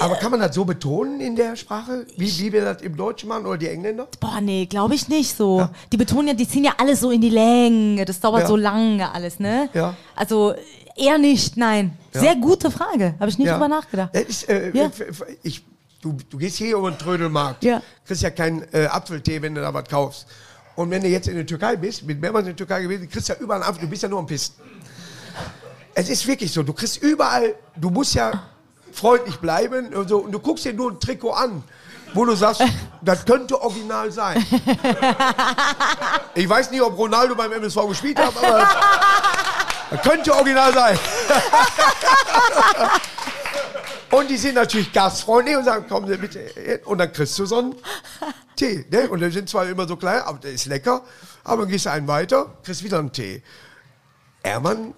aber 0.00 0.14
kann 0.16 0.30
man 0.30 0.40
das 0.40 0.54
so 0.54 0.64
betonen 0.64 1.20
in 1.20 1.36
der 1.36 1.56
Sprache, 1.56 2.06
wie, 2.16 2.38
wie 2.38 2.52
wir 2.52 2.64
das 2.64 2.82
im 2.82 2.96
Deutschen 2.96 3.28
machen 3.28 3.46
oder 3.46 3.58
die 3.58 3.68
Engländer? 3.68 4.06
Boah, 4.20 4.40
nee, 4.40 4.66
glaube 4.66 4.94
ich 4.94 5.08
nicht 5.08 5.36
so. 5.36 5.68
Die 5.92 5.96
betonen 5.96 6.28
ja, 6.28 6.34
die 6.34 6.48
ziehen 6.48 6.64
ja 6.64 6.72
alles 6.78 7.00
so 7.00 7.10
in 7.10 7.20
die 7.20 7.30
Länge. 7.30 8.04
Das 8.04 8.20
dauert 8.20 8.46
so 8.46 8.56
lange 8.56 9.12
alles, 9.12 9.38
ne? 9.40 9.68
Ja. 9.74 9.94
Also 10.14 10.54
eher 10.96 11.18
nicht, 11.18 11.56
nein. 11.56 11.96
Sehr 12.12 12.36
gute 12.36 12.70
Frage. 12.70 13.14
Habe 13.18 13.28
ich 13.30 13.38
nicht 13.38 13.50
drüber 13.50 13.68
nachgedacht. 13.68 14.14
Ist, 14.16 14.48
äh, 14.48 14.68
f- 14.70 15.24
ich, 15.42 15.62
du, 16.00 16.16
du 16.30 16.38
gehst 16.38 16.56
hier 16.56 16.76
über 16.76 16.90
den 16.90 16.98
Trödelmarkt, 16.98 17.62
Ja. 17.64 17.82
kriegst 18.06 18.22
ja 18.22 18.30
keinen 18.30 18.62
äh, 18.72 18.86
Apfeltee, 18.86 19.42
wenn 19.42 19.54
du 19.54 19.60
da 19.60 19.74
was 19.74 19.84
kaufst. 19.88 20.26
Und 20.76 20.90
wenn 20.90 21.02
du 21.02 21.08
jetzt 21.08 21.26
in 21.26 21.34
der 21.34 21.46
Türkei 21.46 21.74
bist, 21.76 22.04
mit 22.04 22.20
mehrmals 22.20 22.42
in 22.46 22.54
der 22.54 22.56
Türkei 22.56 22.82
gewesen, 22.82 23.08
kriegst 23.08 23.28
du 23.28 23.32
ja 23.32 23.38
überall 23.40 23.62
einen 23.62 23.70
Apfel, 23.70 23.82
du 23.84 23.88
bist 23.88 24.02
ja 24.02 24.08
nur 24.08 24.18
am 24.18 24.26
Pissen. 24.26 24.54
Es 25.94 26.10
ist 26.10 26.26
wirklich 26.26 26.52
so, 26.52 26.62
du 26.62 26.74
kriegst 26.74 27.02
überall, 27.02 27.54
du 27.74 27.88
musst 27.88 28.14
ja 28.14 28.42
freundlich 28.92 29.38
bleiben 29.38 29.94
und, 29.94 30.08
so, 30.08 30.18
und 30.18 30.32
du 30.32 30.38
guckst 30.38 30.66
dir 30.66 30.74
nur 30.74 30.90
ein 30.90 31.00
Trikot 31.00 31.32
an, 31.32 31.64
wo 32.12 32.26
du 32.26 32.34
sagst, 32.34 32.62
das 33.00 33.24
könnte 33.24 33.60
original 33.60 34.12
sein. 34.12 34.44
Ich 36.34 36.46
weiß 36.46 36.70
nicht, 36.70 36.82
ob 36.82 36.98
Ronaldo 36.98 37.34
beim 37.34 37.50
MSV 37.52 37.88
gespielt 37.88 38.18
hat, 38.18 38.36
aber 38.36 38.68
das 39.90 40.02
könnte 40.02 40.34
original 40.34 40.74
sein. 40.74 40.98
Und 44.16 44.30
die 44.30 44.38
sind 44.38 44.54
natürlich 44.54 44.94
gastfreundlich 44.94 45.58
und 45.58 45.64
sagen, 45.64 45.86
kommen 45.88 46.08
Sie 46.08 46.16
bitte. 46.16 46.38
hin. 46.38 46.78
Und 46.86 46.96
dann 46.96 47.12
kriegst 47.12 47.38
du 47.38 47.44
so 47.44 47.58
einen 47.58 47.74
Tee. 48.56 48.86
Ne? 48.90 49.10
Und 49.10 49.20
die 49.20 49.30
sind 49.30 49.46
zwar 49.46 49.66
immer 49.68 49.86
so 49.86 49.96
klein, 49.96 50.22
aber 50.22 50.38
der 50.38 50.52
ist 50.52 50.64
lecker. 50.64 51.02
Aber 51.44 51.62
dann 51.62 51.70
gehst 51.70 51.84
du 51.84 51.90
einen 51.90 52.08
weiter, 52.08 52.56
kriegst 52.62 52.82
wieder 52.82 52.98
einen 52.98 53.12
Tee. 53.12 53.42
Ermann. 54.42 54.94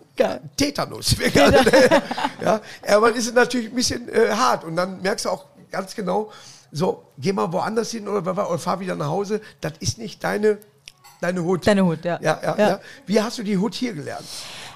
Tetanus. 0.56 1.16
ja, 2.40 2.60
Ermann 2.82 3.14
ist 3.16 3.34
natürlich 3.34 3.70
ein 3.70 3.74
bisschen 3.74 4.08
äh, 4.08 4.30
hart. 4.30 4.62
Und 4.62 4.76
dann 4.76 5.02
merkst 5.02 5.24
du 5.24 5.30
auch 5.30 5.46
ganz 5.72 5.96
genau, 5.96 6.30
so, 6.70 7.04
geh 7.18 7.32
mal 7.32 7.52
woanders 7.52 7.90
hin 7.90 8.06
oder, 8.06 8.20
oder 8.48 8.58
fahr 8.58 8.78
wieder 8.78 8.94
nach 8.94 9.08
Hause. 9.08 9.40
Das 9.60 9.72
ist 9.80 9.98
nicht 9.98 10.22
deine, 10.22 10.58
deine 11.20 11.42
Hut. 11.42 11.66
Deine 11.66 11.84
Hut, 11.84 12.04
ja. 12.04 12.18
Ja, 12.22 12.38
ja, 12.42 12.54
Ja. 12.58 12.68
ja. 12.68 12.80
Wie 13.06 13.20
hast 13.20 13.38
du 13.38 13.42
die 13.42 13.56
Hut 13.56 13.74
hier 13.74 13.92
gelernt? 13.92 14.24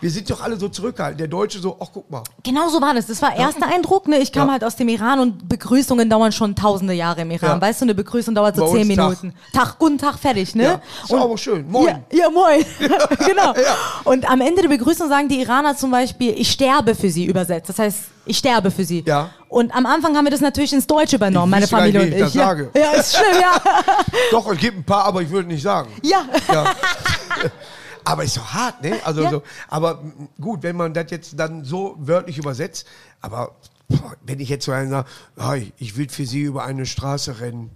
Wir 0.01 0.11
sind 0.11 0.29
doch 0.29 0.43
alle 0.43 0.57
so 0.57 0.69
zurückhaltend. 0.69 1.21
Der 1.21 1.29
Deutsche 1.29 1.61
so, 1.61 1.77
ach 1.81 1.87
guck 1.95 2.11
mal. 2.11 2.25
Genau 2.43 2.69
so 2.69 2.81
war 2.81 2.93
das. 2.93 3.07
Das 3.07 3.23
war 3.23 3.37
erster 3.37 3.69
Eindruck. 3.73 4.09
Ne? 4.09 4.19
Ich 4.19 4.33
kam 4.33 4.51
halt 4.51 4.65
aus 4.65 4.75
dem 4.75 4.89
Iran 4.89 5.21
und 5.21 5.49
Begrüßungen 5.49 6.11
dauern 6.11 6.33
schon 6.33 6.57
tausende 6.57 6.93
Jahre 6.93 7.21
im 7.21 7.31
Iran. 7.31 7.61
Weißt 7.61 7.83
du, 7.83 7.85
eine 7.85 7.95
Begrüßung 7.95 8.35
dauert 8.35 8.57
so 8.57 8.63
Bei 8.65 8.73
zehn 8.73 8.89
uns 8.91 8.97
Tag. 8.97 9.23
Minuten. 9.23 9.35
Tag. 9.53 9.79
guten 9.79 9.99
Tag, 9.99 10.19
fertig. 10.19 10.57
Ne? 10.57 10.65
Ja. 10.65 10.81
Ist 11.05 11.15
aber 11.15 11.39
schön. 11.39 11.71
Moin. 11.71 12.03
Ja, 12.11 12.29
moin. 12.31 12.65
genau. 13.27 13.55
Und 14.03 14.29
am 14.29 14.41
Ende 14.41 14.63
der 14.63 14.69
Begrüßung 14.71 15.09
sagen 15.09 15.29
die 15.29 15.41
Iraner 15.41 15.77
zum 15.77 15.93
Beispiel, 15.93 16.35
ich 16.37 16.51
sterbe 16.51 16.97
für 16.97 17.09
sie 17.09 17.27
übersetzt. 17.27 17.69
Das 17.69 17.79
heißt, 17.79 17.99
ich 18.25 18.39
sterbe 18.39 18.71
für 18.71 18.85
sie. 18.85 19.03
Ja. 19.07 19.31
Und 19.49 19.75
am 19.75 19.87
Anfang 19.87 20.17
haben 20.17 20.25
wir 20.25 20.31
das 20.31 20.41
natürlich 20.41 20.73
ins 20.73 20.87
Deutsche 20.87 21.17
übernommen, 21.17 21.51
meine 21.51 21.63
wüsste 21.65 21.77
gar 21.77 21.85
nicht, 21.87 21.95
Familie 21.97 22.17
wie 22.19 22.23
und 22.23 22.29
ich 22.29 22.35
ich. 22.35 22.35
das 22.35 22.35
ja. 22.35 22.47
sage. 22.47 22.71
ja, 22.77 22.91
ist 22.93 23.17
schlimm, 23.17 23.41
ja. 23.41 23.63
Doch, 24.31 24.51
es 24.53 24.59
gibt 24.59 24.79
ein 24.79 24.85
paar, 24.85 25.05
aber 25.05 25.23
ich 25.23 25.31
würde 25.31 25.49
nicht 25.49 25.63
sagen. 25.63 25.91
ja. 26.03 26.25
Ja. 26.53 26.75
aber 28.05 28.25
ist 28.25 28.37
doch 28.37 28.53
hart, 28.53 28.83
ne? 28.83 28.99
Also 29.05 29.23
Ja. 29.23 29.31
so, 29.31 29.43
aber 29.69 30.01
m, 30.01 30.29
gut, 30.41 30.63
wenn 30.63 30.77
man 30.77 30.93
das 30.95 31.07
jetzt 31.11 31.39
dann 31.39 31.65
so 31.65 31.95
wörtlich 31.99 32.39
übersetzt, 32.39 32.87
aber 33.21 33.53
boah, 33.89 34.15
wenn 34.23 34.41
ich 34.41 34.49
jetzt 34.49 34.65
so 34.65 34.73
einen 34.73 34.91
sage, 34.91 35.09
"Hi, 35.39 35.73
ich 35.79 35.97
will 35.97 36.09
für 36.09 36.27
Sie 36.27 36.41
über 36.43 36.65
eine 36.65 36.87
Straße 36.87 37.41
rennen, 37.41 37.71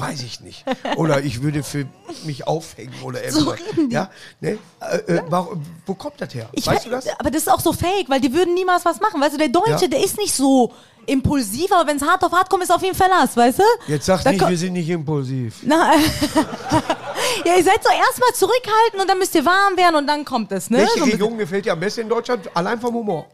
weiß 0.00 0.22
ich 0.22 0.40
nicht. 0.40 0.64
Oder 0.96 1.22
ich 1.22 1.42
würde 1.42 1.62
für 1.62 1.86
mich 2.24 2.46
aufhängen 2.46 2.94
oder 3.02 3.18
So 3.30 3.52
irgendwas. 3.52 3.60
die. 3.76 3.92
Ja, 3.94 4.10
ne? 4.40 4.58
Äh, 4.80 4.96
äh, 5.14 5.22
warum, 5.28 5.62
wo 5.86 5.94
kommt 5.94 6.20
das 6.20 6.34
her? 6.34 6.48
Ich 6.52 6.66
weißt 6.66 6.86
we- 6.86 6.90
du 6.90 6.96
das? 6.96 7.06
Aber 7.18 7.30
das 7.30 7.42
ist 7.42 7.48
auch 7.48 7.60
so 7.60 7.72
fake, 7.72 8.08
weil 8.08 8.20
die 8.20 8.32
würden 8.32 8.54
niemals 8.54 8.84
was 8.84 9.00
machen. 9.00 9.20
Weißt 9.20 9.34
du, 9.34 9.38
der 9.38 9.48
Deutsche, 9.48 9.82
Ja. 9.84 9.88
der 9.88 10.02
ist 10.04 10.16
nicht 10.18 10.34
so 10.34 10.72
impulsiv, 11.06 11.72
aber 11.72 11.88
wenn 11.88 11.96
es 11.96 12.02
hart 12.02 12.22
auf 12.22 12.32
hart 12.32 12.48
kommt, 12.50 12.62
ist 12.62 12.70
auf 12.72 12.82
ihn 12.82 12.94
Verlass, 12.94 13.36
weißt 13.36 13.58
du? 13.58 13.62
Jetzt 13.88 14.06
sag 14.06 14.22
Da 14.22 14.32
nicht, 14.32 14.48
wir 14.48 14.58
sind 14.58 14.74
nicht 14.74 14.88
impulsiv. 14.88 15.56
Na, 15.62 15.92
ja, 17.44 17.56
ihr 17.56 17.64
seid 17.64 17.82
so 17.82 17.90
erstmal 17.90 18.32
zurückhalten 18.34 19.00
und 19.00 19.08
dann 19.08 19.18
müsst 19.18 19.34
ihr 19.34 19.44
warm 19.44 19.76
werden 19.76 19.96
und 19.96 20.06
dann 20.06 20.24
kommt 20.24 20.52
es, 20.52 20.70
ne? 20.70 20.78
Welche 20.78 20.98
So 20.98 21.04
Region 21.04 21.38
gefällt 21.38 21.64
dir 21.64 21.72
am 21.72 21.80
besten 21.80 22.02
in 22.02 22.08
Deutschland? 22.08 22.48
Allein 22.54 22.80
vom 22.80 22.94
Humor. 22.94 23.26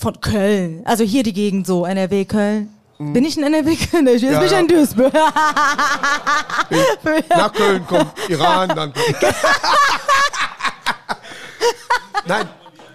Von 0.00 0.20
Köln. 0.20 0.82
Also 0.86 1.04
hier 1.04 1.22
die 1.22 1.32
Gegend 1.32 1.66
so, 1.66 1.84
NRW, 1.84 2.24
Köln. 2.24 2.74
Bin 3.00 3.24
ich 3.24 3.34
ein 3.38 3.44
NRW 3.44 3.76
Kölner? 3.76 4.12
Ich 4.12 4.20
bin 4.20 4.30
Mhm. 4.30 4.34
Ja, 4.34 4.44
ja, 4.44 4.58
ein 4.58 4.68
Duisburg. 4.68 5.14
Nach 7.30 7.50
Köln 7.50 7.86
kommt 7.86 8.12
Iran, 8.28 8.68
dann 8.68 8.92
kommt. 8.92 9.16
Nein, 12.26 12.46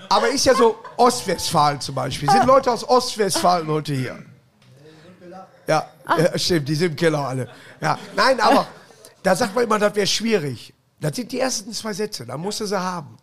aber 0.07 0.27
ist 0.29 0.45
ja 0.45 0.53
so 0.53 0.77
Ostwestfalen 0.95 1.81
zum 1.81 1.95
Beispiel. 1.95 2.29
Sind 2.29 2.45
Leute 2.45 2.71
aus 2.71 2.87
Ostwestfalen 2.87 3.67
heute 3.67 3.95
hier? 3.95 4.23
Ja, 5.65 5.89
ja, 6.07 6.37
stimmt, 6.37 6.69
die 6.69 6.75
sind 6.75 6.91
im 6.91 6.95
Keller 6.95 7.27
alle. 7.27 7.49
Ja, 7.81 7.97
nein, 8.15 8.39
aber 8.39 8.67
da 9.23 9.35
sagt 9.35 9.55
man 9.55 9.63
immer, 9.63 9.79
das 9.79 9.95
wäre 9.95 10.05
schwierig. 10.05 10.71
Das 10.99 11.15
sind 11.15 11.31
die 11.31 11.39
ersten 11.39 11.73
zwei 11.73 11.93
Sätze, 11.93 12.27
da 12.27 12.37
musst 12.37 12.59
du 12.59 12.67
sie 12.67 12.79
haben. 12.79 13.17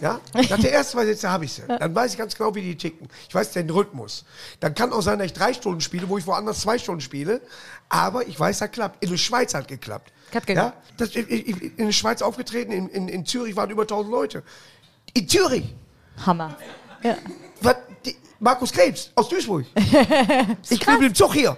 Ja? 0.00 0.20
Nach 0.34 0.58
den 0.58 0.66
ersten 0.66 0.92
zwei 0.92 1.06
Sätze 1.06 1.30
habe 1.30 1.44
ich 1.44 1.52
sie. 1.52 1.62
Dann 1.66 1.94
weiß 1.94 2.12
ich 2.12 2.18
ganz 2.18 2.36
genau, 2.36 2.54
wie 2.54 2.62
die 2.62 2.76
ticken. 2.76 3.08
Ich 3.28 3.34
weiß 3.34 3.52
den 3.52 3.68
Rhythmus. 3.70 4.24
Dann 4.60 4.74
kann 4.74 4.92
auch 4.92 5.00
sein, 5.00 5.18
dass 5.18 5.26
ich 5.26 5.32
drei 5.32 5.52
Stunden 5.52 5.80
spiele, 5.80 6.08
wo 6.08 6.18
ich 6.18 6.26
woanders 6.26 6.60
zwei 6.60 6.78
Stunden 6.78 7.00
spiele. 7.00 7.40
Aber 7.88 8.26
ich 8.26 8.38
weiß, 8.38 8.58
das 8.58 8.70
klappt. 8.70 9.02
In 9.02 9.10
der 9.10 9.16
Schweiz 9.16 9.54
hat 9.54 9.68
geklappt. 9.68 10.12
Hat 10.28 10.34
ja? 10.34 10.40
geklappt. 10.40 10.92
Das, 10.96 11.08
ich, 11.10 11.30
ich, 11.30 11.78
in 11.78 11.86
der 11.86 11.92
Schweiz 11.92 12.22
aufgetreten, 12.22 12.72
in, 12.72 12.88
in, 12.88 13.08
in 13.08 13.26
Zürich 13.26 13.56
waren 13.56 13.70
über 13.70 13.82
1000 13.82 14.12
Leute. 14.12 14.42
In 15.14 15.28
Zürich. 15.28 15.74
Hammer. 16.24 16.56
Ja. 17.02 17.16
Was, 17.60 17.76
die, 18.04 18.16
Markus 18.38 18.72
Krebs 18.72 19.10
aus 19.14 19.28
Duisburg. 19.28 19.66
ich 19.74 20.84
bin 20.84 20.94
mit 20.94 21.02
dem 21.02 21.14
Zug 21.14 21.34
hier. 21.34 21.56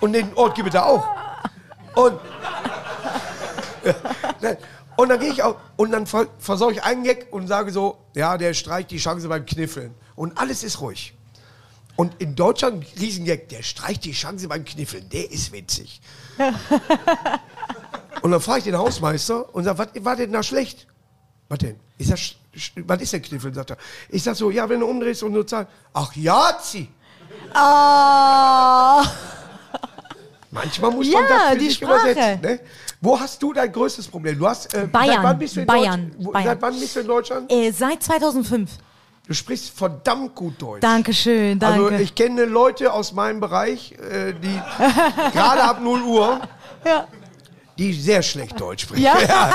Und 0.00 0.12
den 0.12 0.32
Ort 0.34 0.54
gibt 0.54 0.68
es 0.68 0.74
da 0.74 0.84
auch. 0.84 1.08
Und, 1.94 2.20
Nein. 4.40 4.56
Und 4.98 5.08
dann 5.10 5.20
gehe 5.20 5.30
ich 5.30 5.44
auch 5.44 5.54
und 5.76 5.92
dann 5.92 6.06
ver 6.08 6.26
versorge 6.40 6.74
ich 6.74 6.82
einen 6.82 7.04
Gag 7.04 7.28
und 7.30 7.46
sage 7.46 7.70
so, 7.70 7.98
ja, 8.16 8.36
der 8.36 8.52
streicht 8.52 8.90
die 8.90 8.98
Chance 8.98 9.28
beim 9.28 9.46
Kniffeln. 9.46 9.94
Und 10.16 10.36
alles 10.38 10.64
ist 10.64 10.80
ruhig. 10.80 11.14
Und 11.94 12.20
in 12.20 12.34
Deutschland, 12.34 12.84
Riesengag, 12.98 13.48
der 13.48 13.62
streicht 13.62 14.04
die 14.04 14.12
Chance 14.12 14.48
beim 14.48 14.64
Kniffeln, 14.64 15.08
der 15.08 15.30
ist 15.30 15.52
witzig. 15.52 16.00
und 18.22 18.30
dann 18.32 18.40
frage 18.40 18.58
ich 18.58 18.64
den 18.64 18.76
Hausmeister 18.76 19.54
und 19.54 19.62
sage, 19.64 19.78
was 19.78 20.04
war 20.04 20.16
denn 20.16 20.32
da 20.32 20.42
schlecht? 20.42 20.88
Was 21.48 21.58
denn? 21.58 21.76
Sch- 22.00 22.34
sch- 22.56 22.72
was 22.86 23.00
ist 23.00 23.12
denn 23.12 23.22
Kniffeln? 23.22 23.54
Sagt 23.54 23.70
er. 23.70 23.76
Ich 24.08 24.22
sag 24.24 24.34
so, 24.34 24.50
ja, 24.50 24.68
wenn 24.68 24.80
du 24.80 24.86
umdrehst 24.86 25.22
und 25.22 25.32
so 25.32 25.44
zahlst. 25.44 25.70
Ach, 25.94 26.12
ja, 26.16 26.58
zieh. 26.60 26.88
Ah. 27.54 29.04
Manchmal 30.50 30.90
muss 30.90 31.06
Ja, 31.08 31.20
man 31.20 31.28
das 31.28 31.42
für 31.52 31.58
die 31.58 31.64
sich 31.66 31.74
Sprache. 31.76 32.10
übersetzen. 32.10 32.40
Ne? 32.42 32.60
Wo 33.00 33.18
hast 33.18 33.42
du 33.42 33.52
dein 33.52 33.70
größtes 33.70 34.08
Problem? 34.08 34.38
Du 34.38 34.48
hast, 34.48 34.74
äh, 34.74 34.86
Bayern. 34.86 35.14
Seit 35.14 35.22
wann 35.22 35.38
bist 35.38 35.56
du 35.56 35.60
in 35.60 35.66
Bayern. 35.66 36.10
Deutsch- 36.10 36.26
wo, 36.26 36.30
Bayern. 36.32 36.46
Seit 36.48 36.62
wann 36.62 36.80
bist 36.80 36.96
du 36.96 37.00
in 37.00 37.06
Deutschland? 37.06 37.52
Äh, 37.52 37.70
seit 37.70 38.02
2005. 38.02 38.70
Du 39.26 39.34
sprichst 39.34 39.70
verdammt 39.76 40.34
gut 40.34 40.60
Deutsch. 40.60 40.80
Dankeschön, 40.80 41.58
danke. 41.58 41.84
Also 41.84 42.02
ich 42.02 42.14
kenne 42.14 42.46
Leute 42.46 42.92
aus 42.92 43.12
meinem 43.12 43.40
Bereich, 43.40 43.92
äh, 43.92 44.32
die 44.32 44.60
gerade 45.32 45.62
ab 45.62 45.80
0 45.82 46.00
Uhr, 46.02 46.40
ja. 46.84 47.06
die 47.76 47.92
sehr 47.92 48.22
schlecht 48.22 48.58
Deutsch 48.58 48.84
sprechen. 48.84 49.04
Ja? 49.28 49.52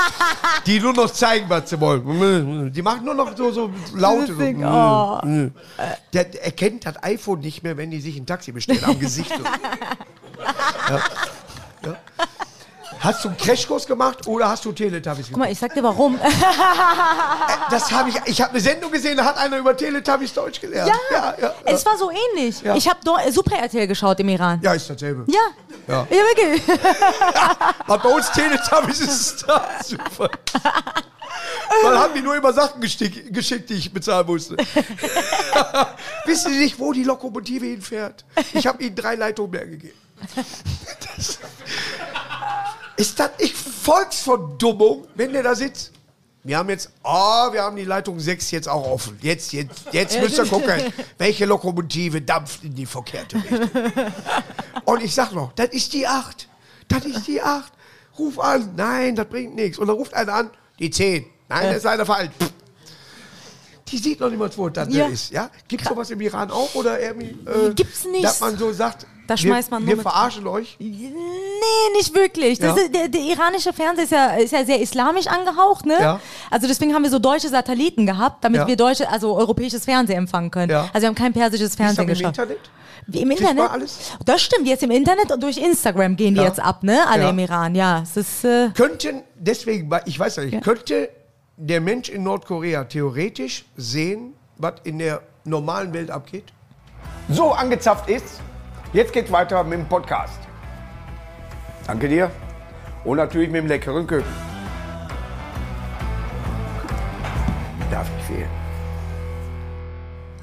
Die 0.68 0.80
nur 0.80 0.94
noch 0.94 1.10
zeigen, 1.12 1.50
was 1.50 1.72
sie 1.72 1.80
wollen. 1.82 2.72
Die 2.72 2.82
machen 2.84 3.04
nur 3.04 3.16
noch 3.16 3.36
so, 3.36 3.50
so 3.52 3.72
laute. 3.96 4.36
So. 4.36 4.44
Oh. 4.64 5.20
Der 6.14 6.46
erkennt 6.46 6.86
das 6.86 7.04
iPhone 7.04 7.40
nicht 7.40 7.64
mehr, 7.64 7.76
wenn 7.76 7.90
die 7.90 8.00
sich 8.00 8.16
ein 8.16 8.28
Taxi 8.28 8.52
bestellen, 8.52 8.84
am 8.86 9.00
Gesicht. 9.00 9.32
ja. 10.90 11.02
Ja. 13.04 13.10
Hast 13.10 13.24
du 13.24 13.30
einen 13.30 13.38
Crashkurs 13.38 13.86
gemacht 13.86 14.26
oder 14.28 14.50
hast 14.50 14.64
du 14.66 14.72
Teletubbies 14.72 15.26
Guck 15.26 15.34
gemacht? 15.36 15.48
mal, 15.48 15.52
ich 15.52 15.60
sag 15.60 15.74
dir 15.74 15.84
warum. 15.84 16.20
Das 17.70 17.92
habe 17.92 18.10
ich. 18.10 18.16
Ich 18.26 18.42
habe 18.42 18.52
eine 18.52 18.60
Sendung 18.60 18.92
gesehen, 18.92 19.18
da 19.18 19.26
hat 19.26 19.38
einer 19.38 19.58
über 19.58 19.76
Teletubbies 19.76 20.34
Deutsch 20.34 20.62
gelernt. 20.62 20.92
Ja, 21.12 21.18
ja, 21.18 21.36
ja. 21.42 21.54
es 21.66 21.86
war 21.86 21.98
so 21.98 22.10
ähnlich. 22.12 22.62
Ja. 22.62 22.76
Ich 22.76 22.88
habe 22.88 23.00
Super 23.32 23.58
RTL 23.58 23.88
geschaut 23.88 24.20
im 24.20 24.30
Iran. 24.30 24.60
Ja, 24.62 24.74
ist 24.74 24.90
dasselbe. 24.90 25.26
Ja. 25.28 25.40
Ja. 25.88 26.08
Ja, 26.10 26.18
wirklich. 26.18 26.62
Aber 27.88 27.98
bei 27.98 28.10
uns 28.10 28.32
Teletubbies 28.32 29.00
ist 29.02 29.22
es 29.22 29.46
da 29.46 29.68
super. 29.84 30.30
Weil 31.84 32.00
haben 32.00 32.14
die 32.14 32.22
nur 32.22 32.36
immer 32.36 32.54
Sachen 32.54 32.80
gestick, 32.82 33.34
geschickt, 33.34 33.70
die 33.70 33.76
ich 33.76 33.94
bezahlen 33.94 34.28
musste. 34.28 34.56
Wissen 36.26 36.54
Sie 36.54 36.60
nicht, 36.60 36.80
wo 36.80 36.94
die 36.94 37.04
Lokomotive 37.04 37.66
hinfährt? 37.66 38.24
Ich 38.54 38.68
habe 38.68 38.84
Ihnen 38.84 38.96
drei 38.96 39.16
Leitungen 39.16 39.52
mehr 39.52 39.66
gegeben. 39.66 39.98
Das, 41.16 41.38
ist 42.98 43.20
das 43.20 43.32
nicht 43.40 43.56
Volksverdummung, 43.56 45.08
wenn 45.16 45.34
der 45.34 45.44
da 45.44 45.56
sitzt? 45.56 45.92
Wir 46.46 46.58
haben 46.58 46.70
jetzt, 46.70 46.90
oh, 47.04 47.54
wir 47.54 47.64
haben 47.64 47.78
die 47.78 47.86
Leitung 47.86 48.20
6 48.20 48.52
jetzt 48.52 48.68
auch 48.68 48.86
offen. 48.86 49.18
Jetzt, 49.22 49.54
jetzt, 49.54 49.86
jetzt 49.94 50.20
müsst 50.20 50.38
ihr 50.38 50.46
gucken, 50.46 50.92
welche 51.18 51.46
Lokomotive 51.46 52.22
dampft 52.22 52.66
in 52.66 52.76
die 52.76 52.86
verkehrte 52.86 53.38
Richtung. 53.38 53.70
Und 54.84 55.02
ich 55.02 55.16
sag 55.16 55.32
noch, 55.32 55.54
das 55.54 55.70
ist 55.70 55.94
die 55.94 56.06
8. 56.06 56.50
Das 56.90 57.06
ist 57.06 57.28
die 57.28 57.42
8. 57.42 57.72
Ruf 58.20 58.40
an. 58.40 58.74
Nein, 58.76 59.16
das 59.16 59.26
bringt 59.28 59.56
nichts. 59.56 59.80
Und 59.80 59.88
dann 59.88 59.96
ruft 59.96 60.14
einer 60.14 60.34
an, 60.34 60.50
die 60.80 60.90
10. 60.90 61.26
Nein, 61.48 61.64
das 61.68 61.78
ist 61.78 61.84
leider 61.84 62.06
falsch. 62.06 62.30
Die 63.88 63.98
sieht 63.98 64.20
noch 64.20 64.30
niemand, 64.30 64.58
wo 64.58 64.68
das 64.70 64.94
Ja. 64.94 65.08
ist. 65.08 65.32
Ja? 65.32 65.50
Gibt 65.68 65.84
es 65.84 65.88
sowas 65.90 66.10
im 66.10 66.20
Iran 66.20 66.52
auch? 66.52 66.76
Oder 66.76 67.00
irgendwie, 67.00 67.38
äh, 67.50 67.74
Gibt's 67.74 68.04
nicht. 68.06 68.26
Dass 68.26 68.42
man 68.42 68.58
so 68.58 68.74
sagt, 68.74 69.06
Da 69.28 69.38
schmeißt 69.38 69.72
man 69.72 69.84
wir, 69.86 69.96
nur 69.96 70.04
wir 70.04 70.12
verarschen 70.12 70.46
euch. 70.48 70.76
Nee, 70.80 71.14
nicht 71.96 72.14
wirklich. 72.14 72.60
Das 72.60 72.76
Ja. 72.78 72.84
ist, 72.84 72.94
der, 72.94 73.08
der 73.08 73.22
iranische 73.22 73.72
Fernseher 73.72 74.04
ist 74.04 74.12
ja, 74.12 74.26
ist 74.36 74.52
ja 74.52 74.66
sehr 74.66 74.82
islamisch 74.82 75.28
angehaucht, 75.28 75.86
ne? 75.86 75.96
Ja. 76.00 76.20
Also 76.52 76.68
deswegen 76.68 76.94
haben 76.94 77.04
wir 77.04 77.10
so 77.10 77.20
deutsche 77.20 77.48
Satelliten 77.48 78.06
gehabt, 78.06 78.44
damit 78.44 78.60
Ja. 78.62 78.68
wir 78.68 78.76
deutsche, 78.76 79.10
also 79.10 79.36
europäisches 79.36 79.86
Fernsehen 79.86 80.18
empfangen 80.18 80.52
können. 80.52 80.72
Ja. 80.72 80.90
Also 80.94 81.02
wir 81.04 81.08
haben 81.08 81.16
kein 81.16 81.32
persisches 81.34 81.76
Fernsehen 81.76 82.04
im 82.04 82.10
geschaut. 82.10 82.30
Internet? 82.38 82.60
Wie 83.08 83.22
Im 83.22 83.28
man 83.30 83.38
Internet? 83.38 83.70
alles? 83.70 84.12
Das 84.26 84.42
stimmt, 84.42 84.68
jetzt 84.68 84.84
im 84.84 84.92
Internet 84.92 85.32
und 85.32 85.42
durch 85.44 85.58
Instagram 85.58 86.16
gehen 86.16 86.36
die 86.36 86.42
jetzt 86.42 86.60
ab, 86.62 86.84
ne? 86.84 87.00
Alle 87.10 87.30
im 87.30 87.40
Iran, 87.40 87.76
ja. 87.76 88.02
Es 88.04 88.16
ist, 88.18 88.44
äh, 88.46 88.70
Könnten, 88.74 89.24
deswegen, 89.36 89.90
ich 90.06 90.18
weiß 90.20 90.38
nicht, 90.38 90.62
könnte 90.64 91.10
der 91.58 91.82
Mensch 91.82 92.10
in 92.10 92.24
Nordkorea 92.24 92.86
theoretisch 92.86 93.66
sehen, 93.78 94.34
was 94.58 94.76
in 94.84 95.00
der 95.00 95.22
normalen 95.44 95.94
Welt 95.94 96.12
abgeht? 96.12 96.46
So 97.30 97.52
angezapft 97.52 98.10
ist, 98.10 98.40
jetzt 98.94 99.14
geht's 99.14 99.32
weiter 99.32 99.64
mit 99.64 99.80
dem 99.80 99.88
Podcast. 99.88 100.40
Danke 101.88 102.08
dir. 102.08 102.32
Und 103.04 103.18
natürlich 103.18 103.50
mit 103.50 103.62
dem 103.64 103.68
leckeren 103.68 104.08
Köken. 104.08 104.32
Darf 107.92 108.10
nicht 108.16 108.26
fehlen. 108.26 108.50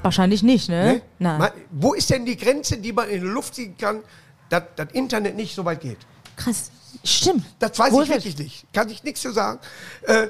wahrscheinlich 0.03 0.41
nicht, 0.43 0.69
ne? 0.69 0.83
Ne? 0.93 1.01
Nein. 1.19 1.39
Ma- 1.39 1.51
Wo 1.71 1.93
ist 1.93 2.09
denn 2.09 2.25
die 2.25 2.37
Grenze, 2.37 2.77
die 2.77 2.93
man 2.93 3.09
in 3.09 3.21
der 3.23 3.31
Luft 3.31 3.55
ziehen 3.55 3.75
kann, 3.77 4.01
dass 4.49 4.63
das 4.75 4.91
Internet 4.93 5.35
nicht 5.35 5.53
so 5.55 5.65
weit 5.65 5.81
geht? 5.81 5.97
Krass. 6.35 6.71
Stimmt. 7.03 7.45
Das 7.59 7.77
weiß 7.77 7.91
Wo 7.93 8.01
ich 8.01 8.09
wirklich 8.09 8.37
nicht. 8.37 8.65
Kann 8.73 8.89
ich 8.89 9.03
nichts 9.03 9.21
zu 9.21 9.31
sagen. 9.31 9.59
Äh, 10.03 10.27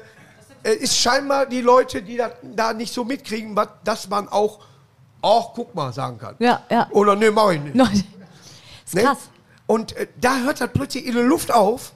äh, 0.64 0.74
ist 0.74 0.96
scheinbar 0.96 1.46
die 1.46 1.60
Leute, 1.60 2.02
die 2.02 2.16
das 2.16 2.32
da 2.42 2.72
nicht 2.72 2.92
so 2.92 3.04
mitkriegen, 3.04 3.58
dass 3.84 4.08
man 4.08 4.28
auch, 4.28 4.60
ach, 5.22 5.46
guck 5.54 5.74
mal, 5.74 5.92
sagen 5.92 6.18
kann. 6.18 6.34
Ja, 6.38 6.62
ja. 6.70 6.88
Oder 6.90 7.16
ne, 7.16 7.30
mach 7.30 7.50
ich 7.52 7.60
nicht. 7.60 7.74
Noch- 7.74 7.90
ist 7.92 8.94
Ne? 8.94 9.02
krass. 9.02 9.18
Und 9.66 9.96
äh, 9.96 10.06
da 10.20 10.40
hört 10.40 10.60
das 10.60 10.68
plötzlich 10.72 11.06
in 11.06 11.14
der 11.14 11.22
Luft 11.24 11.52
auf 11.52 11.92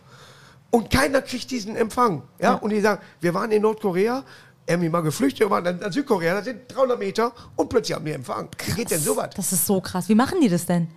und 0.70 0.90
keiner 0.90 1.20
kriegt 1.20 1.50
diesen 1.50 1.76
Empfang. 1.76 2.22
Ja? 2.38 2.54
Und 2.54 2.70
die 2.70 2.80
sagen, 2.80 3.02
wir 3.20 3.34
waren 3.34 3.50
in 3.50 3.60
Nordkorea, 3.62 4.22
irgendwie 4.66 4.88
mal 4.88 5.02
geflüchtet, 5.02 5.40
wir 5.40 5.50
waren 5.50 5.64
dann 5.64 5.80
in 5.80 5.92
Südkorea, 5.92 6.34
das 6.36 6.44
sind 6.46 6.60
300 6.74 6.98
Meter 6.98 7.32
und 7.56 7.68
plötzlich 7.68 7.94
haben 7.94 8.04
wir 8.06 8.14
Empfang. 8.14 8.48
Wie 8.64 8.72
geht 8.72 8.90
denn 8.90 9.00
sowas? 9.00 9.30
Das 9.36 9.52
ist 9.52 9.66
so 9.66 9.80
krass. 9.80 10.08
Wie 10.08 10.14
machen 10.14 10.40
die 10.40 10.48
das 10.48 10.64
denn? 10.66 10.88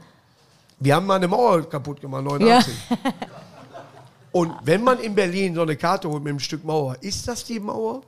Wir 0.80 0.96
haben 0.96 1.06
mal 1.06 1.16
eine 1.16 1.28
Mauer 1.28 1.70
kaputt 1.70 2.00
gemacht, 2.00 2.24
89. 2.24 2.74
Und 4.32 4.54
wenn 4.64 4.84
man 4.84 5.00
in 5.00 5.16
Berlin 5.16 5.56
so 5.56 5.64
eine 5.64 5.76
Karte 5.76 6.08
holt 6.10 6.24
mit 6.24 6.30
einem 6.32 6.40
Stück 6.40 6.64
Mauer, 6.64 6.96
ist 7.02 7.28
das 7.28 7.44
die 7.44 7.60
Mauer? 7.60 8.02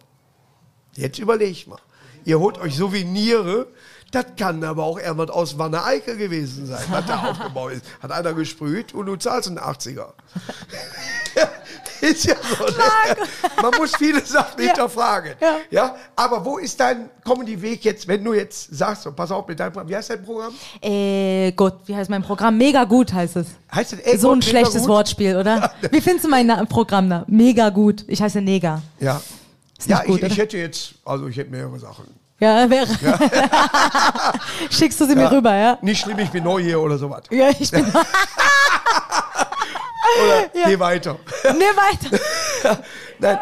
Jetzt 0.96 1.20
überlegt 1.20 1.68
mal. 1.68 1.80
Ihr 2.24 2.40
holt 2.40 2.58
euch 2.60 2.76
Souvenire, 2.76 3.68
das 4.12 4.26
kann 4.38 4.64
aber 4.64 4.84
auch 4.84 5.00
irgendwas 5.00 5.30
aus 5.30 5.58
Wanne 5.58 5.84
Eickel 5.84 6.18
gewesen 6.18 6.68
sein, 6.68 6.84
was 6.90 7.06
da 7.06 7.22
aufgebaut 7.30 7.72
ist. 7.74 7.86
Hat 8.02 8.12
einer 8.12 8.34
gesprüht 8.34 8.94
und 8.94 9.06
du 9.06 9.16
zahlst 9.16 9.48
einen 9.48 9.58
80er. 9.58 10.08
ist 12.02 12.26
ja 12.26 12.36
so. 12.36 12.66
Ne? 12.66 13.28
Man 13.62 13.72
muss 13.78 13.96
viele 13.96 14.22
Sachen 14.26 14.62
hinterfragen. 14.62 15.34
Ja. 15.40 15.58
Ja. 15.70 15.96
Aber 16.16 16.44
wo 16.44 16.58
ist 16.58 16.80
dein 16.80 17.10
Comedy-Weg 17.24 17.86
jetzt, 17.86 18.08
wenn 18.08 18.24
du 18.24 18.34
jetzt 18.34 18.76
sagst, 18.76 19.04
so, 19.04 19.12
pass 19.14 19.32
auf 19.32 19.48
mit 19.48 19.60
deinem 19.60 19.72
Programm, 19.72 19.90
wie 19.90 19.96
heißt 19.96 20.10
dein 20.10 20.24
Programm? 20.24 20.54
Äh, 20.82 21.54
Gott, 21.54 21.80
wie 21.86 21.96
heißt 21.96 22.10
mein 22.10 22.24
Programm? 22.24 22.58
Mega 22.58 22.84
gut 22.84 23.14
heißt 23.14 23.38
es. 23.38 23.48
Heißt 23.74 23.94
das 23.94 24.00
ey, 24.00 24.18
So 24.18 24.28
Gott, 24.28 24.38
ein 24.40 24.42
schlechtes 24.42 24.82
gut? 24.82 24.90
Wortspiel, 24.90 25.38
oder? 25.38 25.72
Wie 25.90 26.02
findest 26.02 26.26
du 26.26 26.30
mein 26.30 26.48
Programm 26.68 27.10
da? 27.10 27.24
Mega 27.28 27.70
gut. 27.70 28.04
Ich 28.08 28.22
heiße 28.22 28.42
Neger. 28.42 28.82
Ja. 29.00 29.22
Ist 29.78 29.90
Ja, 29.90 30.04
gut, 30.04 30.22
ich, 30.22 30.32
ich 30.32 30.38
hätte 30.38 30.58
jetzt, 30.58 30.96
also 31.06 31.28
ich 31.28 31.38
hätte 31.38 31.50
mehrere 31.52 31.80
Sachen. 31.80 32.21
Ja, 32.42 32.68
wäre. 32.68 32.88
Schickst 34.72 35.00
du 35.00 35.06
sie 35.06 35.16
mir 35.16 35.32
rüber, 35.32 35.56
ja? 35.56 35.78
Nicht 35.82 36.02
schlimm, 36.02 36.18
ich 36.18 36.32
bin 36.32 36.44
neu 36.44 36.60
hier 36.60 36.82
oder 36.82 36.98
sowas. 36.98 37.22
Ja, 37.30 37.50
ich 37.50 37.70
bin. 37.70 37.86
Oder 40.24 40.50
geh 40.66 40.78
weiter. 40.80 41.18
ne, 41.44 41.66
weiter. 41.76 42.80
Nein. 43.20 43.40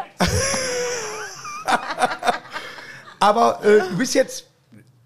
Aber 3.19 3.63
äh, 3.63 3.79
du 3.89 3.97
bist 3.97 4.13
jetzt 4.13 4.45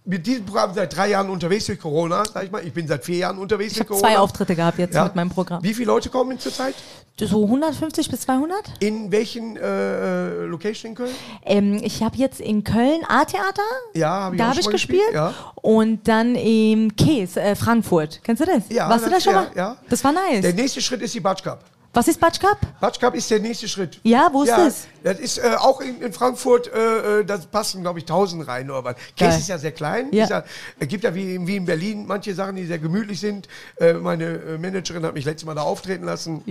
mit 0.06 0.28
diesem 0.28 0.46
Programm 0.46 0.74
seit 0.74 0.96
drei 0.96 1.10
Jahren 1.12 1.30
unterwegs 1.30 1.66
durch 1.66 1.80
Corona, 1.80 2.24
sag 2.26 2.44
ich 2.44 2.52
mal. 2.52 2.66
Ich 2.66 2.74
bin 2.74 2.88
seit 2.88 3.06
vier 3.06 3.18
Jahren 3.18 3.38
unterwegs 3.38 3.72
Ich 3.72 3.78
durch 3.78 3.88
habe 3.90 4.00
Corona. 4.00 4.08
zwei 4.16 4.20
Auftritte 4.20 4.56
gehabt 4.56 4.78
jetzt 4.80 4.96
Ja. 4.96 5.06
mit 5.06 5.16
meinem 5.16 5.30
Programm. 5.30 5.64
Wie 5.64 5.74
viele 5.74 5.88
Leute 5.88 6.10
kommen 6.10 6.38
zurzeit? 6.40 6.76
So 7.20 7.44
150 7.46 8.10
bis 8.10 8.22
200? 8.22 8.58
In 8.80 9.12
welchen 9.12 9.56
äh, 9.56 10.46
Location 10.46 10.90
in 10.92 10.96
Köln? 10.96 11.12
Ähm, 11.46 11.80
ich 11.84 12.02
habe 12.04 12.18
jetzt 12.18 12.42
in 12.42 12.64
Köln 12.64 13.02
A-Theater. 13.08 13.62
Ja, 13.94 14.24
hab 14.24 14.34
ich 14.34 14.40
Da 14.40 14.48
habe 14.50 14.60
ich 14.60 14.68
gespielt. 14.70 15.02
gespielt, 15.04 15.14
ja. 15.14 15.34
Und 15.56 16.08
dann 16.08 16.36
im 16.36 16.96
Käse, 16.96 17.40
äh, 17.40 17.56
Frankfurt. 17.56 18.20
Kennst 18.24 18.42
du 18.42 18.46
das? 18.48 18.64
Ja, 18.70 18.90
Warst 18.90 19.06
du 19.06 19.10
da 19.10 19.16
das- 19.16 19.24
schon 19.24 19.34
ja, 19.34 19.42
mal? 19.42 19.52
ja. 19.56 19.78
Das 19.90 20.04
war 20.04 20.12
nice. 20.12 20.42
Der 20.42 20.54
nächste 20.54 20.82
Schritt 20.82 21.02
ist 21.02 21.14
die 21.14 21.20
Batsch 21.20 21.44
Cup. 21.44 21.64
Was 21.94 22.08
ist 22.08 22.20
Batsch 22.20 22.40
Cup? 22.40 22.58
Batsch 22.82 23.00
Cup 23.00 23.14
ist 23.14 23.30
der 23.30 23.40
nächste 23.40 23.68
Schritt. 23.68 24.00
Ja, 24.02 24.30
wo 24.34 24.42
ist 24.42 24.50
das? 24.52 24.88
Das 25.04 25.20
ist 25.20 25.38
äh, 25.38 25.56
auch 25.60 25.80
in, 25.80 26.02
in 26.02 26.12
Frankfurt, 26.12 26.68
äh, 26.74 27.20
äh, 27.20 27.26
da 27.26 27.38
passen, 27.38 27.84
glaube 27.84 28.00
ich, 28.00 28.06
1000 28.06 28.48
rein 28.48 28.72
oder 28.72 28.84
was. 28.84 28.96
Case 29.16 29.38
ist 29.38 29.48
ja 29.48 29.60
sehr 29.60 29.74
klein. 29.74 30.08
Ja. 30.12 30.24
Ist 30.24 30.30
ja, 30.32 30.44
es 30.80 30.88
gibt 30.88 31.04
ja 31.04 31.14
wie, 31.14 31.46
wie 31.46 31.56
in 31.56 31.66
Berlin 31.66 32.06
manche 32.08 32.34
Sachen, 32.34 32.56
die 32.56 32.66
sehr 32.66 32.80
gemütlich 32.80 33.20
sind. 33.20 33.48
Äh, 33.78 33.94
meine 33.94 34.26
äh, 34.26 34.58
Managerin 34.58 35.06
hat 35.06 35.14
mich 35.14 35.26
letztes 35.26 35.46
Mal 35.46 35.54
da 35.54 35.62
auftreten 35.62 36.06
lassen. 36.06 36.44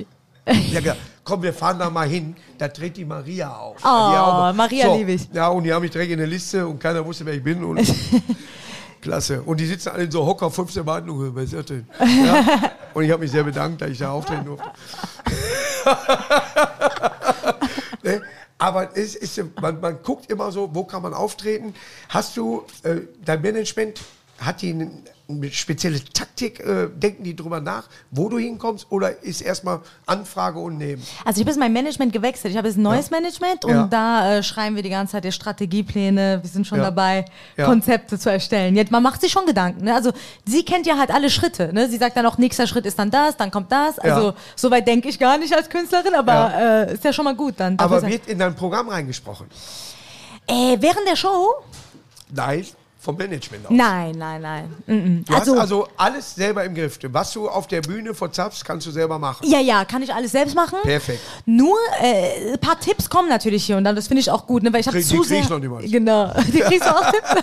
Ja, 0.46 0.81
gesagt, 0.81 1.00
komm, 1.24 1.42
wir 1.42 1.52
fahren 1.52 1.78
da 1.78 1.90
mal 1.90 2.09
hin. 2.09 2.37
Da 2.59 2.68
tritt 2.68 2.96
die 2.96 3.05
Maria 3.05 3.52
auf. 3.57 3.76
Oh, 3.85 4.50
Die 4.52 4.57
Maria 4.57 4.94
lieb 4.94 5.09
ich. 5.09 5.28
Ja, 5.33 5.48
und 5.48 5.64
die 5.64 5.72
haben 5.72 5.83
mich 5.83 5.90
direkt 5.92 6.12
in 6.12 6.18
der 6.18 6.26
Liste 6.26 6.66
und 6.66 6.78
keiner 6.81 7.05
wusste, 7.05 7.26
wer 7.26 7.35
ich 7.35 7.42
bin. 7.42 7.62
Und 7.64 7.78
Klasse. 9.02 9.42
Und 9.42 9.60
die 9.60 9.66
sitzen 9.66 9.90
alle 9.90 10.04
in 10.04 10.10
so 10.10 10.24
Hocker, 10.24 10.50
15 10.50 10.84
Behandlungen. 10.84 11.34
Was 11.34 11.44
ist 11.44 11.54
das 11.54 11.66
denn? 11.66 11.86
Ja. 12.00 12.72
Und 12.94 13.04
ich 13.04 13.10
habe 13.10 13.22
mich 13.22 13.32
sehr 13.32 13.44
bedankt, 13.44 13.82
dass 13.82 13.90
ich 13.90 13.98
da 13.98 14.12
auftreten 14.12 14.44
durfte. 14.44 14.70
ne? 18.02 18.22
Aber 18.58 18.96
es 18.96 19.16
ist, 19.16 19.42
man, 19.60 19.80
man 19.80 20.02
guckt 20.02 20.30
immer 20.30 20.52
so, 20.52 20.72
wo 20.72 20.84
kann 20.84 21.02
man 21.02 21.12
auftreten. 21.14 21.74
Hast 22.08 22.36
du 22.36 22.64
äh, 22.84 23.00
dein 23.24 23.42
Management, 23.42 24.00
hat 24.38 24.62
die 24.62 24.70
eine, 24.70 24.90
eine 25.28 25.50
spezielle 25.50 26.02
Taktik? 26.04 26.61
Äh, 26.61 26.88
denken 26.94 27.24
die 27.24 27.35
drüber 27.37 27.61
nach, 27.61 27.85
wo 28.11 28.28
du 28.28 28.38
hinkommst? 28.38 28.87
Oder 28.90 29.22
ist 29.22 29.40
erstmal 29.40 29.80
Anfrage 30.06 30.58
und 30.58 30.78
Nehmen? 30.78 31.02
Also 31.24 31.38
ich 31.40 31.44
habe 31.44 31.50
jetzt 31.50 31.58
mein 31.61 31.72
Management 31.72 32.12
gewechselt. 32.12 32.52
Ich 32.52 32.58
habe 32.58 32.68
jetzt 32.68 32.76
ein 32.76 32.82
neues 32.82 33.11
Management 33.11 33.64
und 33.64 33.70
Ja. 33.72 33.87
da 33.88 34.35
äh, 34.37 34.42
schreiben 34.42 34.76
wir 34.76 34.82
die 34.82 34.90
ganze 34.90 35.12
Zeit 35.12 35.24
die 35.24 35.32
Strategiepläne. 35.32 36.40
Wir 36.42 36.50
sind 36.50 36.66
schon 36.66 36.78
Ja. 36.78 36.85
dabei, 36.85 37.24
Ja. 37.56 37.66
Konzepte 37.66 38.18
zu 38.18 38.30
erstellen. 38.30 38.76
Jetzt, 38.76 38.90
man 38.90 39.02
macht 39.02 39.20
sich 39.20 39.32
schon 39.32 39.46
Gedanken. 39.46 39.85
Ne? 39.85 39.94
Also 39.94 40.12
sie 40.46 40.64
kennt 40.64 40.87
ja 40.87 40.98
halt 40.98 41.11
alle 41.11 41.30
Schritte. 41.30 41.72
Ne? 41.72 41.88
Sie 41.88 41.96
sagt 41.98 42.16
dann 42.16 42.26
auch, 42.26 42.38
nächster 42.38 42.66
Schritt 42.66 42.85
ist 42.87 42.98
dann 42.98 43.11
das, 43.11 43.37
dann 43.37 43.50
kommt 43.50 43.70
das. 43.72 43.98
Also 43.98 44.28
Ja. 44.30 44.35
soweit 44.56 44.87
denke 44.87 45.08
ich 45.08 45.18
gar 45.18 45.38
nicht 45.38 45.54
als 45.54 45.68
Künstlerin, 45.70 46.14
aber 46.14 46.52
äh, 46.88 46.94
ist 46.94 47.04
ja 47.04 47.12
schon 47.12 47.24
mal 47.24 47.35
gut 47.37 47.54
dann. 47.58 47.78
Aber 47.78 48.02
wird 48.02 48.26
in 48.28 48.38
dein 48.38 48.54
Programm 48.54 48.88
reingesprochen? 48.88 49.46
äh, 50.46 50.76
während 50.80 51.06
der 51.08 51.16
Show? 51.16 51.54
Nein, 52.35 52.66
vom 53.02 53.16
Management 53.16 53.66
aus. 53.66 53.72
Nein, 53.72 54.14
nein, 54.16 54.40
nein. 54.40 54.74
Mm-mm. 54.86 55.24
Du 55.26 55.34
Also, 55.34 55.52
hast 55.54 55.60
also 55.60 55.88
alles 55.96 56.34
selber 56.36 56.64
im 56.64 56.74
Griff. 56.74 56.98
Was 57.10 57.32
du 57.32 57.48
auf 57.48 57.66
der 57.66 57.80
Bühne 57.82 58.14
verzapfst, 58.14 58.64
kannst 58.64 58.86
du 58.86 58.92
selber 58.92 59.18
machen. 59.18 59.44
ja, 59.48 59.58
ja, 59.60 59.84
kann 59.84 60.02
ich 60.02 60.14
alles 60.14 60.30
selbst 60.32 60.54
machen. 60.54 60.78
Perfekt. 60.82 61.20
Nur 61.44 61.76
äh, 62.00 62.52
ein 62.52 62.58
paar 62.60 62.78
Tipps 62.78 63.10
kommen 63.10 63.28
natürlich 63.28 63.64
hier 63.64 63.76
und 63.76 63.82
dann. 63.84 63.96
Das 63.96 64.06
finde 64.06 64.20
ich 64.20 64.30
auch 64.30 64.46
gut, 64.46 64.62
ne? 64.62 64.72
weil 64.72 64.80
ich 64.80 64.86
habe 64.86 64.96
Krieg- 64.98 65.08
die 65.08 65.16
zu 65.16 65.22
krieg 65.22 65.42
sehr. 65.42 65.50
noch 65.50 65.58
niemals. 65.58 65.90
Genau. 65.90 66.32
Die 66.52 66.60
kriegst 66.60 66.86
du 66.86 66.90
auch 66.96 67.10
Tipps. 67.10 67.34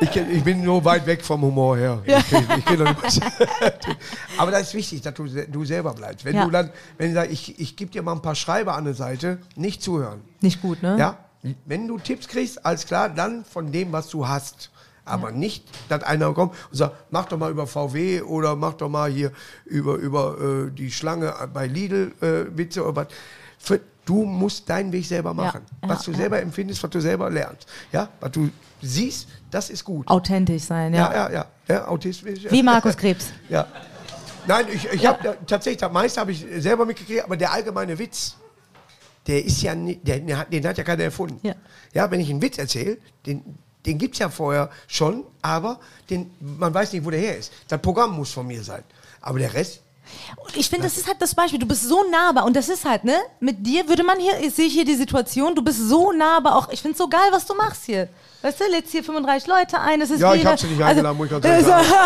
Ich, 0.00 0.14
ich 0.16 0.44
bin 0.44 0.62
nur 0.62 0.84
weit 0.84 1.06
weg 1.06 1.24
vom 1.24 1.40
Humor 1.40 1.76
her. 1.78 2.02
Ich, 2.04 2.12
kenn- 2.14 2.58
ich 2.58 2.68
nicht 2.78 3.02
was. 3.02 3.20
Aber 4.36 4.50
das 4.50 4.62
ist 4.62 4.74
wichtig, 4.74 5.00
dass 5.02 5.14
du, 5.14 5.24
du 5.26 5.64
selber 5.64 5.94
bleibst. 5.94 6.24
Wenn 6.24 6.34
Ja. 6.36 6.44
du 6.44 6.50
dann, 6.50 6.70
wenn 6.98 7.08
du 7.10 7.14
sagst, 7.14 7.30
ich, 7.32 7.58
ich 7.60 7.76
gebe 7.76 7.90
dir 7.90 8.02
mal 8.02 8.12
ein 8.12 8.22
paar 8.22 8.34
Schreiber 8.34 8.74
an 8.74 8.84
der 8.84 8.94
Seite, 8.94 9.38
nicht 9.56 9.82
zuhören. 9.82 10.20
Nicht 10.40 10.60
gut, 10.60 10.82
ne? 10.82 10.96
Ja? 10.98 11.16
Wenn 11.66 11.86
du 11.86 11.98
Tipps 11.98 12.26
kriegst, 12.26 12.64
alles 12.64 12.86
klar, 12.86 13.08
dann 13.08 13.44
von 13.44 13.70
dem, 13.70 13.92
was 13.92 14.08
du 14.08 14.26
hast. 14.26 14.70
Aber 15.04 15.32
nicht, 15.32 15.64
dass 15.88 16.02
einer 16.02 16.32
kommt 16.32 16.54
und 16.70 16.76
sagt, 16.76 16.94
mach 17.10 17.26
doch 17.26 17.38
mal 17.38 17.50
über 17.50 17.66
VW 17.66 18.22
oder 18.22 18.56
mach 18.56 18.74
doch 18.74 18.88
mal 18.88 19.10
hier 19.10 19.32
über, 19.66 19.96
über 19.96 20.36
äh, 20.40 20.70
die 20.70 20.90
Schlange 20.90 21.34
bei 21.52 21.66
Lidl 21.66 22.12
äh, 22.20 22.56
Witze 22.56 22.82
oder 22.82 22.96
was. 22.96 23.06
Für, 23.58 23.80
du 24.04 24.24
musst 24.24 24.68
deinen 24.68 24.92
Weg 24.92 25.06
selber 25.06 25.34
machen. 25.34 25.62
ja, 25.82 25.88
was 25.88 26.04
du 26.04 26.12
ja. 26.12 26.18
selber 26.18 26.40
empfindest, 26.40 26.82
was 26.82 26.90
du 26.90 27.00
selber 27.00 27.30
lernst. 27.30 27.68
Ja? 27.92 28.08
Was 28.20 28.32
du 28.32 28.50
siehst, 28.80 29.28
das 29.50 29.70
ist 29.70 29.84
gut. 29.84 30.08
Authentisch 30.08 30.62
sein, 30.62 30.94
ja. 30.94 31.12
Ja, 31.12 31.28
ja, 31.28 31.32
ja. 31.32 31.46
ja 31.68 31.88
autistisch. 31.88 32.50
Wie 32.50 32.62
Markus 32.62 32.96
Krebs. 32.96 33.32
Ja. 33.48 33.66
Nein, 34.46 34.66
ich, 34.72 34.84
ich 34.92 35.06
habe 35.06 35.38
tatsächlich, 35.46 35.80
das 35.80 35.90
meiste 35.90 36.20
habe 36.20 36.32
ich 36.32 36.44
selber 36.58 36.84
mitgekriegt, 36.84 37.24
aber 37.24 37.34
der 37.34 37.50
allgemeine 37.50 37.98
Witz, 37.98 38.36
der 39.26 39.42
ist 39.42 39.62
ja 39.62 39.74
nicht, 39.74 40.06
der, 40.06 40.20
den, 40.20 40.36
hat, 40.36 40.52
den 40.52 40.66
hat 40.66 40.76
ja 40.76 40.84
keiner 40.84 41.04
erfunden. 41.04 41.38
Ja. 41.42 41.54
ja 41.94 42.10
wenn 42.10 42.20
ich 42.20 42.28
einen 42.28 42.42
Witz 42.42 42.58
erzähle, 42.58 42.98
den, 43.24 43.42
den 43.86 43.98
gibt 43.98 44.14
es 44.14 44.18
ja 44.20 44.28
vorher 44.30 44.70
schon, 44.86 45.24
aber 45.42 45.78
den, 46.10 46.30
man 46.40 46.72
weiß 46.72 46.92
nicht, 46.92 47.04
wo 47.04 47.10
der 47.10 47.20
her 47.20 47.36
ist. 47.38 47.52
Das 47.68 47.80
Programm 47.80 48.12
muss 48.16 48.32
von 48.32 48.46
mir 48.46 48.62
sein. 48.62 48.82
Aber 49.20 49.38
der 49.38 49.52
Rest, 49.54 49.80
Und 50.36 50.56
ich 50.56 50.68
finde, 50.68 50.84
das 50.86 50.96
ist 50.98 51.06
halt 51.08 51.20
das 51.20 51.34
Beispiel. 51.34 51.58
Du 51.58 51.66
bist 51.66 51.82
so 51.84 52.04
nahbar 52.10 52.44
und 52.44 52.54
das 52.54 52.68
ist 52.68 52.84
halt, 52.84 53.04
ne? 53.04 53.16
Mit 53.40 53.66
dir 53.66 53.88
würde 53.88 54.02
man 54.04 54.18
hier, 54.18 54.38
ich 54.40 54.54
sehe 54.54 54.68
hier 54.68 54.84
die 54.84 54.94
Situation, 54.94 55.54
du 55.54 55.62
bist 55.62 55.78
so 55.88 56.12
nahbar. 56.12 56.56
Auch 56.56 56.68
ich 56.70 56.82
finde 56.82 56.92
es 56.92 56.98
so 56.98 57.08
geil, 57.08 57.28
was 57.30 57.46
du 57.46 57.54
machst 57.54 57.84
hier. 57.86 58.08
Weißt 58.42 58.60
du, 58.60 58.64
lädst 58.70 58.92
hier 58.92 59.02
35 59.02 59.48
Leute 59.48 59.80
ein, 59.80 60.02
es 60.02 60.10
ist 60.10 60.20
Ja, 60.20 60.32
ich 60.34 60.38
jeder- 60.40 60.50
hab 60.52 60.58
sie 60.60 60.66
nicht 60.66 60.82
eingeladen, 60.82 61.16
muss 61.16 61.26
ich 61.26 61.32
ganz 61.32 61.44
ehrlich 61.46 61.72
Also- 61.72 61.94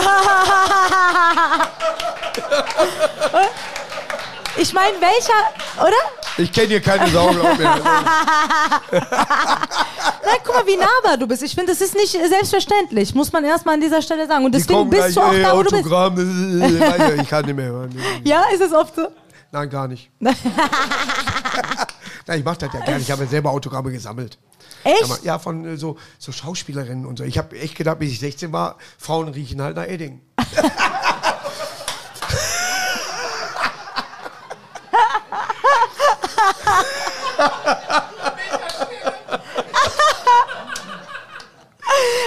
Ich 4.60 4.72
meine, 4.72 5.00
welcher, 5.00 5.80
oder? 5.80 5.96
Ich 6.38 6.53
kenne 6.53 6.68
hier 6.68 6.81
keine 6.81 7.09
Sau, 7.11 7.29
glaub 7.31 7.59
mir. 7.59 7.64
Nein, 8.90 10.38
guck 10.44 10.55
mal, 10.55 10.66
wie 10.66 10.77
nahbar 10.77 11.16
du 11.18 11.27
bist. 11.27 11.42
Ich 11.42 11.55
finde, 11.55 11.72
das 11.72 11.81
ist 11.81 11.94
nicht 11.94 12.12
selbstverständlich, 12.12 13.14
muss 13.14 13.33
man 13.33 13.44
erstmal 13.44 13.74
an 13.74 13.81
dieser 13.81 14.03
Stelle 14.03 14.27
sagen. 14.27 14.44
Und 14.44 14.55
Die 14.55 14.59
deswegen 14.59 14.79
kommen 14.79 14.90
bist 14.90 15.16
du 15.16 15.20
auch 15.20 15.33
äh, 15.33 15.42
da, 15.42 15.57
wo 15.57 15.62
du 15.62 15.70
bist. 15.70 15.85
Autogramm, 15.87 16.18
äh, 16.18 17.20
ich, 17.20 17.29
kann 17.29 17.44
nicht 17.44 17.57
mehr 17.57 17.66
hören. 17.66 17.96
Ja, 18.24 18.44
ist 18.53 18.61
es 18.61 18.72
oft 18.72 18.94
so? 18.96 19.09
Nein, 19.51 19.70
gar 19.70 19.88
nicht. 19.88 20.11
Nein, 20.20 20.35
ich 22.38 22.44
mache 22.44 22.59
das 22.59 22.72
ja 22.74 22.81
gerne. 22.81 23.01
Ich 23.01 23.11
habe 23.11 23.24
ja 23.24 23.31
selber 23.31 23.51
Autogramme 23.51 23.90
gesammelt. 23.90 24.38
Echt? 24.85 25.24
Ja, 25.24 25.38
von 25.38 25.64
äh, 25.64 25.77
so, 25.77 25.96
so 26.18 26.33
Schauspielerinnen 26.33 27.07
und 27.07 27.18
so. 27.18 27.24
Ich 27.24 27.38
habe 27.38 27.59
echt 27.59 27.77
gedacht, 27.77 27.98
bis 27.98 28.12
ich 28.12 28.20
16 28.20 28.53
war, 28.53 28.77
Frauen 28.98 29.29
riechen 29.29 29.61
halt 29.62 29.77
nach 29.77 29.87
Edding. 29.87 30.20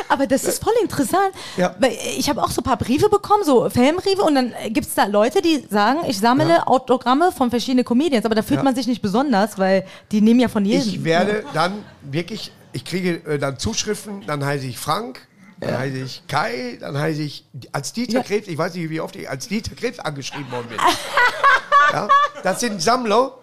Aber 0.09 0.27
das 0.27 0.43
ist 0.43 0.61
voll 0.61 0.73
interessant. 0.81 1.31
Ja. 1.55 1.73
Weil 1.79 1.97
Ich 2.17 2.29
habe 2.29 2.43
auch 2.43 2.51
so 2.51 2.61
ein 2.61 2.63
paar 2.63 2.77
Briefe 2.77 3.07
bekommen, 3.09 3.43
so 3.45 3.69
Filmbriefe, 3.69 4.21
und 4.23 4.35
dann 4.35 4.53
gibt 4.69 4.87
es 4.87 4.93
da 4.93 5.05
Leute, 5.05 5.41
die 5.41 5.65
sagen, 5.69 5.99
ich 6.07 6.19
sammle 6.19 6.67
Autogramme 6.67 7.31
von 7.31 7.49
verschiedenen 7.49 7.85
Comedians, 7.85 8.25
aber 8.25 8.35
da 8.35 8.41
fühlt 8.41 8.57
Ja. 8.59 8.63
man 8.63 8.75
sich 8.75 8.87
nicht 8.87 9.01
besonders, 9.01 9.57
weil 9.57 9.85
die 10.11 10.19
nehmen 10.21 10.39
ja 10.39 10.47
von 10.49 10.65
jedem. 10.65 10.87
Ich 10.87 11.03
werde 11.03 11.45
dann 11.53 11.85
wirklich, 12.01 12.51
ich 12.73 12.83
kriege 12.83 13.21
äh, 13.25 13.37
dann 13.39 13.57
Zuschriften, 13.57 14.25
dann 14.27 14.43
heiße 14.43 14.65
ich 14.65 14.77
Frank, 14.77 15.25
dann 15.61 15.77
heiße 15.77 15.97
ich 15.99 16.23
Kai, 16.27 16.77
dann 16.81 16.97
heiße 16.97 17.21
ich 17.21 17.45
als 17.71 17.93
Dieter 17.93 18.13
Ja. 18.17 18.23
Krebs, 18.23 18.47
ich 18.47 18.57
weiß 18.57 18.73
nicht, 18.73 18.89
wie 18.89 18.99
oft 18.99 19.15
ich 19.15 19.29
als 19.29 19.47
Dieter 19.47 19.75
Krebs 19.75 19.99
angeschrieben 19.99 20.51
worden 20.51 20.67
bin. 20.69 20.77
ja, 21.93 22.07
das 22.43 22.59
sind 22.59 22.81
Sammler, 22.81 23.37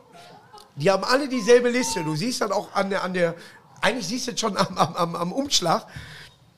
die 0.79 0.91
haben 0.91 1.05
alle 1.05 1.29
dieselbe 1.29 1.69
Liste. 1.71 2.03
Du 2.05 2.15
siehst 2.17 2.41
dann 2.41 2.53
auch 2.53 2.73
an 2.75 2.91
der, 2.91 3.03
an 3.05 3.13
der 3.15 3.35
eigentlich 3.81 4.07
siehst 4.07 4.27
du 4.29 4.33
es 4.33 4.41
schon 4.41 4.57
am, 4.57 4.77
am, 4.77 5.15
am, 5.17 5.33
Umschlag, 5.33 5.87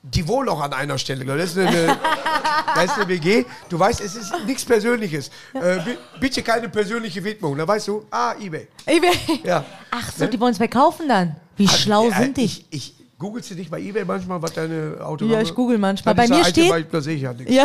die 0.03 0.27
wohnen 0.27 0.49
auch 0.49 0.61
an 0.61 0.73
einer 0.73 0.97
Stelle. 0.97 1.23
Das 1.25 1.51
ist 1.51 1.57
eine, 1.59 1.97
das 2.75 2.85
ist 2.85 2.93
eine 2.97 3.07
WG. 3.07 3.45
Du 3.69 3.77
weißt, 3.77 4.01
es 4.01 4.15
ist 4.15 4.33
nichts 4.45 4.65
Persönliches. 4.65 5.29
Äh, 5.53 5.79
bi- 5.83 5.97
bitte 6.19 6.41
keine 6.41 6.69
persönliche 6.69 7.23
Widmung. 7.23 7.55
Da 7.57 7.67
weißt 7.67 7.87
du, 7.89 8.05
ah, 8.09 8.33
Ebay. 8.39 8.67
Ja. 9.43 9.63
Ach 9.91 10.11
so, 10.11 10.25
die 10.25 10.39
wollen 10.39 10.51
es 10.53 10.57
verkaufen 10.57 11.07
dann. 11.07 11.35
Wie 11.57 11.67
schlau 11.67 12.07
Äh, 12.09 12.13
sind 12.17 12.37
die? 12.37 12.45
Ich, 12.45 12.65
ich 12.71 12.95
googelst 13.21 13.51
du 13.51 13.55
nicht 13.55 13.69
bei 13.71 13.79
Ebay 13.79 14.03
manchmal, 14.03 14.41
was 14.41 14.51
deine 14.53 14.97
Autogramme... 14.99 15.33
Ja, 15.35 15.41
ich 15.41 15.53
google 15.53 15.77
manchmal. 15.77 16.15
Bei 16.15 16.27
mir 16.27 16.43
steht- 16.43 16.69
weil 16.71 16.83
Da 16.83 16.99
sehe 16.99 17.15
ich 17.15 17.21
ja 17.21 17.31
nichts. 17.33 17.53
Ja. 17.53 17.63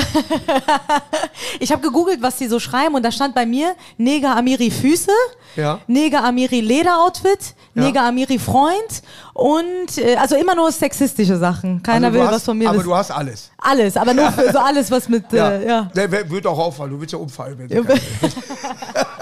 ich 1.61 1.73
habe 1.73 1.83
gegoogelt, 1.83 2.21
was 2.23 2.37
die 2.37 2.47
so 2.47 2.61
schreiben 2.61 2.95
und 2.95 3.03
da 3.03 3.11
stand 3.11 3.35
bei 3.35 3.47
mir 3.47 3.75
Neger 3.97 4.37
Amiri 4.37 4.71
Füße, 4.71 5.11
Ja. 5.57 5.81
Neger 5.87 6.23
Amiri 6.25 6.61
Lederoutfit, 6.61 7.55
Ja. 7.75 7.83
Neger 7.83 8.03
Amiri 8.05 8.38
Freund 8.38 9.03
und 9.33 9.99
äh, 9.99 10.16
also 10.16 10.37
immer 10.37 10.55
nur 10.55 10.71
sexistische 10.71 11.37
Sachen. 11.38 11.83
Keiner 11.83 12.09
Also 12.09 12.19
will 12.19 12.27
hast, 12.27 12.35
was 12.35 12.45
von 12.45 12.59
mir 12.59 12.69
Aber 12.69 12.79
wissen. 12.79 12.88
du 12.88 12.95
hast 12.95 13.11
alles. 13.11 13.51
Alles, 13.59 13.97
aber 13.97 14.12
nur 14.14 14.31
für 14.37 14.53
so 14.53 14.59
alles, 14.59 14.90
was 14.90 15.09
mit 15.09 15.33
äh, 15.33 15.66
ja. 15.66 15.83
Der 15.97 16.11
wird 16.31 16.47
auch 16.47 16.59
auffallen. 16.59 16.90
Du 16.92 17.01
willst 17.01 17.12
ja 17.12 17.19
umfallen. 17.19 17.59
Wenn 17.59 17.69
Ja. 17.71 17.83
du 17.83 17.95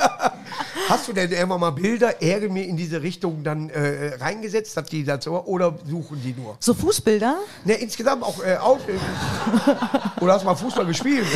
Hast 0.89 1.09
du 1.09 1.13
denn 1.13 1.33
immer 1.33 1.57
mal 1.57 1.71
Bilder 1.71 2.21
irgendwie 2.21 2.65
in 2.65 2.77
diese 2.77 3.01
Richtung 3.01 3.43
dann 3.43 3.71
äh, 3.71 4.17
reingesetzt, 4.17 4.77
dass 4.77 4.87
die 4.87 5.03
dazu, 5.05 5.33
oder 5.33 5.79
suchen 5.89 6.21
die 6.23 6.35
nur? 6.35 6.57
So 6.61 6.75
Fußbilder? 6.75 7.39
Ne, 7.65 7.75
insgesamt 7.75 8.23
auch 8.23 8.45
äh, 8.45 8.57
auf. 8.57 8.81
Äh, 8.95 10.23
oder 10.23 10.35
hast 10.35 10.43
du 10.43 10.47
mal 10.47 10.55
Fußball 10.55 10.87
gespielt? 10.87 11.27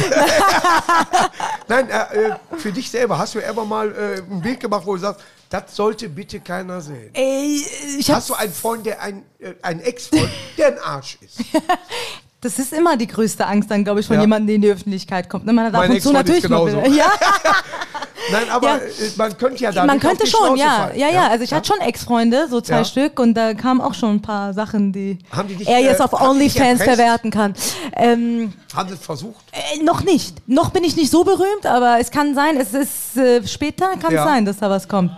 Nein, 1.69 1.89
äh, 1.89 2.29
äh, 2.29 2.35
für 2.57 2.73
dich 2.73 2.91
selber. 2.91 3.19
Hast 3.19 3.35
du 3.35 3.39
immer 3.39 3.65
mal 3.65 3.91
äh, 3.91 4.19
ein 4.19 4.41
Bild 4.41 4.61
gemacht, 4.61 4.85
wo 4.85 4.95
du 4.95 5.01
sagst, 5.01 5.23
das 5.49 5.75
sollte 5.75 6.09
bitte 6.09 6.41
keiner 6.41 6.81
sehen? 6.81 7.11
Ey, 7.15 7.65
ich 7.99 8.11
Hast 8.11 8.29
du 8.29 8.35
einen 8.35 8.53
Freund, 8.53 8.87
der 8.87 9.01
ein, 9.01 9.25
äh, 9.39 9.55
einen 9.63 9.81
Ex-Freund, 9.81 10.31
der 10.57 10.69
ein 10.69 10.79
Arsch 10.79 11.19
ist? 11.21 11.41
das 12.41 12.59
ist 12.61 12.73
immer 12.73 12.97
die 12.97 13.07
größte 13.09 13.45
Angst 13.47 13.71
dann, 13.71 13.83
glaube 13.85 14.01
ich, 14.01 14.07
von 14.07 14.15
Ja. 14.17 14.23
jemandem, 14.23 14.47
der 14.47 14.55
in 14.57 14.63
die 14.63 14.71
Öffentlichkeit 14.71 15.29
kommt. 15.29 15.45
Ne, 15.47 15.53
Man 15.53 15.67
hat 15.67 15.75
ab 15.75 15.89
und 15.89 16.01
zu 16.01 16.13
natürlich 16.13 16.43
genauso. 16.43 16.79
Ja, 16.89 17.11
Nein, 18.31 18.49
aber 18.51 18.69
Ja. 18.69 18.77
äh, 18.77 18.81
man 19.17 19.37
könnte 19.39 19.63
ja 19.63 19.73
da 19.73 19.87
man 19.87 19.99
könnte 19.99 20.27
schon, 20.27 20.57
ja. 20.57 20.89
fallen. 20.89 20.99
Ja, 20.99 21.09
ja, 21.09 21.29
also 21.29 21.43
ich 21.45 21.53
hatte 21.53 21.67
schon 21.69 21.81
Ex-Freunde, 21.81 22.47
so 22.49 22.61
zwei 22.61 22.79
Ja. 22.79 22.85
Stück, 22.85 23.19
und 23.19 23.35
da 23.35 23.55
kamen 23.55 23.81
auch 23.81 23.95
schon 23.95 24.17
ein 24.17 24.23
paar 24.23 24.53
Sachen, 24.55 24.93
die 24.93 25.19
die 25.49 25.55
dich, 25.57 25.69
er 25.69 25.81
jetzt 25.81 26.01
äh, 26.01 26.05
auf 26.05 26.13
OnlyFans 26.13 26.83
verwerten 26.83 27.31
kann. 27.31 27.55
Ähm, 27.97 28.53
Haben 28.75 28.89
sie 28.89 28.95
es 28.97 29.01
versucht? 29.05 29.45
äh, 29.53 29.83
noch 29.83 30.03
nicht. 30.05 30.37
Noch 30.49 30.71
bin 30.71 30.85
ich 30.85 30.95
nicht 30.97 31.11
so 31.11 31.25
berühmt, 31.25 31.65
aber 31.65 31.99
es 32.01 32.11
kann 32.11 32.35
sein, 32.35 32.57
es 32.59 32.75
ist 32.75 33.17
äh, 33.17 33.47
später 33.47 33.87
kann 34.01 34.13
Ja. 34.13 34.25
es 34.25 34.29
sein, 34.31 34.45
dass 34.45 34.59
da 34.59 34.69
was 34.71 34.87
kommt. 34.89 35.11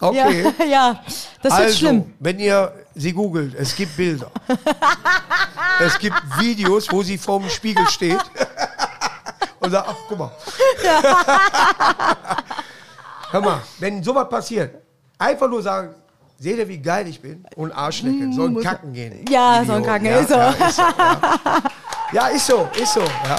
Okay. 0.00 0.52
Ja, 0.58 0.64
ja, 0.66 1.00
das 1.42 1.52
wird 1.52 1.62
also, 1.66 1.76
schlimm. 1.76 2.14
wenn 2.18 2.38
ihr 2.38 2.72
sie 2.94 3.12
googelt, 3.12 3.54
es 3.54 3.74
gibt 3.76 3.96
Bilder. 3.96 4.30
es 5.80 5.98
gibt 5.98 6.16
Videos, 6.38 6.90
wo 6.90 7.02
sie 7.02 7.18
vorm 7.18 7.48
Spiegel 7.50 7.86
steht. 7.88 8.18
Und 9.60 9.70
sagt, 9.72 9.88
ach, 9.90 9.96
guck 10.08 10.18
mal. 10.18 10.30
Hör 13.30 13.40
mal, 13.42 13.60
wenn 13.78 14.02
sowas 14.02 14.26
passiert, 14.30 14.74
einfach 15.18 15.48
nur 15.48 15.62
sagen, 15.62 15.94
seht 16.38 16.56
ihr, 16.56 16.66
wie 16.66 16.78
geil 16.78 17.06
ich 17.08 17.20
bin? 17.20 17.44
Und 17.56 17.70
Arsch 17.72 18.00
lecken, 18.02 18.32
so 18.32 18.46
ein 18.46 18.58
Kacken 18.58 18.94
gehen. 18.94 19.22
Mm, 19.22 19.30
Ja, 19.30 19.60
Video. 19.60 19.66
so 19.66 19.72
ein 19.74 19.84
Kacken, 19.84 20.06
ja, 20.06 20.16
ist 20.18 20.28
so. 20.30 20.34
Ja, 20.36 20.50
ist 20.50 20.76
so, 20.76 20.82
ja. 20.82 21.62
ja, 22.12 22.26
ist 22.28 22.46
so, 22.46 22.68
ist 22.74 22.94
so. 22.94 23.00
Ja. 23.00 23.38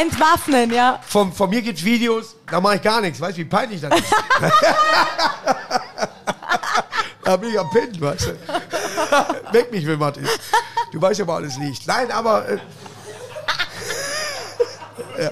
Entwaffnen, 0.00 0.70
ja. 0.72 1.00
Von, 1.06 1.32
von 1.32 1.48
mir 1.50 1.62
gibt 1.62 1.78
es 1.78 1.84
Videos, 1.84 2.36
da 2.50 2.60
mache 2.60 2.76
ich 2.76 2.82
gar 2.82 3.00
nichts. 3.00 3.20
Weißt 3.20 3.36
du, 3.38 3.40
wie 3.42 3.44
peinlich 3.46 3.80
das 3.80 3.98
ist? 3.98 4.12
da 7.24 7.36
bin 7.36 7.50
ich 7.50 7.58
am 7.58 7.70
Pennen, 7.70 8.00
weißt 8.00 8.26
du. 8.26 8.32
Weck 9.52 9.72
mich, 9.72 9.86
wenn 9.86 9.98
was 10.00 10.16
ist. 10.18 10.38
Du 10.92 11.00
weißt 11.00 11.20
ja, 11.20 11.26
wo 11.26 11.32
alles 11.32 11.56
liegt. 11.56 11.86
Nein, 11.86 12.10
aber. 12.10 12.48
Äh, 12.48 12.58
ja. 15.22 15.30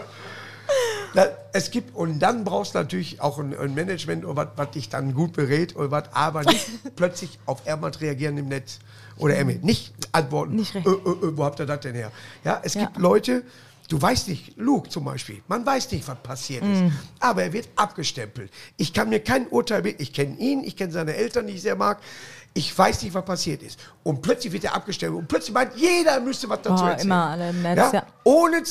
Na, 1.16 1.26
es 1.52 1.70
gibt, 1.70 1.94
und 1.94 2.18
dann 2.18 2.42
brauchst 2.42 2.74
du 2.74 2.78
natürlich 2.78 3.20
auch 3.20 3.38
ein, 3.38 3.56
ein 3.56 3.74
Management, 3.74 4.24
was, 4.26 4.70
dich 4.72 4.88
dann 4.88 5.14
gut 5.14 5.34
berät, 5.34 5.76
oder 5.76 5.90
was, 5.90 6.04
aber 6.12 6.42
nicht 6.42 6.66
plötzlich 6.96 7.38
auf 7.46 7.60
Ermat 7.66 8.00
reagieren 8.00 8.36
im 8.38 8.48
Netz. 8.48 8.78
Oder 9.16 9.36
Emmy, 9.36 9.60
nicht 9.62 9.94
antworten. 10.10 10.56
Nicht 10.56 10.74
recht. 10.74 10.86
äh, 10.86 10.90
äh, 10.90 11.36
wo 11.36 11.44
habt 11.44 11.60
ihr 11.60 11.66
das 11.66 11.80
denn 11.80 11.94
her? 11.94 12.10
Ja, 12.42 12.60
es 12.64 12.74
Ja. 12.74 12.80
gibt 12.86 12.96
Leute, 12.96 13.44
du 13.88 14.00
weißt 14.00 14.28
nicht, 14.28 14.56
Luke 14.56 14.88
zum 14.88 15.04
Beispiel, 15.04 15.42
man 15.48 15.64
weiß 15.64 15.90
nicht, 15.92 16.06
was 16.08 16.18
passiert 16.22 16.64
ist, 16.64 16.82
aber 17.20 17.42
er 17.44 17.52
wird 17.52 17.68
abgestempelt. 17.76 18.50
Ich 18.76 18.92
kann 18.92 19.08
mir 19.08 19.20
kein 19.20 19.46
Urteil 19.48 19.82
bilden, 19.82 20.00
ich 20.02 20.12
kenne 20.12 20.36
ihn, 20.38 20.64
ich 20.64 20.76
kenne 20.76 20.92
seine 20.92 21.14
Eltern, 21.14 21.46
die 21.46 21.54
ich 21.54 21.62
sehr 21.62 21.76
mag. 21.76 21.98
Ich 22.56 22.76
weiß 22.76 23.02
nicht, 23.02 23.12
was 23.14 23.24
passiert 23.24 23.62
ist. 23.64 23.80
Und 24.04 24.22
plötzlich 24.22 24.52
wird 24.52 24.62
er 24.64 24.74
abgestempelt. 24.76 25.20
Und 25.22 25.28
plötzlich 25.28 25.52
meint 25.52 25.74
jeder, 25.76 26.20
müsste 26.20 26.48
was 26.48 26.62
dazu 26.62 26.84
Oh, 26.84 26.86
erzählen. 26.86 27.08
immer 27.08 27.26
alle 27.30 27.50
im 27.50 27.62
Netz, 27.62 27.76
ja? 27.78 27.90
ja. 27.92 28.06
Ohne... 28.22 28.62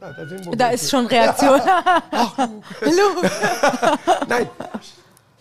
Ja, 0.00 0.12
da, 0.12 0.24
Da 0.56 0.68
ist 0.70 0.88
schon 0.88 1.06
Reaktion. 1.06 1.60
Hallo. 2.12 2.52
Nein, 4.28 4.48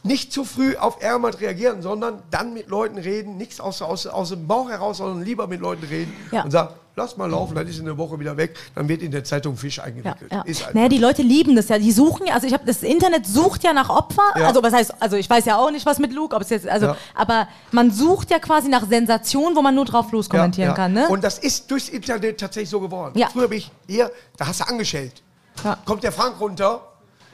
nicht 0.03 0.31
zu 0.31 0.45
früh 0.45 0.75
auf 0.77 1.01
Ermat 1.01 1.41
reagieren, 1.41 1.81
sondern 1.81 2.21
dann 2.31 2.53
mit 2.53 2.67
Leuten 2.69 2.97
reden, 2.97 3.37
nichts 3.37 3.59
aus, 3.59 3.81
aus, 3.81 4.07
aus 4.07 4.29
dem 4.29 4.47
Bauch 4.47 4.69
heraus, 4.69 4.97
sondern 4.97 5.23
lieber 5.23 5.47
mit 5.47 5.59
Leuten 5.59 5.85
reden 5.85 6.13
Ja. 6.31 6.43
und 6.43 6.51
sagen, 6.51 6.73
lass 6.95 7.17
mal 7.17 7.29
laufen, 7.29 7.53
dann 7.55 7.67
ist 7.67 7.79
in 7.79 7.85
der 7.85 7.97
Woche 7.97 8.19
wieder 8.19 8.35
weg, 8.37 8.55
dann 8.75 8.87
wird 8.87 9.01
in 9.01 9.11
der 9.11 9.23
Zeitung 9.23 9.57
Fisch 9.57 9.77
Ja, 9.77 9.83
eingewickelt. 9.83 10.31
ja. 10.31 10.41
Einfach 10.41 10.73
Naja, 10.73 10.87
die 10.89 10.97
Leute 10.97 11.21
lieben 11.21 11.55
das 11.55 11.67
ja. 11.69 11.77
Die 11.79 11.91
suchen 11.91 12.27
ja, 12.27 12.33
also 12.33 12.47
ich 12.47 12.53
habe 12.53 12.65
das 12.65 12.81
Internet 12.83 13.25
sucht 13.25 13.63
ja 13.63 13.73
nach 13.73 13.89
Opfer. 13.89 14.23
Ja. 14.37 14.47
Also 14.47 14.63
was 14.63 14.73
heißt, 14.73 14.93
also 15.01 15.15
ich 15.17 15.29
weiß 15.29 15.45
ja 15.45 15.57
auch 15.57 15.71
nicht, 15.71 15.85
was 15.85 15.99
mit 15.99 16.13
Luke, 16.13 16.35
ob 16.35 16.41
es 16.43 16.49
jetzt, 16.49 16.67
also, 16.67 16.87
Ja. 16.87 16.97
aber 17.15 17.47
man 17.71 17.91
sucht 17.91 18.31
ja 18.31 18.39
quasi 18.39 18.69
nach 18.69 18.87
Sensation, 18.87 19.55
wo 19.55 19.61
man 19.61 19.75
nur 19.75 19.85
drauf 19.85 20.11
loskommentieren 20.11 20.69
Ja, 20.69 20.71
ja. 20.71 20.75
kann, 20.75 20.93
ne? 20.93 21.07
Und 21.09 21.23
das 21.23 21.39
ist 21.39 21.69
durchs 21.71 21.89
Internet 21.89 22.39
tatsächlich 22.39 22.69
so 22.69 22.79
geworden. 22.79 23.17
Ja. 23.17 23.27
Früher 23.27 23.47
bin 23.49 23.59
ich 23.59 23.71
hier, 23.87 24.11
da 24.37 24.47
hast 24.47 24.61
du 24.61 24.67
angeschellt. 24.67 25.21
Ja. 25.63 25.77
Kommt 25.85 26.03
der 26.03 26.11
Frank 26.13 26.39
runter, 26.39 26.81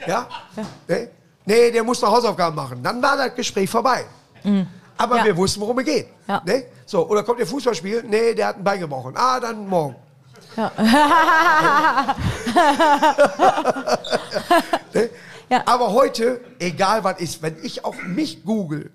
ja? 0.08 0.28
Nee? 0.88 1.10
Nee, 1.46 1.72
der 1.72 1.84
muss 1.84 2.02
noch 2.02 2.12
Hausaufgaben 2.12 2.56
machen. 2.56 2.82
Dann 2.84 3.02
war 3.02 3.18
das 3.18 3.36
Gespräch 3.36 3.70
vorbei. 3.70 4.06
Aber 4.98 5.16
Mhm. 5.16 5.20
Ja. 5.20 5.26
wir 5.26 5.38
wussten, 5.38 5.60
worum 5.62 5.80
es 5.80 5.86
geht. 5.86 6.08
Ja. 6.28 6.42
Nee? 6.46 6.66
So, 6.86 7.08
oder 7.08 7.24
kommt 7.24 7.40
der 7.40 7.48
Fußballspiel? 7.48 8.04
Nee, 8.08 8.34
der 8.34 8.48
hat 8.48 8.58
ein 8.58 8.64
Bein 8.64 8.80
gebrochen. 8.80 9.14
Ah, 9.18 9.40
dann 9.40 9.68
morgen. 9.68 9.96
Ja. 10.56 10.72
Ne? 14.94 15.10
Ja. 15.50 15.62
Aber 15.68 15.92
heute, 15.94 16.42
egal 16.60 17.04
was 17.04 17.20
ist, 17.20 17.42
wenn 17.44 17.56
ich 17.64 17.86
auch 17.86 17.96
mich 18.04 18.44
google, 18.44 18.92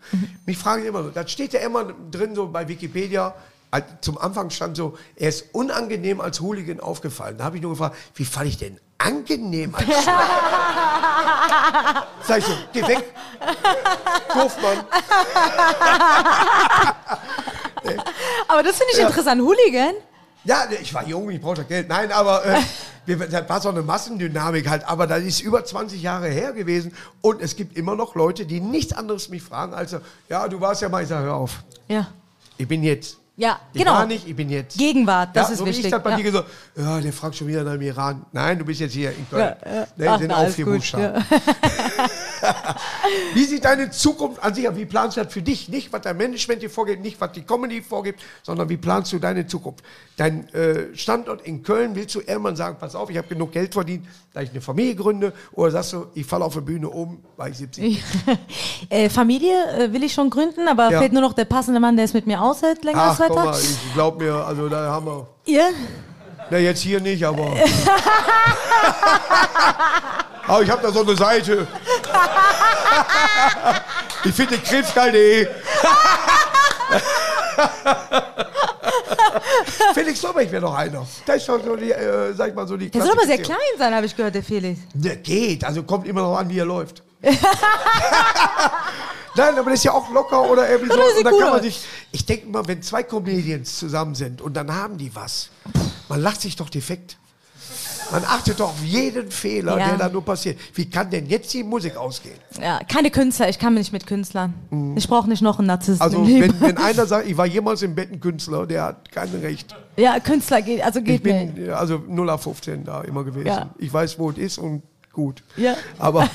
mich 0.46 0.58
fragen 0.58 0.84
immer 0.84 1.02
so, 1.04 1.10
da 1.10 1.26
steht 1.28 1.52
ja 1.52 1.60
immer 1.60 1.84
drin 2.10 2.34
so 2.34 2.48
bei 2.48 2.66
Wikipedia, 2.66 3.34
zum 4.00 4.18
Anfang 4.18 4.50
stand 4.50 4.76
so, 4.76 4.98
er 5.16 5.28
ist 5.28 5.46
unangenehm 5.54 6.20
als 6.20 6.40
Hooligan 6.40 6.80
aufgefallen. 6.80 7.38
Da 7.38 7.44
habe 7.44 7.56
ich 7.56 7.62
nur 7.62 7.72
gefragt, 7.72 7.96
wie 8.14 8.24
falle 8.24 8.48
ich 8.48 8.58
denn 8.58 8.80
angenehm 8.98 9.74
als 9.74 9.86
Hooligan? 9.86 10.14
Sag 12.26 12.38
ich 12.38 12.44
so, 12.44 12.52
geh 12.72 12.82
weg. 12.86 13.04
Doofmann. 14.34 14.78
aber 18.48 18.62
das 18.62 18.76
finde 18.76 18.92
ich 18.92 18.98
Ja. 18.98 19.06
interessant. 19.06 19.40
Hooligan? 19.40 19.94
Ja, 20.44 20.64
ich 20.70 20.92
war 20.94 21.06
jung, 21.06 21.30
ich 21.30 21.40
brauchte 21.40 21.64
Geld. 21.64 21.88
Nein, 21.88 22.10
aber 22.12 22.44
äh, 22.44 22.60
wir, 23.06 23.16
das 23.28 23.48
war 23.48 23.60
so 23.60 23.68
eine 23.68 23.82
Massendynamik 23.82 24.68
halt. 24.68 24.88
Aber 24.88 25.06
das 25.06 25.22
ist 25.22 25.40
über 25.40 25.64
20 25.64 26.00
Jahre 26.02 26.28
her 26.28 26.52
gewesen. 26.52 26.94
Und 27.20 27.42
es 27.42 27.56
gibt 27.56 27.76
immer 27.76 27.94
noch 27.94 28.14
Leute, 28.14 28.46
die 28.46 28.60
nichts 28.60 28.92
anderes 28.92 29.28
mich 29.28 29.42
fragen, 29.42 29.74
als 29.74 29.94
ja, 30.28 30.48
du 30.48 30.60
warst 30.60 30.82
ja 30.82 30.88
mal, 30.88 31.02
ich 31.02 31.08
sage, 31.08 31.26
hör 31.26 31.34
auf. 31.36 31.62
Ja. 31.88 32.08
Ich 32.56 32.66
bin 32.68 32.82
jetzt. 32.82 33.18
Ja, 33.36 33.58
Ich 33.72 33.80
genau. 33.80 33.92
war 33.94 34.06
nicht, 34.06 34.28
ich 34.28 34.36
bin 34.36 34.50
jetzt. 34.50 34.76
Gegenwart, 34.76 35.30
das 35.34 35.48
ja, 35.48 35.52
ist 35.52 35.58
so 35.60 35.66
wichtig. 35.66 35.86
ich 35.86 35.90
das 35.90 36.02
bei 36.02 36.10
ja. 36.10 36.16
dir 36.16 36.24
gesagt 36.24 36.48
ja, 36.76 37.00
der 37.00 37.12
fragt 37.12 37.36
schon 37.36 37.46
wieder 37.46 37.64
nach 37.64 37.72
dem 37.72 37.82
Iran. 37.82 38.26
Nein, 38.32 38.58
du 38.58 38.64
bist 38.64 38.80
jetzt 38.80 38.92
hier 38.92 39.10
in 39.10 39.28
Köln. 39.30 39.54
Ja, 39.64 39.72
ja. 39.72 39.86
Ne, 39.96 40.10
Ach, 40.10 40.18
sind 40.18 40.28
na, 40.28 40.34
auch 40.34 40.38
alles 40.40 40.54
vier 40.54 40.64
gut, 40.64 40.74
Buchstaben. 40.74 41.24
Wie 43.34 43.44
sieht 43.44 43.64
deine 43.64 43.90
Zukunft 43.90 44.42
an 44.42 44.54
sich 44.54 44.68
aus? 44.68 44.76
Wie 44.76 44.84
planst 44.84 45.16
du 45.16 45.22
das 45.22 45.32
für 45.32 45.42
dich? 45.42 45.68
Nicht, 45.68 45.92
was 45.92 46.02
dein 46.02 46.16
Management 46.16 46.62
dir 46.62 46.70
vorgibt, 46.70 47.02
nicht, 47.02 47.20
was 47.20 47.32
die 47.32 47.42
Comedy 47.42 47.82
vorgibt, 47.82 48.20
sondern 48.42 48.68
wie 48.68 48.76
planst 48.76 49.12
du 49.12 49.18
deine 49.18 49.46
Zukunft? 49.46 49.84
Dein 50.16 50.48
äh, 50.54 50.94
Standort 50.96 51.42
in 51.42 51.62
Köln, 51.62 51.94
willst 51.94 52.14
du 52.14 52.20
irgendwann 52.20 52.56
sagen, 52.56 52.76
pass 52.78 52.94
auf, 52.94 53.10
ich 53.10 53.16
habe 53.16 53.28
genug 53.28 53.52
Geld 53.52 53.72
verdient, 53.72 54.06
da 54.32 54.40
ich 54.42 54.50
eine 54.50 54.60
Familie 54.60 54.94
gründe? 54.94 55.32
Oder 55.52 55.70
sagst 55.70 55.92
du, 55.92 56.06
ich 56.14 56.26
falle 56.26 56.44
auf 56.44 56.54
der 56.54 56.60
Bühne 56.62 56.88
um, 56.88 57.22
weil 57.36 57.52
ich 57.52 57.58
70 57.58 58.02
bin? 58.26 58.38
äh, 58.90 59.08
Familie 59.08 59.54
äh, 59.78 59.92
will 59.92 60.02
ich 60.04 60.12
schon 60.12 60.30
gründen, 60.30 60.68
aber 60.68 60.90
Ja. 60.90 61.00
fehlt 61.00 61.12
nur 61.12 61.22
noch 61.22 61.32
der 61.32 61.44
passende 61.46 61.80
Mann, 61.80 61.96
der 61.96 62.04
es 62.04 62.14
mit 62.14 62.26
mir 62.26 62.40
aushält, 62.42 62.84
länger 62.84 63.00
Ach, 63.02 63.08
als 63.08 63.16
zwei 63.18 63.28
Tage. 63.28 63.48
mal, 63.50 63.60
ich 63.60 63.94
glaub 63.94 64.18
mir, 64.20 64.34
also 64.34 64.68
da 64.68 64.90
haben 64.90 65.06
wir... 65.06 65.26
Ihr? 65.46 65.68
Na, 66.50 66.58
jetzt 66.58 66.80
hier 66.80 67.00
nicht, 67.00 67.24
aber... 67.24 67.54
aber 70.50 70.62
ich 70.62 70.70
habe 70.70 70.82
da 70.82 70.90
so 70.90 71.02
eine 71.02 71.16
Seite. 71.16 71.66
ich 74.24 74.34
finde 74.34 74.58
krebsgeil.de. 74.58 75.46
Felix 79.94 80.22
Lobrecht 80.22 80.50
wäre 80.50 80.62
noch 80.62 80.74
einer. 80.74 81.06
Das 81.24 81.36
ist 81.36 81.46
schon 81.46 81.62
so 81.64 81.76
die, 81.76 81.92
äh, 81.92 82.34
sag 82.34 82.48
ich 82.48 82.54
mal 82.54 82.66
so 82.66 82.76
die 82.76 82.90
Der 82.90 83.00
soll 83.00 83.12
aber 83.12 83.26
sehr 83.26 83.38
klein 83.38 83.56
sein, 83.78 83.94
habe 83.94 84.06
ich 84.06 84.16
gehört, 84.16 84.34
der 84.34 84.42
Felix. 84.42 84.80
Der 84.92 85.14
geht, 85.16 85.62
also 85.64 85.84
kommt 85.84 86.08
immer 86.08 86.22
noch 86.22 86.36
an, 86.36 86.48
wie 86.48 86.58
er 86.58 86.64
läuft. 86.64 87.04
Nein, 89.36 89.56
aber 89.56 89.70
das 89.70 89.78
ist 89.78 89.84
ja 89.84 89.92
auch 89.92 90.10
locker 90.10 90.50
oder 90.50 90.68
irgendwie 90.68 90.92
so. 90.92 91.00
Und 91.00 91.24
dann 91.24 91.38
kann 91.38 91.50
man 91.50 91.62
sich, 91.62 91.84
ich 92.10 92.26
denke 92.26 92.48
mal, 92.48 92.66
wenn 92.66 92.82
zwei 92.82 93.04
Comedians 93.04 93.78
zusammen 93.78 94.16
sind 94.16 94.42
und 94.42 94.54
dann 94.54 94.74
haben 94.74 94.98
die 94.98 95.14
was, 95.14 95.50
man 96.08 96.20
lacht 96.20 96.40
sich 96.40 96.56
doch 96.56 96.70
defekt. 96.70 97.18
Man 98.12 98.24
achtet 98.24 98.58
doch 98.60 98.70
auf 98.70 98.82
jeden 98.84 99.30
Fehler, 99.30 99.78
Ja. 99.78 99.88
der 99.90 99.98
da 99.98 100.08
nur 100.08 100.24
passiert. 100.24 100.58
Wie 100.74 100.88
kann 100.88 101.10
denn 101.10 101.26
jetzt 101.26 101.52
die 101.54 101.62
Musik 101.62 101.96
ausgehen? 101.96 102.34
Ja, 102.60 102.80
keine 102.88 103.10
Künstler, 103.10 103.48
ich 103.48 103.58
kann 103.58 103.74
mich 103.74 103.80
nicht 103.80 103.92
mit 103.92 104.06
Künstlern. 104.06 104.54
Ich 104.96 105.06
brauche 105.08 105.28
nicht 105.28 105.42
noch 105.42 105.58
einen 105.58 105.68
Narzissten 105.68 106.06
Mhm. 106.10 106.16
Also, 106.24 106.40
wenn, 106.40 106.60
wenn 106.60 106.76
einer 106.78 107.06
sagt, 107.06 107.28
ich 107.28 107.36
war 107.36 107.46
jemals 107.46 107.82
im 107.82 107.94
Bett 107.94 108.10
ein 108.12 108.20
Künstler, 108.20 108.66
der 108.66 108.84
hat 108.84 109.12
kein 109.12 109.28
Recht. 109.36 109.74
ja, 109.96 110.18
Künstler 110.20 110.62
geht, 110.62 110.82
also 110.84 110.98
Ich 111.00 111.04
geht 111.06 111.24
mir. 111.24 111.46
bin 111.52 111.68
äh, 111.68 111.70
also 111.70 112.02
0 112.06 112.30
auf 112.30 112.42
15 112.42 112.84
da 112.84 113.02
immer 113.02 113.22
gewesen. 113.24 113.46
Ja. 113.46 113.70
Ich 113.78 113.92
weiß, 113.92 114.18
wo 114.18 114.30
es 114.30 114.38
ist 114.38 114.58
und 114.58 114.82
gut. 115.12 115.42
Ja. 115.56 115.74
Aber, 115.98 116.28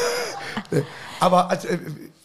aber 1.20 1.50
als, 1.50 1.64
äh, 1.64 1.78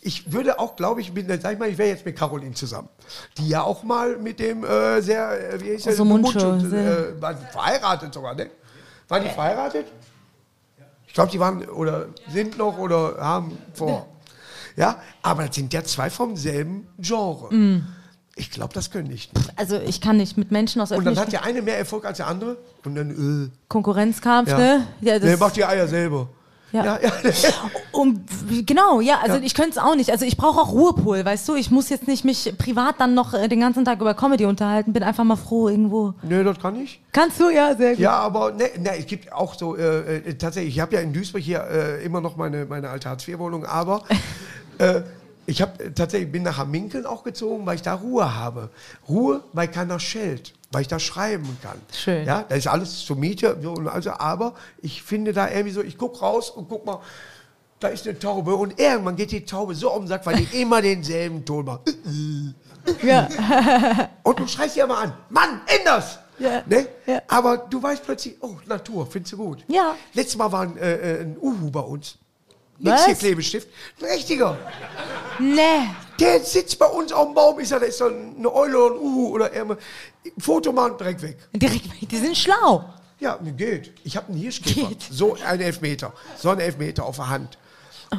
ich 0.03 0.31
würde 0.31 0.59
auch, 0.59 0.75
glaube 0.75 1.01
ich, 1.01 1.13
mit, 1.13 1.27
sag 1.41 1.53
ich 1.53 1.59
mal, 1.59 1.69
ich 1.69 1.77
wäre 1.77 1.89
jetzt 1.89 2.05
mit 2.05 2.17
Caroline 2.17 2.53
zusammen, 2.55 2.89
die 3.37 3.47
ja 3.49 3.61
auch 3.61 3.83
mal 3.83 4.17
mit 4.17 4.39
dem 4.39 4.63
äh, 4.63 4.99
sehr, 5.01 5.53
äh, 5.53 5.61
wie 5.61 5.69
hieß 5.71 5.83
der, 5.83 5.93
So 5.95 6.05
Mundschuh, 6.05 6.39
äh, 6.39 7.13
verheiratet 7.51 8.13
sogar, 8.13 8.33
ne? 8.35 8.49
Waren 9.11 9.23
die 9.23 9.29
verheiratet? 9.29 9.87
Ich 11.05 11.13
glaube, 11.13 11.29
die 11.29 11.39
waren 11.39 11.65
oder 11.65 12.07
sind 12.29 12.57
noch 12.57 12.77
oder 12.77 13.17
haben 13.19 13.57
vor. 13.73 14.07
Ja, 14.77 15.01
aber 15.21 15.47
das 15.47 15.55
sind 15.55 15.73
ja 15.73 15.83
zwei 15.83 16.09
vom 16.09 16.37
selben 16.37 16.87
Genre. 16.97 17.53
Mm. 17.53 17.87
Ich 18.37 18.49
glaube, 18.51 18.73
das 18.73 18.89
können 18.89 19.09
nicht. 19.09 19.29
Also 19.57 19.77
ich 19.81 19.99
kann 19.99 20.15
nicht 20.15 20.37
mit 20.37 20.51
Menschen 20.51 20.81
aus 20.81 20.93
Und 20.93 21.03
dann 21.03 21.19
hat 21.19 21.33
der 21.33 21.43
eine 21.43 21.61
mehr 21.61 21.77
Erfolg 21.77 22.05
als 22.05 22.17
der 22.17 22.27
andere. 22.27 22.55
Und 22.85 22.95
dann, 22.95 23.49
äh, 23.49 23.49
Konkurrenzkampf, 23.67 24.49
ja. 24.49 24.57
ne? 24.57 24.87
Ja, 25.01 25.19
Der 25.19 25.31
das, 25.31 25.39
macht 25.41 25.57
die 25.57 25.65
Eier 25.65 25.89
selber. 25.89 26.29
Ja. 26.71 26.83
ja, 26.85 26.99
ja. 27.01 27.11
um, 27.91 28.23
genau, 28.65 29.01
ja, 29.01 29.19
also 29.21 29.37
Ja. 29.37 29.43
ich 29.43 29.53
könnte 29.53 29.71
es 29.71 29.77
auch 29.77 29.95
nicht. 29.95 30.09
Also 30.11 30.25
ich 30.25 30.37
brauche 30.37 30.61
auch 30.61 30.71
Ruhepol, 30.71 31.25
weißt 31.25 31.47
du? 31.49 31.55
Ich 31.55 31.69
muss 31.71 31.89
jetzt 31.89 32.07
nicht 32.07 32.23
mich 32.23 32.53
privat 32.57 32.95
dann 32.99 33.13
noch 33.13 33.33
äh, 33.33 33.47
den 33.47 33.59
ganzen 33.59 33.83
Tag 33.85 33.99
über 33.99 34.13
Comedy 34.13 34.45
unterhalten, 34.45 34.93
bin 34.93 35.03
einfach 35.03 35.23
mal 35.23 35.35
froh 35.35 35.69
irgendwo. 35.69 36.13
Nö, 36.23 36.43
das 36.43 36.59
kann 36.59 36.81
ich. 36.81 37.01
Kannst 37.11 37.39
du? 37.39 37.49
Ja, 37.49 37.75
sehr 37.75 37.91
gut. 37.91 37.99
Ja, 37.99 38.13
aber 38.13 38.51
ne, 38.53 38.69
ne, 38.79 38.97
es 38.97 39.05
gibt 39.05 39.31
auch 39.33 39.53
so, 39.55 39.75
äh, 39.75 40.17
äh, 40.17 40.33
tatsächlich, 40.35 40.75
ich 40.75 40.79
habe 40.79 40.95
ja 40.95 41.01
in 41.01 41.11
Duisburg 41.13 41.41
hier 41.41 41.63
äh, 41.63 42.05
immer 42.05 42.21
noch 42.21 42.37
meine, 42.37 42.65
meine 42.65 42.89
alte 42.89 43.09
Hartz-IV-Wohnung, 43.09 43.65
aber 43.65 44.03
äh, 44.77 45.01
ich 45.45 45.61
habe 45.61 45.83
äh, 45.83 45.91
tatsächlich, 45.91 46.31
bin 46.31 46.43
nach 46.43 46.57
Hamminkeln 46.57 47.05
auch 47.05 47.23
gezogen, 47.23 47.65
weil 47.65 47.75
ich 47.75 47.81
da 47.81 47.95
Ruhe 47.95 48.33
habe. 48.35 48.69
Ruhe, 49.09 49.41
weil 49.53 49.67
keiner 49.67 49.99
schellt, 49.99 50.53
weil 50.71 50.81
ich 50.81 50.87
da 50.87 50.99
schreiben 50.99 51.57
kann. 51.61 51.79
Schön. 51.93 52.25
Ja, 52.25 52.45
da 52.47 52.55
ist 52.55 52.67
alles 52.67 53.05
zur 53.05 53.17
Miete, 53.17 53.57
so, 53.61 53.73
und 53.73 53.87
also, 53.87 54.11
aber 54.11 54.55
ich 54.81 55.03
finde 55.03 55.33
da 55.33 55.49
irgendwie 55.49 55.71
so, 55.71 55.81
ich 55.81 55.97
guck 55.97 56.21
raus 56.21 56.49
und 56.49 56.69
guck 56.69 56.85
mal, 56.85 57.01
da 57.79 57.89
ist 57.89 58.07
eine 58.07 58.17
Taube 58.17 58.55
und 58.55 58.79
irgendwann 58.79 59.15
geht 59.15 59.31
die 59.31 59.45
Taube 59.45 59.75
so 59.75 59.91
um 59.91 60.03
den 60.03 60.07
Sack, 60.07 60.25
weil 60.25 60.37
die 60.37 60.61
immer 60.61 60.81
denselben 60.81 61.43
Ton 61.45 61.65
macht. 61.65 61.81
Ja. 63.03 63.29
Und 64.23 64.39
du 64.39 64.47
schreist 64.47 64.73
sie 64.73 64.79
immer 64.79 64.97
an, 64.97 65.13
Mann, 65.29 65.61
änder's! 65.67 66.17
Ja. 66.39 66.63
Ne? 66.65 66.87
Ja. 67.05 67.21
Aber 67.27 67.57
du 67.57 67.81
weißt 67.81 68.03
plötzlich, 68.03 68.35
oh, 68.41 68.55
Natur, 68.65 69.05
findest 69.05 69.33
du 69.33 69.37
gut. 69.37 69.63
Ja. 69.67 69.93
Letztes 70.13 70.35
Mal 70.35 70.51
war 70.51 70.61
ein, 70.63 70.77
äh, 70.77 70.95
äh, 70.95 71.21
ein 71.21 71.37
Uhu 71.39 71.69
bei 71.69 71.81
uns. 71.81 72.17
Was? 72.79 72.93
Nix 72.93 73.05
hier 73.05 73.15
Klebestift. 73.15 73.67
Ein 73.99 74.05
richtiger. 74.05 74.57
Nee. 75.37 75.89
Der 76.21 76.39
sitzt 76.43 76.77
bei 76.77 76.85
uns 76.85 77.11
auf 77.11 77.27
dem 77.27 77.33
Baum. 77.33 77.59
Ich 77.59 77.69
sag, 77.69 77.79
da 77.79 77.87
ist 77.87 77.97
so 77.97 78.05
eine 78.05 78.53
Eule 78.53 78.77
oder 78.77 78.95
ein 78.95 79.01
Uhu 79.01 79.27
oder 79.29 79.53
irgendwas. 79.53 79.77
Foto 80.37 80.71
machen, 80.71 80.97
direkt 80.97 81.21
weg. 81.23 81.37
Direkt, 81.53 82.11
die 82.11 82.17
sind 82.17 82.37
schlau. 82.37 82.93
Ja, 83.19 83.37
geht. 83.57 83.91
Ich 84.03 84.15
habe 84.17 84.27
einen 84.29 84.37
Hirschkäfer. 84.37 84.87
Geht. 84.87 85.03
So 85.09 85.35
einen 85.35 85.61
Elfmeter. 85.61 86.13
So 86.37 86.49
einen 86.49 86.59
Elfmeter 86.61 87.05
auf 87.05 87.15
der 87.17 87.29
Hand. 87.29 87.57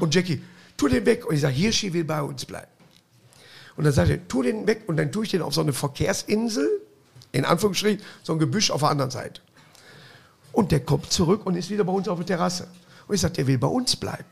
Und 0.01 0.15
Jackie, 0.15 0.43
tu 0.77 0.89
den 0.89 1.07
weg. 1.07 1.27
Und 1.27 1.35
ich 1.35 1.41
sage, 1.41 1.55
Hirschi 1.55 1.93
will 1.93 2.05
bei 2.05 2.23
uns 2.23 2.45
bleiben. 2.45 2.71
Und 3.77 3.85
dann 3.85 3.93
sagt 3.93 4.11
er, 4.11 4.27
tu 4.29 4.43
den 4.43 4.67
weg. 4.67 4.85
Und 4.87 4.97
dann 4.97 5.11
tue 5.11 5.25
ich 5.25 5.31
den 5.31 5.43
auf 5.43 5.55
so 5.55 5.61
eine 5.61 5.73
Verkehrsinsel. 5.73 6.83
in 7.33 7.45
Anführungsstrichen, 7.45 8.05
so 8.23 8.33
ein 8.35 8.39
Gebüsch 8.39 8.71
auf 8.71 8.81
der 8.81 8.91
anderen 8.91 9.11
Seite. 9.11 9.41
Und 10.53 10.71
der 10.71 10.81
kommt 10.81 11.11
zurück 11.11 11.47
und 11.47 11.57
ist 11.57 11.71
wieder 11.71 11.85
bei 11.85 11.93
uns 11.93 12.09
auf 12.09 12.19
der 12.19 12.27
Terrasse. 12.27 12.69
Und 13.09 13.15
ich 13.15 13.21
sage, 13.21 13.35
der 13.35 13.47
will 13.47 13.59
bei 13.59 13.69
uns 13.69 13.97
bleiben. 13.97 14.25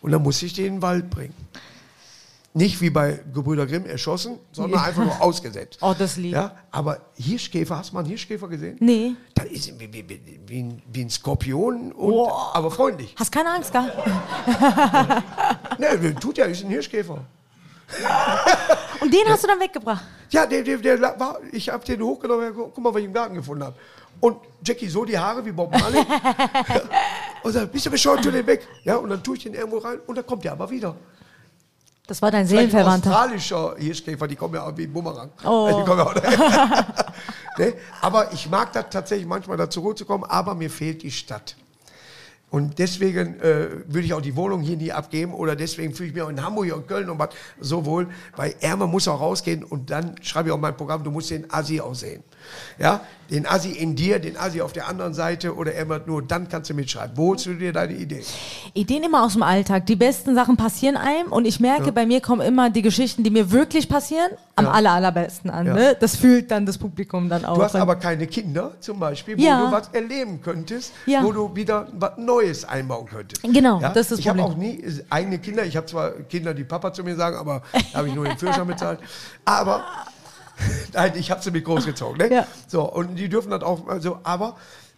Und 0.00 0.10
dann 0.10 0.22
muss 0.22 0.42
ich 0.42 0.52
den 0.52 0.66
in 0.66 0.72
den 0.74 0.82
Wald 0.82 1.08
bringen. 1.08 1.34
Nicht 2.54 2.80
wie 2.82 2.90
bei 2.90 3.18
Gebrüder 3.32 3.64
Grimm 3.66 3.86
erschossen, 3.86 4.38
sondern 4.52 4.80
Ja. 4.80 4.86
einfach 4.86 5.04
nur 5.04 5.20
ausgesetzt. 5.22 5.78
Oh, 5.82 5.94
das 5.98 6.16
lieb. 6.18 6.32
Ja, 6.34 6.54
aber 6.70 6.98
Hirschkäfer, 7.14 7.78
hast 7.78 7.90
du 7.90 7.94
mal 7.94 8.00
einen 8.00 8.10
Hirschkäfer 8.10 8.46
gesehen? 8.48 8.76
Nee. 8.80 9.12
Das 9.34 9.46
ist 9.46 9.78
wie, 9.80 9.90
wie, 9.92 10.06
wie, 10.46 10.62
ein, 10.62 10.82
wie 10.92 11.00
ein 11.02 11.08
Skorpion, 11.10 11.92
und, 11.92 12.10
Boah. 12.10 12.54
aber 12.54 12.70
freundlich. 12.70 13.14
Hast 13.18 13.32
keine 13.32 13.50
Angst 13.50 13.72
gehabt? 13.72 13.96
Ne, 15.78 16.14
tut 16.20 16.36
ja, 16.38 16.44
ist 16.44 16.62
ein 16.62 16.68
Hirschkäfer. 16.70 17.18
Und 19.00 19.12
den 19.12 19.20
hast 19.28 19.42
du 19.42 19.48
dann 19.48 19.58
weggebracht. 19.60 20.04
Ja, 20.30 20.46
der, 20.46 20.62
der, 20.62 20.76
der 20.78 21.00
war, 21.00 21.38
ich 21.50 21.68
habe 21.70 21.84
den 21.84 22.02
hochgenommen, 22.02 22.52
guck 22.54 22.78
mal, 22.78 22.92
was 22.92 23.00
ich 23.00 23.06
im 23.06 23.12
Garten 23.12 23.34
gefunden 23.34 23.64
habe. 23.64 23.76
Und 24.20 24.36
Jackie 24.64 24.88
so 24.88 25.04
die 25.04 25.18
Haare 25.18 25.44
wie 25.44 25.52
Bob 25.52 25.72
Marley. 25.72 26.04
Und 27.42 27.52
sagt, 27.52 27.72
bist 27.72 27.86
du 27.86 27.90
bescheuert, 27.90 28.22
tu 28.22 28.30
den 28.30 28.46
weg. 28.46 28.66
Ja, 28.84 28.96
und 28.96 29.08
dann 29.10 29.22
tue 29.22 29.36
ich 29.36 29.42
den 29.42 29.54
irgendwo 29.54 29.78
rein 29.78 29.98
und 30.06 30.16
dann 30.16 30.26
kommt 30.26 30.44
der 30.44 30.52
aber 30.52 30.70
wieder. 30.70 30.94
Das 32.06 32.20
war 32.20 32.30
dein 32.30 32.46
Vielleicht 32.46 32.64
ein 32.64 32.70
Seelenverwandter. 32.70 33.10
australischer 33.10 33.76
Hirschkäfer, 33.78 34.26
die 34.26 34.36
kommen 34.36 34.54
ja 34.54 34.66
auch 34.66 34.76
wie 34.76 34.84
ein 34.84 34.92
Bumerang. 34.92 35.30
Oh. 35.44 35.84
Kommen 35.84 35.98
ja 35.98 36.04
auch 36.04 36.14
ne? 37.58 37.74
Aber 38.00 38.32
ich 38.32 38.50
mag 38.50 38.72
das 38.72 38.86
tatsächlich 38.90 39.26
manchmal 39.26 39.56
da 39.56 39.70
zurückzukommen, 39.70 40.24
aber 40.24 40.54
mir 40.54 40.68
fehlt 40.68 41.02
die 41.02 41.12
Stadt. 41.12 41.56
Und 42.50 42.78
deswegen 42.78 43.40
äh, 43.40 43.68
würde 43.86 44.00
ich 44.00 44.12
auch 44.12 44.20
die 44.20 44.36
Wohnung 44.36 44.60
hier 44.60 44.76
nie 44.76 44.92
abgeben 44.92 45.32
oder 45.32 45.56
deswegen 45.56 45.94
fühle 45.94 46.08
ich 46.10 46.14
mich 46.14 46.22
auch 46.22 46.28
in 46.28 46.44
Hamburg 46.44 46.74
und 46.74 46.86
Köln 46.86 47.08
und 47.08 47.18
was 47.18 47.30
so 47.58 47.86
wohl, 47.86 48.08
weil 48.36 48.54
Ärmer 48.60 48.86
muss 48.86 49.08
auch 49.08 49.20
rausgehen 49.20 49.64
und 49.64 49.88
dann 49.88 50.16
schreibe 50.20 50.50
ich 50.50 50.52
auch 50.52 50.58
mein 50.58 50.76
Programm, 50.76 51.02
du 51.02 51.10
musst 51.10 51.30
den 51.30 51.50
Assi 51.50 51.80
auch 51.80 51.94
sehen. 51.94 52.22
Ja, 52.78 53.00
den 53.32 53.46
Assi 53.46 53.70
in 53.70 53.96
dir, 53.96 54.18
den 54.18 54.36
Assi 54.36 54.60
auf 54.60 54.72
der 54.72 54.86
anderen 54.88 55.14
Seite 55.14 55.56
oder 55.56 55.74
Ärmer 55.74 56.00
nur, 56.04 56.22
dann 56.22 56.48
kannst 56.48 56.68
du 56.70 56.74
mitschreiben. 56.74 57.16
Wo 57.16 57.28
holst 57.30 57.46
du 57.46 57.54
dir 57.54 57.72
deine 57.72 57.94
Idee? 57.94 58.22
Ideen 58.74 59.02
immer 59.02 59.24
aus 59.24 59.32
dem 59.32 59.42
Alltag. 59.42 59.86
Die 59.86 59.96
besten 59.96 60.34
Sachen 60.34 60.56
passieren 60.58 60.96
einem 60.98 61.32
und 61.32 61.46
ich 61.46 61.58
merke, 61.58 61.92
bei 61.92 62.04
mir 62.06 62.20
kommen 62.20 62.42
immer 62.42 62.68
die 62.68 62.82
Geschichten, 62.82 63.22
die 63.24 63.30
mir 63.30 63.50
wirklich 63.50 63.88
passieren, 63.88 64.30
am 64.54 64.66
Ja. 64.66 64.70
aller, 64.72 64.90
allerbesten 64.92 65.50
an. 65.50 65.66
Ja. 65.66 65.72
Ne? 65.74 65.96
Das 65.98 66.14
fühlt 66.14 66.50
dann 66.50 66.66
das 66.66 66.76
Publikum 66.76 67.30
dann 67.30 67.46
auch. 67.46 67.56
Du 67.56 67.62
hast 67.62 67.74
aber 67.74 67.96
keine 67.96 68.26
Kinder 68.26 68.72
zum 68.80 68.98
Beispiel, 68.98 69.38
wo 69.38 69.42
Ja. 69.42 69.64
du 69.66 69.72
was 69.72 69.88
erleben 69.88 70.42
könntest, 70.42 70.92
Ja. 71.06 71.24
wo 71.24 71.32
du 71.32 71.56
wieder 71.56 71.86
was 71.94 72.18
Neues 72.18 72.64
einbauen 72.66 73.06
könntest. 73.06 73.42
Genau, 73.42 73.80
das 73.80 73.96
ist 73.96 74.10
das 74.12 74.18
Ich 74.18 74.28
habe 74.28 74.40
Problem. 74.42 74.58
auch 74.58 74.62
nie 74.62 74.82
äh, 74.82 75.04
eigene 75.08 75.38
Kinder. 75.38 75.64
Ich 75.64 75.74
habe 75.76 75.86
zwar 75.86 76.10
Kinder, 76.28 76.52
die 76.52 76.64
Papa 76.64 76.92
zu 76.92 77.02
mir 77.02 77.16
sagen, 77.16 77.36
aber 77.38 77.62
da 77.92 77.98
habe 78.00 78.08
ich 78.08 78.14
nur 78.14 78.26
den 78.26 78.36
Führerschein 78.36 78.66
bezahlt. 78.66 78.98
Aber 79.46 79.84
nein, 80.92 81.12
ich 81.16 81.30
habe 81.30 81.42
sie 81.42 81.50
mit 81.50 81.64
großgezogen. 81.64 82.18
Ne? 82.18 82.34
Ja. 82.34 82.46
So, 82.66 82.82
und 82.82 83.16
die 83.16 83.28
dürfen 83.28 83.50
das 83.50 83.62
auch, 83.62 83.86
also, 83.88 84.18
aber 84.22 84.56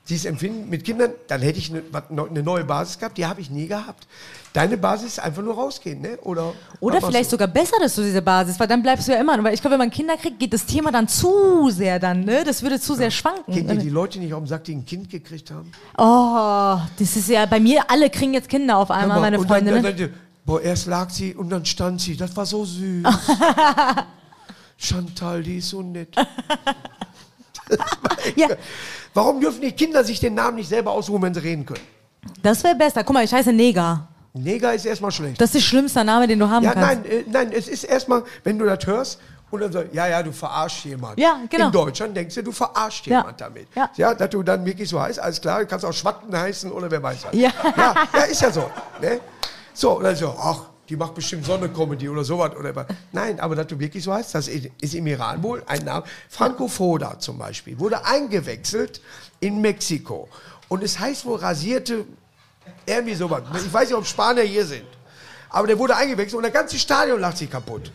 dieses 0.09 0.27
Empfinden 0.27 0.69
mit 0.69 0.85
Kindern, 0.85 1.12
dann 1.29 1.41
hätte 1.41 1.59
ich 1.59 1.71
eine, 1.71 1.83
eine 2.11 2.43
neue 2.43 2.65
Basis 2.65 2.99
gehabt, 2.99 3.17
die 3.17 3.25
habe 3.25 3.41
ich 3.41 3.51
nie 3.51 3.67
gehabt. 3.67 4.07
Deine 4.53 4.77
Basis 4.77 5.15
ist 5.15 5.19
einfach 5.19 5.43
nur 5.43 5.55
rausgehen, 5.55 6.03
ne? 6.03 6.19
Oder, 6.23 6.53
Oder 6.81 7.01
vielleicht 7.01 7.31
sogar 7.31 7.49
besser, 7.49 7.77
dass 7.81 7.95
du 7.95 8.03
diese 8.03 8.21
Basis, 8.21 8.61
weil 8.61 8.69
dann 8.69 8.83
bleibst 8.83 9.09
du 9.09 9.12
ja 9.12 9.21
immer. 9.21 9.43
Weil 9.43 9.55
ich 9.55 9.61
glaube, 9.61 9.73
wenn 9.73 9.79
man 9.79 9.91
Kinder 9.91 10.17
kriegt, 10.17 10.39
geht 10.39 10.53
das 10.53 10.67
Thema 10.67 10.93
dann 10.93 11.09
zu 11.09 11.71
sehr 11.71 11.99
dann, 11.99 12.25
ne? 12.25 12.45
Das 12.45 12.62
würde 12.62 12.79
zu 12.79 12.95
sehr 12.95 13.11
schwanken. 13.11 13.53
Kennt 13.53 13.71
ihr 13.71 13.79
die 13.79 13.89
Leute 13.89 14.19
nicht 14.19 14.35
auf 14.35 14.41
dem 14.41 14.47
Sack, 14.47 14.65
die 14.65 14.75
ein 14.75 14.85
Kind 14.85 15.09
gekriegt 15.09 15.51
haben? 15.51 15.73
Oh, 15.97 16.79
das 16.99 17.17
ist 17.17 17.29
ja 17.31 17.47
bei 17.47 17.59
mir, 17.59 17.91
alle 17.91 18.11
kriegen 18.11 18.35
jetzt 18.35 18.49
Kinder 18.51 18.77
auf 18.77 18.91
einmal, 18.91 19.17
mal, 19.17 19.21
meine 19.23 19.39
und 19.39 19.49
Freunde. 19.49 19.73
Dann, 19.73 19.83
ne? 19.83 19.89
dann, 19.89 19.99
dann, 19.99 20.15
boah, 20.45 20.61
erst 20.61 20.87
lag 20.87 21.09
sie 21.09 21.35
und 21.35 21.49
dann 21.49 21.65
stand 21.65 22.03
sie. 22.03 22.17
Das 22.17 22.37
war 22.37 22.45
so 22.45 22.65
süß. 22.65 23.05
Chantal, 24.77 25.43
die 25.43 25.59
ist 25.59 25.70
so 25.70 25.83
nett. 25.83 26.09
Ja, 28.37 28.49
Warum 29.14 29.41
dürfen 29.41 29.61
die 29.61 29.72
Kinder 29.72 30.05
sich 30.05 30.20
den 30.20 30.35
Namen 30.35 30.57
nicht 30.57 30.68
selber 30.68 30.91
aussuchen, 30.91 31.22
wenn 31.22 31.35
sie 31.35 31.41
reden 31.41 31.64
können? 31.64 31.81
das 32.43 32.62
wäre 32.64 32.75
besser. 32.75 33.05
Guck 33.05 33.14
mal, 33.14 33.25
ich 33.25 33.33
heiße 33.33 33.53
Neger. 33.53 34.09
Neger 34.33 34.75
ist 34.75 34.85
erstmal 34.85 35.12
schlecht. 35.12 35.41
Das 35.41 35.51
ist 35.51 35.55
der 35.55 35.61
schlimmste 35.61 36.05
Name, 36.05 36.27
den 36.27 36.39
du 36.39 36.49
haben 36.49 36.64
ja, 36.64 36.72
kannst. 36.72 37.05
nein, 37.05 37.05
äh, 37.05 37.25
nein, 37.27 37.53
es 37.53 37.68
ist 37.68 37.85
erstmal, 37.85 38.25
wenn 38.43 38.59
du 38.59 38.64
das 38.64 38.85
hörst 38.87 39.20
und 39.51 39.61
dann 39.61 39.72
sagst, 39.72 39.95
ja, 39.95 40.09
ja, 40.09 40.22
du 40.22 40.33
verarschst 40.33 40.85
jemanden. 40.87 41.20
Ja, 41.20 41.39
genau. 41.49 41.66
In 41.66 41.72
Deutschland 41.72 42.16
denkst 42.16 42.35
du, 42.35 42.43
du 42.43 42.51
verarschst 42.53 43.07
Ja. 43.07 43.18
jemanden 43.18 43.39
damit. 43.39 43.68
Ja. 43.97 44.14
dass 44.14 44.31
du 44.31 44.43
dann 44.43 44.64
wirklich 44.64 44.89
so 44.89 45.01
heißt, 45.01 45.20
alles 45.20 45.41
klar, 45.41 45.61
du 45.61 45.66
kannst 45.66 45.85
auch 45.85 45.93
Schwatten 45.93 46.37
heißen 46.37 46.72
oder 46.72 46.91
wer 46.91 47.03
weiß 47.03 47.25
was. 47.27 47.35
Ja. 47.35 47.51
ja, 47.77 47.95
ja 48.12 48.22
ist 48.22 48.43
ja 48.43 48.51
so. 48.51 48.68
Ne? 49.01 49.20
So, 49.72 49.99
und 49.99 50.05
dann 50.05 50.16
so, 50.16 50.35
ach, 50.39 50.62
die 50.89 50.97
macht 50.97 51.14
bestimmt 51.14 51.47
Sonne-Comedy 51.47 52.09
oder 52.09 52.24
sowas. 52.24 52.55
Oder 52.57 52.74
was. 52.74 52.87
Nein, 53.12 53.41
aber 53.41 53.57
dass 53.57 53.66
du 53.66 53.78
wirklich 53.78 54.05
so 54.05 54.12
heißt, 54.12 54.35
das 54.35 54.49
ist 54.49 54.95
im 54.95 55.07
Iran 55.07 55.43
wohl 55.43 55.62
ein 55.66 55.85
Name. 55.85 56.05
Franco 56.28 56.68
Foda 56.68 57.18
zum 57.18 57.39
Beispiel 57.39 57.78
wurde 57.78 58.05
eingewechselt 58.05 59.01
in 59.41 59.61
Mexiko. 59.61 60.28
Und 60.68 60.82
es 60.82 60.99
heißt 60.99 61.24
wohl 61.24 61.39
rasierte, 61.39 62.05
irgendwie 62.87 63.14
sowas. 63.14 63.43
Ich 63.55 63.72
weiß 63.72 63.89
nicht, 63.89 63.99
ob 63.99 64.07
Spanier 64.07 64.45
hier 64.45 64.64
sind. 64.64 64.87
Aber 65.51 65.66
der 65.66 65.78
wurde 65.78 65.97
eingewechselt 65.97 66.35
und 66.35 66.43
der 66.43 66.51
ganze 66.51 66.78
Stadion 66.78 67.20
lacht 67.20 67.39
sich 67.39 67.51
kaputt. 67.51 67.91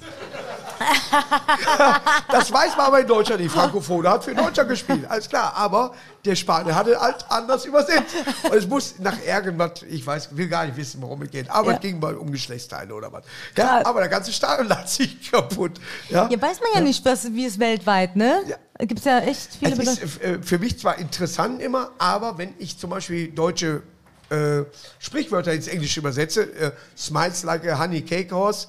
das 2.31 2.51
weiß 2.51 2.77
man 2.77 2.87
aber 2.87 2.99
in 3.01 3.07
Deutschland. 3.07 3.49
Franco 3.51 3.81
Foda 3.81 4.11
hat 4.13 4.23
für 4.23 4.33
Deutschland 4.35 4.69
gespielt, 4.69 5.05
alles 5.09 5.27
klar. 5.29 5.53
Aber 5.55 5.93
der 6.25 6.35
Spanier 6.35 6.75
hatte 6.75 6.99
halt 6.99 7.25
anders 7.29 7.65
übersetzt. 7.65 8.15
Und 8.43 8.53
es 8.53 8.67
muss 8.67 8.95
nach 8.99 9.17
irgendwas, 9.25 9.83
ich 9.89 10.05
weiß, 10.05 10.35
will 10.35 10.47
gar 10.47 10.65
nicht 10.65 10.77
wissen, 10.77 11.01
worum 11.01 11.21
es 11.23 11.31
geht. 11.31 11.49
Aber 11.49 11.71
Ja. 11.71 11.75
es 11.77 11.81
ging 11.81 11.99
mal 11.99 12.15
um 12.15 12.31
Geschlechtsteile 12.31 12.93
oder 12.93 13.11
was. 13.11 13.23
Ja, 13.57 13.85
aber 13.85 13.99
der 14.01 14.09
ganze 14.09 14.31
Stadion 14.31 14.67
lacht 14.69 14.89
sich 14.89 15.31
kaputt. 15.31 15.79
Ja, 16.09 16.27
Ja, 16.29 16.41
weiß 16.41 16.59
man 16.61 16.69
ja 16.75 16.81
nicht, 16.81 17.03
was, 17.05 17.31
wie 17.33 17.45
es 17.45 17.59
weltweit, 17.59 18.15
ne? 18.15 18.41
Ja. 18.47 18.57
Gibt 18.85 18.99
es 18.99 19.05
ja 19.05 19.19
echt 19.19 19.55
viele 19.59 19.73
es 19.73 19.97
ist 19.99 20.21
äh, 20.21 20.39
für 20.41 20.57
mich 20.57 20.79
zwar 20.79 20.97
interessant 20.99 21.61
immer, 21.61 21.91
aber 21.97 22.37
wenn 22.37 22.53
ich 22.59 22.77
zum 22.79 22.89
Beispiel 22.91 23.29
deutsche 23.29 23.83
äh, 24.29 24.63
Sprichwörter 24.99 25.51
ins 25.51 25.67
Englische 25.67 25.99
übersetze, 25.99 26.43
äh, 26.43 26.71
smiles 26.97 27.43
like 27.43 27.67
a 27.69 27.77
honey 27.77 28.01
cake 28.01 28.31
horse 28.31 28.67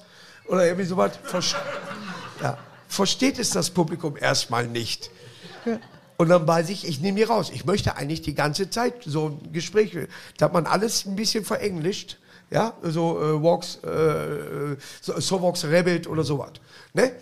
oder 0.51 0.65
irgendwie 0.65 0.85
sowas, 0.85 1.13
ja, 2.41 2.57
versteht 2.89 3.39
es 3.39 3.51
das 3.51 3.69
Publikum 3.69 4.17
erstmal 4.17 4.67
nicht. 4.67 5.09
Und 6.17 6.27
dann 6.27 6.45
weiß 6.45 6.69
ich, 6.69 6.85
ich 6.85 6.99
nehme 6.99 7.17
die 7.17 7.23
raus. 7.23 7.49
Ich 7.53 7.65
möchte 7.65 7.95
eigentlich 7.95 8.21
die 8.21 8.35
ganze 8.35 8.69
Zeit 8.69 8.95
so 9.05 9.39
ein 9.41 9.53
Gespräch, 9.53 9.97
da 10.37 10.45
hat 10.45 10.53
man 10.53 10.65
alles 10.65 11.05
ein 11.05 11.15
bisschen 11.15 11.45
verenglischt. 11.45 12.17
Ja, 12.49 12.73
so 12.83 13.17
äh, 13.17 13.41
Walks, 13.41 13.77
äh, 13.77 14.75
so, 14.99 15.17
so 15.21 15.41
Walks 15.41 15.63
Rabbit 15.63 16.05
oder 16.05 16.25
sowas. 16.25 16.51
Ne? 16.93 17.13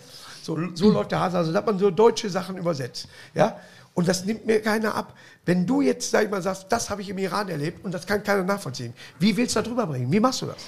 So, 0.42 0.58
so 0.74 0.90
läuft 0.92 1.12
der 1.12 1.20
Hase, 1.20 1.38
also 1.38 1.52
da 1.52 1.58
hat 1.58 1.66
man 1.66 1.78
so 1.78 1.92
deutsche 1.92 2.28
Sachen 2.28 2.56
übersetzt. 2.56 3.06
Ja? 3.32 3.60
Und 3.94 4.08
das 4.08 4.24
nimmt 4.24 4.44
mir 4.44 4.60
keiner 4.60 4.96
ab. 4.96 5.14
Wenn 5.46 5.68
du 5.68 5.82
jetzt, 5.82 6.10
sag 6.10 6.24
ich 6.24 6.30
mal, 6.30 6.42
sagst, 6.42 6.66
das 6.68 6.90
habe 6.90 7.02
ich 7.02 7.08
im 7.10 7.18
Iran 7.18 7.48
erlebt 7.48 7.84
und 7.84 7.94
das 7.94 8.08
kann 8.08 8.24
keiner 8.24 8.42
nachvollziehen, 8.42 8.92
wie 9.20 9.36
willst 9.36 9.54
du 9.54 9.60
da 9.60 9.68
drüber 9.68 9.86
bringen? 9.86 10.10
Wie 10.10 10.18
machst 10.18 10.42
du 10.42 10.46
das? 10.46 10.66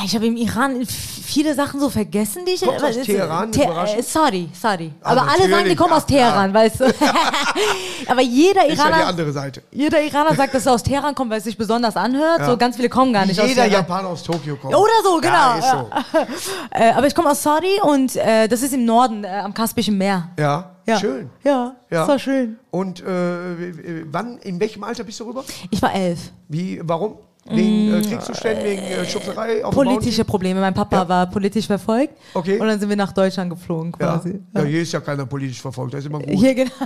Ah, 0.00 0.02
Ich 0.04 0.14
habe 0.14 0.26
im 0.26 0.36
Iran 0.36 0.84
viele 0.86 1.54
Sachen 1.54 1.80
so 1.80 1.90
vergessen, 1.90 2.44
die 2.46 2.52
ich. 2.52 2.60
Kommst 2.60 2.84
aus 2.84 2.96
es- 2.96 3.06
Teheran, 3.06 3.50
Te 3.50 3.64
überraschend? 3.64 3.98
äh, 3.98 4.02
sorry, 4.02 4.48
sorry. 4.52 4.92
Ah, 5.02 5.10
aber 5.12 5.22
alle 5.22 5.48
sagen, 5.50 5.68
die 5.68 5.74
kommen 5.74 5.92
aus. 5.92 6.06
Teheran, 6.06 6.54
weißt 6.54 6.80
du. 6.80 6.84
aber 8.06 8.20
jeder 8.22 8.66
Ist 8.66 8.78
ja 8.78 8.84
die 8.84 8.90
Iraner, 8.90 9.06
andere 9.06 9.32
Seite. 9.32 9.62
jeder 9.72 10.00
Iraner 10.02 10.34
sagt, 10.34 10.54
dass 10.54 10.66
er 10.66 10.72
aus 10.74 10.82
Teheran 10.82 11.14
kommt, 11.14 11.30
weil 11.30 11.38
es 11.38 11.44
sich 11.44 11.56
besonders 11.58 11.96
anhört. 11.96 12.40
Ja. 12.40 12.46
So 12.46 12.56
ganz 12.56 12.76
viele 12.76 12.88
kommen 12.88 13.12
gar 13.12 13.26
nicht 13.26 13.40
aus 13.40 13.48
Jeder. 13.48 13.66
Japaner 13.66 14.08
aus 14.08 14.22
Tokio 14.22 14.56
kommt. 14.56 14.74
Oder 14.74 14.92
so, 15.02 15.16
genau. 15.16 15.30
Ja, 15.58 15.60
so. 15.62 15.90
Äh, 16.70 16.92
aber 16.92 17.06
ich 17.06 17.14
komme 17.14 17.30
aus 17.30 17.42
Saudi 17.42 17.80
und 17.82 18.14
äh, 18.16 18.46
das 18.46 18.62
ist 18.62 18.72
im 18.74 18.84
Norden, 18.84 19.24
äh, 19.24 19.28
am 19.28 19.52
Kaspischen 19.54 19.96
Meer. 19.98 20.28
Ja, 20.38 20.76
Ja. 20.86 20.98
schön. 20.98 21.30
Ja, 21.42 21.74
Ja. 21.90 21.98
das 22.00 22.08
war 22.08 22.18
schön. 22.18 22.58
Und 22.70 23.00
äh, 23.00 24.04
wann, 24.12 24.38
in 24.38 24.60
welchem 24.60 24.84
Alter 24.84 25.02
bist 25.04 25.18
du 25.20 25.24
rüber? 25.24 25.44
Ich 25.70 25.80
war 25.82 25.92
elf. 25.94 26.18
Wie, 26.48 26.80
warum? 26.84 27.16
Wegen 27.50 27.94
äh, 27.94 28.02
Kriegszuständen, 28.02 28.64
wegen 28.64 28.82
äh, 28.82 29.04
Schubserei 29.06 29.64
auf 29.64 29.74
dem 29.74 29.84
Politische 29.84 30.24
Probleme. 30.24 30.60
Mein 30.60 30.74
Papa 30.74 30.96
Ja. 30.96 31.08
war 31.08 31.26
politisch 31.30 31.66
verfolgt. 31.66 32.14
Okay. 32.34 32.58
Und 32.58 32.66
dann 32.66 32.78
sind 32.78 32.88
wir 32.88 32.96
nach 32.96 33.12
Deutschland 33.12 33.50
geflogen 33.50 33.92
Ja. 33.98 34.16
quasi. 34.16 34.40
ja, 34.54 34.62
hier 34.62 34.82
ist 34.82 34.92
ja 34.92 35.00
keiner 35.00 35.26
politisch 35.26 35.60
verfolgt, 35.60 35.94
das 35.94 36.00
ist 36.00 36.06
immer 36.06 36.20
gut. 36.20 36.30
Hier 36.30 36.54
genau. 36.54 36.70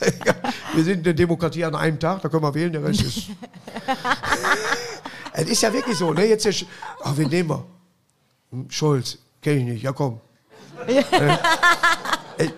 wir 0.74 0.84
sind 0.84 1.06
eine 1.06 1.14
Demokratie 1.14 1.64
an 1.64 1.74
einem 1.74 1.98
Tag, 1.98 2.22
da 2.22 2.28
können 2.28 2.42
wir 2.42 2.54
wählen, 2.54 2.72
der 2.72 2.84
Rest 2.84 3.02
ist. 3.02 3.22
es 5.32 5.48
ist 5.48 5.62
ja 5.62 5.72
wirklich 5.72 5.96
so, 5.96 6.12
ne? 6.12 6.24
Jetzt 6.26 6.46
ist, 6.46 6.64
ach, 7.02 7.12
wen 7.16 7.28
nehmen 7.28 7.50
wir? 7.50 7.64
Hm, 8.52 8.66
Scholz, 8.70 9.18
kenne 9.42 9.58
ich 9.58 9.64
nicht, 9.64 9.82
ja 9.82 9.92
komm. 9.92 10.20
Äh, 10.86 10.98
äh, 12.38 12.50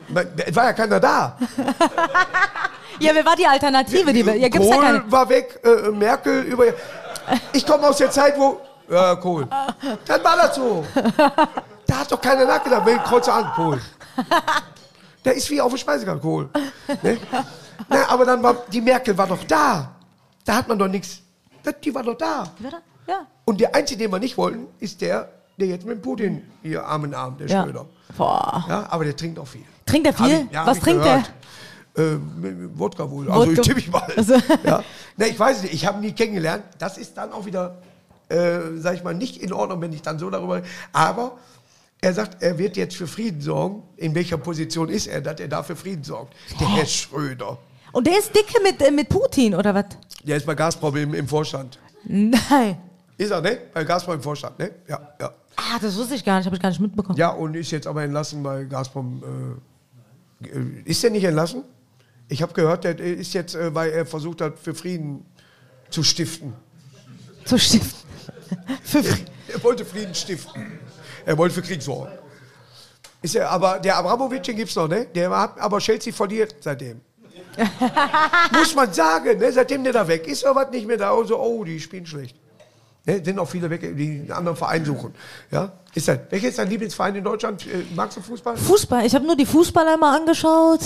es 0.46 0.56
war 0.56 0.64
ja 0.64 0.72
keiner 0.72 0.98
da. 0.98 1.38
Ja, 3.00 3.12
wer 3.14 3.24
war 3.24 3.36
die 3.36 3.46
Alternative? 3.46 4.12
Die, 4.12 4.20
ja, 4.20 4.48
gibt's 4.48 4.58
Kohl 4.58 4.74
ja 4.76 4.80
keine. 4.92 5.12
war 5.12 5.28
weg, 5.28 5.60
äh, 5.62 5.90
Merkel 5.90 6.42
über. 6.42 6.64
Ich 7.52 7.66
komme 7.66 7.86
aus 7.88 7.98
der 7.98 8.10
Zeit, 8.10 8.38
wo. 8.38 8.60
Ja, 8.90 9.14
Kohl. 9.16 9.46
Dann 10.06 10.24
war 10.24 10.36
das 10.36 10.54
so. 10.56 10.84
Da 11.86 11.98
hat 12.00 12.10
doch 12.12 12.20
keiner 12.20 12.44
nachgedacht, 12.46 12.86
wen 12.86 12.98
kreuze 12.98 13.32
an, 13.32 13.50
Kohl. 13.54 13.80
Der 15.24 15.34
ist 15.34 15.50
wie 15.50 15.60
auf 15.60 15.70
dem 15.72 15.78
Speisegang, 15.78 16.20
Kohl. 16.20 16.48
Ne? 17.02 17.18
Na, 17.88 18.08
aber 18.08 18.24
dann 18.24 18.42
war, 18.42 18.54
die 18.72 18.80
Merkel 18.80 19.16
war 19.16 19.26
doch 19.26 19.42
da. 19.44 19.90
Da 20.44 20.56
hat 20.56 20.68
man 20.68 20.78
doch 20.78 20.88
nichts. 20.88 21.20
Die 21.84 21.94
war 21.94 22.02
doch 22.02 22.16
da. 22.16 22.44
Ja. 23.06 23.26
Und 23.44 23.60
der 23.60 23.74
Einzige, 23.74 24.04
den 24.04 24.12
wir 24.12 24.18
nicht 24.18 24.36
wollten, 24.38 24.66
ist 24.78 25.00
der, 25.00 25.28
der 25.58 25.68
jetzt 25.68 25.84
mit 25.86 26.00
Putin 26.02 26.42
hier 26.62 26.84
Arm 26.86 27.04
in 27.04 27.14
Arm, 27.14 27.36
der 27.36 27.46
ja. 27.46 27.62
Schröder. 27.62 27.84
Boah. 28.16 28.64
Ja, 28.68 28.86
aber 28.90 29.04
der 29.04 29.16
trinkt 29.16 29.38
auch 29.38 29.46
viel. 29.46 29.64
Trinkt 29.86 30.06
er 30.06 30.12
viel? 30.14 30.46
ich- 30.46 30.52
ja, 30.52 30.66
Was 30.66 30.80
trinkt 30.80 31.02
gehört. 31.02 31.30
Äh, 31.98 32.18
Wodka 32.74 33.10
wohl. 33.10 33.30
Also 33.30 33.48
Wodka. 33.48 33.62
tippe 33.62 33.80
ich 33.80 33.90
mal. 33.90 34.02
Also- 34.16 34.34
Ja. 34.64 34.82
Ne, 35.16 35.28
ich 35.28 35.38
weiß 35.38 35.62
nicht, 35.62 35.74
ich 35.74 35.86
habe 35.86 35.98
ihn 35.98 36.02
nie 36.02 36.12
kennengelernt. 36.12 36.64
Das 36.78 36.96
ist 36.98 37.16
dann 37.16 37.32
auch 37.32 37.44
wieder, 37.44 37.78
äh, 38.28 38.58
sag 38.76 38.94
ich 38.94 39.02
mal, 39.04 39.14
nicht 39.14 39.42
in 39.42 39.52
Ordnung, 39.52 39.80
wenn 39.80 39.92
ich 39.92 40.02
dann 40.02 40.18
so 40.18 40.30
darüber. 40.30 40.62
Aber 40.92 41.38
er 42.00 42.12
sagt, 42.14 42.42
er 42.42 42.56
wird 42.58 42.76
jetzt 42.76 42.94
für 42.96 43.06
Frieden 43.08 43.40
sorgen. 43.40 43.82
In 43.96 44.14
welcher 44.14 44.38
Position 44.38 44.88
ist 44.88 45.06
er, 45.08 45.20
dass 45.20 45.40
er 45.40 45.48
da 45.48 45.62
für 45.62 45.74
Frieden 45.76 46.04
sorgt? 46.04 46.34
Der 46.60 46.68
Herr 46.76 46.86
Schröder. 46.86 47.58
Und 47.92 48.06
der 48.06 48.18
ist 48.18 48.34
dicke 48.34 48.62
mit, 48.62 48.80
äh, 48.80 48.90
mit 48.90 49.08
Putin, 49.08 49.54
oder 49.54 49.74
was? 49.74 49.86
Der 50.22 50.36
ist 50.36 50.46
bei 50.46 50.54
Gazprom 50.54 50.94
im, 50.96 51.14
im 51.14 51.26
Vorstand. 51.26 51.78
Nein. 52.04 52.78
Ist 53.16 53.30
er, 53.32 53.40
ne? 53.40 53.58
Bei 53.74 53.82
Gazprom 53.82 54.14
im 54.14 54.22
Vorstand, 54.22 54.58
ne? 54.58 54.70
Ja, 54.86 55.00
ja. 55.20 55.32
Ah, 55.56 55.78
das 55.80 55.96
wusste 55.96 56.14
ich 56.14 56.24
gar 56.24 56.36
nicht, 56.36 56.46
habe 56.46 56.54
ich 56.54 56.62
gar 56.62 56.68
nicht 56.68 56.80
mitbekommen. 56.80 57.18
Ja, 57.18 57.30
und 57.30 57.56
ist 57.56 57.72
jetzt 57.72 57.86
aber 57.88 58.04
entlassen 58.04 58.42
bei 58.44 58.62
Gazprom. 58.64 59.58
Äh, 60.42 60.46
äh, 60.46 60.82
ist 60.84 61.02
der 61.02 61.10
nicht 61.10 61.24
entlassen? 61.24 61.64
Ich 62.28 62.42
habe 62.42 62.52
gehört, 62.52 62.84
der 62.84 62.98
ist 62.98 63.32
jetzt, 63.34 63.54
äh, 63.54 63.74
weil 63.74 63.90
er 63.90 64.04
versucht 64.06 64.40
hat, 64.40 64.58
für 64.58 64.74
Frieden 64.74 65.24
zu 65.90 66.02
stiften. 66.02 66.52
Zu 67.44 67.58
stiften. 67.58 68.06
Für 68.82 68.98
Fri- 69.02 69.24
Er 69.52 69.62
wollte 69.62 69.84
Frieden 69.84 70.14
stiften. 70.14 70.78
Er 71.26 71.36
wollte 71.36 71.54
für 71.54 71.62
Krieg 71.62 71.82
sorgen. 71.82 72.12
Ist 73.20 73.34
er, 73.36 73.50
aber 73.50 73.78
der 73.78 73.96
Abramovic, 73.96 74.42
den 74.42 74.56
gibt's 74.56 74.74
noch, 74.76 74.88
ne? 74.88 75.06
Der 75.14 75.28
hat, 75.30 75.58
aber 75.60 75.78
Chelsea 75.78 76.12
verliert 76.12 76.54
seitdem. 76.60 77.00
Muss 78.52 78.74
man 78.74 78.90
sagen, 78.92 79.38
ne? 79.38 79.52
Seitdem 79.52 79.84
der 79.84 79.92
da 79.92 80.06
weg 80.08 80.26
ist, 80.26 80.42
ist 80.44 80.54
was 80.54 80.70
nicht 80.70 80.86
mehr 80.86 80.96
da. 80.96 81.14
Also, 81.14 81.38
oh, 81.38 81.64
die 81.64 81.78
spielen 81.80 82.06
schlecht. 82.06 82.36
Ne? 83.04 83.22
Sind 83.24 83.38
auch 83.38 83.48
viele 83.48 83.68
weg, 83.68 83.80
die 83.96 84.20
einen 84.20 84.32
anderen 84.32 84.56
Verein 84.56 84.84
suchen. 84.84 85.14
Ja? 85.50 85.72
Ist 85.94 86.08
das, 86.08 86.18
welcher 86.30 86.48
ist 86.48 86.58
dein 86.58 86.68
Lieblingsverein 86.70 87.16
in 87.16 87.24
Deutschland? 87.24 87.66
Äh, 87.66 87.84
Magst 87.94 88.16
du 88.16 88.22
Fußball? 88.22 88.56
Fußball. 88.56 89.04
Ich 89.06 89.14
habe 89.14 89.26
nur 89.26 89.36
die 89.36 89.46
Fußballer 89.46 89.96
mal 89.98 90.16
angeschaut. 90.18 90.80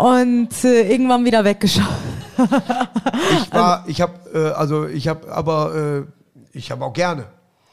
Und 0.00 0.64
äh, 0.64 0.90
irgendwann 0.90 1.24
wieder 1.24 1.44
weggeschaut. 1.44 1.84
Ich 3.42 3.52
war, 3.52 3.84
ich 3.88 4.00
habe, 4.00 4.12
äh, 4.32 4.52
also 4.52 4.86
ich 4.86 5.08
habe, 5.08 5.32
aber 5.32 5.74
äh, 5.74 6.02
ich 6.52 6.70
habe 6.70 6.84
auch 6.84 6.92
gerne. 6.92 7.26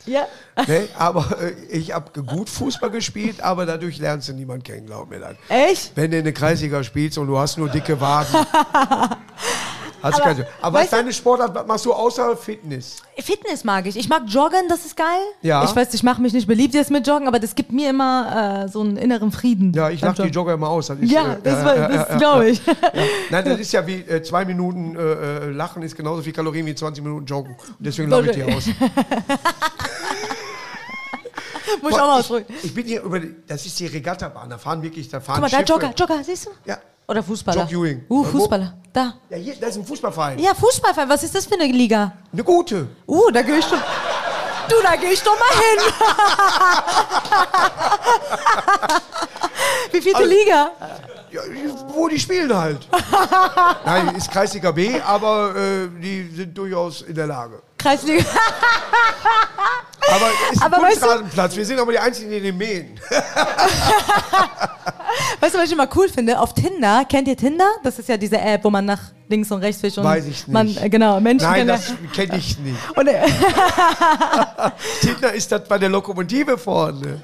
Ja. 0.06 0.28
Ne? 0.68 0.88
Aber 0.98 1.26
äh, 1.42 1.52
ich 1.70 1.94
habe 1.94 2.24
gut 2.24 2.50
Fußball 2.50 2.90
gespielt, 2.90 3.42
aber 3.42 3.66
dadurch 3.66 4.00
lernst 4.00 4.30
du 4.30 4.34
niemanden 4.34 4.64
kennen, 4.64 4.88
glaub 4.88 5.10
mir 5.10 5.20
das. 5.20 5.36
Echt? 5.50 5.92
Wenn 5.96 6.12
du 6.12 6.18
in 6.18 6.24
der 6.24 6.34
Kreisliga 6.34 6.84
spielst 6.84 7.18
und 7.18 7.28
du 7.28 7.38
hast 7.38 7.58
nur 7.58 7.70
dicke 7.70 8.00
Waden. 8.02 8.36
Hast 10.04 10.16
Aber, 10.16 10.24
keine, 10.24 10.48
aber 10.62 10.78
was 10.80 10.86
ist 10.86 10.94
deine 10.94 11.14
Sportart, 11.14 11.54
was 11.54 11.68
machst 11.68 11.86
du 11.86 11.94
außer 11.94 12.36
Fitness? 12.38 12.98
Fitness 13.20 13.64
mag 13.64 13.86
ich. 13.86 13.96
Ich 13.98 14.10
mag 14.10 14.24
Joggen, 14.28 14.68
das 14.70 14.86
ist 14.86 14.96
geil. 14.98 15.06
Ja. 15.42 15.64
Ich 15.64 15.76
weiß, 15.76 15.94
ich 15.94 16.04
mache 16.04 16.22
mich 16.22 16.34
nicht 16.34 16.48
beliebt 16.48 16.74
jetzt 16.74 16.90
mit 16.92 17.06
Joggen, 17.06 17.28
aber 17.28 17.40
das 17.40 17.54
gibt 17.56 17.72
mir 17.72 17.90
immer 17.92 18.66
äh, 18.66 18.70
so 18.70 18.82
einen 18.82 18.98
inneren 18.98 19.32
Frieden. 19.32 19.74
Ja, 19.74 19.90
ich 19.90 20.02
lache 20.02 20.24
die. 20.24 20.30
Jogger 20.30 20.54
immer 20.54 20.70
aus. 20.70 20.88
Das 20.88 21.00
ist, 21.00 21.12
Ja, 21.12 21.34
äh, 21.34 21.38
das, 21.44 21.66
war- 21.66 21.76
das 21.88 22.18
glaube 22.18 22.50
ich. 22.50 22.66
Ja. 22.66 22.74
Nein, 23.30 23.46
das 23.46 23.60
ist 23.60 23.72
ja 23.74 23.86
wie 23.86 23.96
äh, 24.02 24.24
zwei 24.24 24.46
Minuten 24.46 24.96
äh, 24.96 25.00
äh, 25.02 25.50
Lachen 25.52 25.84
ist 25.84 25.96
genauso 25.96 26.22
viel 26.22 26.34
Kalorien 26.34 26.66
wie 26.66 26.76
20 26.76 27.04
Minuten 27.04 27.26
Joggen. 27.26 27.56
Und 27.56 27.76
deswegen 27.80 28.10
lache 28.10 28.28
ich 28.32 28.32
die 28.32 28.44
aus. 28.44 28.66
Muss 31.82 31.92
ich 31.94 32.00
auch 32.00 32.08
mal 32.08 32.20
ausdrücken. 32.20 32.54
ich, 32.58 32.66
ich 32.66 32.74
bin 32.74 32.86
hier 32.86 33.02
über, 33.02 33.20
die, 33.20 33.34
das 33.48 33.66
ist 33.66 33.80
die 33.80 33.88
Regattabahn, 33.88 34.50
da 34.50 34.58
fahren 34.58 34.82
wirklich, 34.84 35.10
da 35.10 35.20
fahren 35.20 35.42
Guck 35.42 35.44
mal, 35.44 35.50
da 35.50 35.58
Schiffe. 35.66 35.72
Jogger, 35.72 35.94
Jogger, 35.98 36.24
siehst 36.24 36.46
du? 36.48 36.52
Ja. 36.66 36.78
Oder 37.12 37.22
Fußballer. 37.24 37.64
Jock 37.64 37.72
Ewing. 37.74 38.06
Uh, 38.10 38.24
Äh? 38.24 38.28
Fußballer. 38.30 38.74
Da. 38.94 39.14
Ja, 39.30 39.38
hier, 39.38 39.56
das 39.60 39.72
ist 39.72 39.78
ein 39.78 39.86
Fußballverein. 39.86 40.40
Ja, 40.40 40.54
Fußballverein. 40.56 41.10
Was 41.10 41.24
ist 41.24 41.36
das 41.36 41.46
für 41.46 41.56
eine 41.56 41.66
Liga? 41.66 42.14
Eine 42.32 42.44
gute. 42.44 42.88
Uh, 43.06 43.30
da 43.32 43.42
gehe 43.42 43.58
ich 43.58 43.66
doch. 43.66 43.78
Du, 44.70 44.76
da 44.82 44.96
gehe 44.96 45.12
ich 45.12 45.22
doch 45.22 45.38
mal 45.38 45.50
hin. 45.60 45.94
Wie 49.92 50.02
vielte 50.02 50.20
Also- 50.20 50.30
Liga? 50.30 50.72
Ja, 51.32 51.42
wo 51.94 52.08
die 52.10 52.20
spielen 52.20 52.54
halt. 52.54 52.88
Nein, 53.86 54.16
ist 54.16 54.30
Kreisliga 54.32 54.72
B, 54.72 55.00
aber 55.02 55.54
äh, 55.56 55.88
die 56.02 56.30
sind 56.36 56.58
durchaus 56.58 57.02
in 57.04 57.16
der 57.16 57.28
Lage. 57.28 57.62
Kreisliga. 57.78 58.24
Aber 60.14 60.26
es 60.28 60.56
ist 60.58 60.62
ein 60.62 60.66
Aber 60.74 60.78
du- 60.78 60.84
Kunstrasenplatz. 60.88 61.56
Wir 61.56 61.66
sind 61.66 61.80
aber 61.80 61.92
die 61.94 62.00
Einzigen, 62.00 62.32
die 62.32 62.42
den 62.42 62.58
mähen. 62.58 63.00
Weißt 65.40 65.54
du, 65.56 65.60
was 65.60 65.66
ich 65.68 65.72
immer 65.72 65.88
cool 65.96 66.10
finde? 66.10 66.40
Auf 66.40 66.54
Tinder, 66.54 67.06
kennt 67.06 67.28
ihr 67.28 67.38
Tinder? 67.38 67.68
Das 67.84 67.98
ist 68.00 68.10
ja 68.10 68.18
diese 68.18 68.38
App, 68.40 68.64
wo 68.64 68.70
man 68.70 68.86
nach 68.86 69.00
links 69.28 69.52
und 69.52 69.60
rechts 69.60 69.82
fischt 69.82 69.98
und 69.98 70.04
Weiß 70.04 70.26
ich 70.26 70.48
man 70.48 70.68
nicht. 70.68 70.82
äh, 70.82 70.90
genau 70.90 71.20
Menschen 71.20 71.50
Nein, 71.50 71.68
das 71.68 71.94
kenne 72.14 72.38
ich 72.38 72.58
nicht. 72.60 72.78
Und, 72.98 73.08
äh, 73.08 73.22
Tittner 75.02 75.32
ist 75.34 75.52
das 75.52 75.64
bei 75.68 75.78
der 75.78 75.90
Lokomotive 75.90 76.58
vorne. 76.58 77.22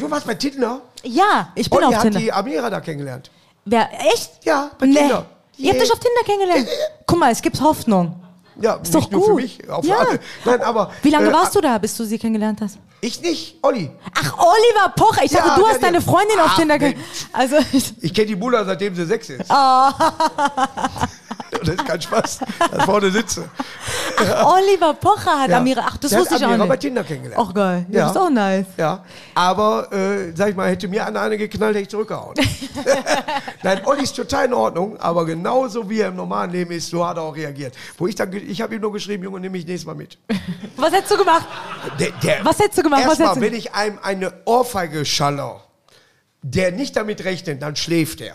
Du 0.00 0.10
warst 0.10 0.26
bei 0.26 0.34
Tittner? 0.34 0.80
ja, 1.04 1.48
ich 1.54 1.68
bin 1.68 1.78
Und 1.80 1.84
auf 1.84 1.94
hat 1.96 2.02
Tinder. 2.02 2.18
die 2.20 2.32
Amira 2.32 2.70
da 2.70 2.80
kennengelernt. 2.80 3.30
Wer, 3.64 3.88
echt? 4.12 4.44
Ja, 4.44 4.70
bei 4.78 4.86
Nee. 4.86 4.94
Tinder. 4.98 5.26
Ihr 5.58 5.70
habt 5.72 5.82
euch 5.82 5.92
auf 5.92 5.98
Tinder 5.98 6.22
kennengelernt. 6.24 6.68
Guck 7.06 7.18
mal, 7.18 7.30
es 7.30 7.42
gibt 7.42 7.60
Hoffnung. 7.60 8.18
Ja, 8.60 8.74
Ist 8.74 8.94
nicht 8.94 9.06
doch 9.06 9.10
nur 9.12 9.20
gut. 9.20 9.28
für 9.28 9.34
mich, 9.42 9.70
auch 9.70 9.82
für 9.82 9.88
ja. 9.88 9.96
alle. 9.98 10.20
Nein, 10.44 10.60
aber 10.62 10.90
Wie 11.02 11.10
lange 11.10 11.28
äh, 11.28 11.32
warst 11.32 11.54
du 11.54 11.60
da, 11.60 11.78
bis 11.78 11.96
du 11.96 12.04
sie 12.04 12.18
kennengelernt 12.18 12.60
hast? 12.60 12.78
Ich 13.04 13.20
nicht, 13.20 13.56
Olli. 13.62 13.90
Ach, 14.14 14.38
Oliver 14.38 14.94
Pocher. 14.94 15.24
Ich 15.24 15.32
Ja, 15.32 15.44
dachte, 15.44 15.60
du 15.60 15.66
hast 15.66 15.82
deine 15.82 16.00
Freundin 16.00 16.38
auf 16.38 16.50
Ach, 16.52 16.56
Tinder. 16.56 16.78
Also, 17.32 17.56
ich, 18.00 18.14
kenne 18.14 18.28
die 18.28 18.36
Mutter, 18.36 18.64
seitdem 18.64 18.94
sie 18.94 19.04
sechs 19.04 19.28
ist. 19.28 19.50
Ah. 19.50 21.08
Das 21.50 21.68
ist 21.68 21.86
kein 21.86 22.00
Spaß, 22.00 22.40
ich 22.78 22.82
vorne 22.84 23.10
sitze. 23.10 23.48
Oliver 24.44 24.94
Pocher 24.94 25.40
hat 25.42 25.50
Ja. 25.50 25.58
Amira. 25.58 25.82
Ach, 25.86 25.96
das 25.96 26.10
Der 26.10 26.20
wusste 26.20 26.36
ich 26.36 26.44
auch 26.44 26.48
Amira 26.48 26.64
bei 26.66 26.74
nicht. 26.74 26.80
Tinder 26.82 27.04
kennengelernt. 27.04 27.44
Ach, 27.48 27.54
geil. 27.54 27.86
Ja, 27.88 27.98
Ja. 27.98 28.02
Das 28.06 28.16
ist 28.16 28.22
auch 28.22 28.30
nice. 28.30 28.66
Ja, 28.76 29.04
aber, 29.34 29.92
äh, 29.92 30.32
sag 30.34 30.50
ich 30.50 30.56
mal, 30.56 30.68
hätte 30.68 30.88
mir 30.88 31.06
eine, 31.06 31.20
eine 31.20 31.38
geknallt, 31.38 31.74
hätte 31.74 31.82
ich 31.82 31.88
zurückgehauen. 31.90 32.34
Nein, 33.62 33.80
Olli 33.84 34.02
ist 34.02 34.16
total 34.16 34.46
in 34.46 34.54
Ordnung, 34.54 34.98
aber 35.00 35.24
genauso 35.24 35.88
wie 35.88 36.00
er 36.00 36.08
im 36.08 36.16
normalen 36.16 36.50
Leben 36.50 36.72
ist, 36.72 36.90
so 36.90 37.06
hat 37.06 37.16
er 37.16 37.22
auch 37.22 37.36
reagiert. 37.36 37.74
Wo 37.98 38.06
ich 38.06 38.14
dann, 38.14 38.32
ich 38.32 38.60
habe 38.60 38.74
ihm 38.74 38.80
nur 38.80 38.92
geschrieben, 38.92 39.24
Junge, 39.24 39.40
nimm 39.40 39.52
mich 39.52 39.66
nächstes 39.66 39.86
Mal 39.86 39.94
mit. 39.94 40.18
Was 40.76 40.92
hättest 40.92 41.12
du 41.12 41.18
gemacht? 41.18 41.46
Der, 41.98 42.10
der, 42.22 42.44
Was 42.44 42.58
hättest 42.58 42.78
du 42.78 42.82
gemacht? 42.82 43.02
Erstmal, 43.02 43.40
wenn 43.40 43.54
ich 43.54 43.74
einem 43.74 43.98
eine 44.02 44.32
Ohrfeige 44.44 45.04
schaller, 45.04 45.60
der 46.42 46.72
nicht 46.72 46.96
damit 46.96 47.24
rechnet, 47.24 47.62
dann 47.62 47.76
schläft 47.76 48.20
er. 48.20 48.34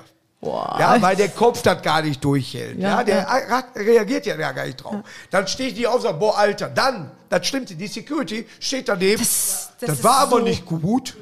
Ja, 0.79 1.01
weil 1.01 1.15
der 1.15 1.29
Kopf 1.29 1.61
das 1.61 1.81
gar 1.81 2.01
nicht 2.01 2.23
durchhält. 2.23 2.77
Ja, 2.79 2.97
Ja, 2.99 3.03
der 3.03 3.15
ja. 3.49 3.63
reagiert 3.75 4.25
ja 4.25 4.35
gar 4.51 4.65
nicht 4.65 4.77
drauf. 4.77 4.95
Dann 5.31 5.47
stehe 5.47 5.69
ich 5.69 5.75
nicht 5.75 5.87
auf 5.87 5.95
und 5.95 6.01
sage, 6.01 6.17
boah, 6.17 6.37
Alter, 6.37 6.69
dann, 6.69 7.11
das 7.29 7.45
Stimmte, 7.47 7.75
die 7.75 7.87
Security 7.87 8.47
steht 8.59 8.87
daneben. 8.89 9.19
Das, 9.19 9.69
das 9.79 9.89
ist 9.91 10.03
war 10.03 10.19
aber 10.19 10.37
so- 10.37 10.43
nicht 10.43 10.65
gut. 10.65 11.15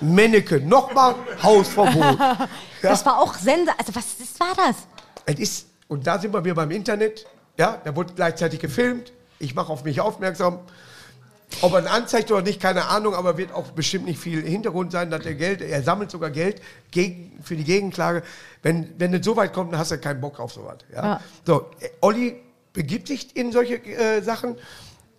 Männeke, 0.00 0.60
nochmal 0.60 1.14
Hausverbot. 1.42 2.18
Ja. 2.82 2.88
Das 2.92 3.04
war 3.04 3.18
auch 3.18 3.34
Sender. 3.34 3.74
Also, 3.78 3.94
was 3.94 4.04
ist, 4.18 4.40
war 4.40 4.54
das? 4.56 4.74
Es 5.26 5.38
ist, 5.38 5.66
und 5.88 6.06
da 6.06 6.18
sind 6.18 6.32
wir 6.32 6.42
wieder 6.42 6.54
beim 6.54 6.70
Internet. 6.70 7.26
Ja, 7.58 7.76
da 7.84 7.94
wurde 7.94 8.14
gleichzeitig 8.14 8.58
gefilmt. 8.58 9.12
Ich 9.38 9.54
mache 9.54 9.70
auf 9.70 9.84
mich 9.84 10.00
aufmerksam. 10.00 10.60
Ob 11.62 11.72
er 11.74 11.80
ihn 11.80 11.86
anzeigt 11.88 12.30
oder 12.30 12.42
nicht, 12.42 12.60
keine 12.60 12.86
Ahnung, 12.86 13.14
aber 13.14 13.36
wird 13.36 13.52
auch 13.52 13.72
bestimmt 13.72 14.06
nicht 14.06 14.18
viel 14.20 14.42
Hintergrund 14.42 14.92
sein, 14.92 15.10
dass 15.10 15.26
er 15.26 15.34
Geld, 15.34 15.60
er 15.60 15.82
sammelt 15.82 16.10
sogar 16.10 16.30
Geld 16.30 16.60
gegen, 16.90 17.32
für 17.42 17.56
die 17.56 17.64
Gegenklage. 17.64 18.22
Wenn, 18.62 18.88
wenn 18.98 19.12
es 19.14 19.24
so 19.24 19.36
weit 19.36 19.52
kommt, 19.52 19.72
dann 19.72 19.80
hast 19.80 19.90
du 19.90 19.98
keinen 19.98 20.20
Bock 20.20 20.38
auf 20.38 20.52
sowas. 20.52 20.78
Ja? 20.94 21.04
Ja. 21.04 21.20
So, 21.46 21.66
Olli 22.00 22.36
begibt 22.72 23.08
sich 23.08 23.36
in 23.36 23.50
solche 23.52 23.74
äh, 23.84 24.22
Sachen, 24.22 24.56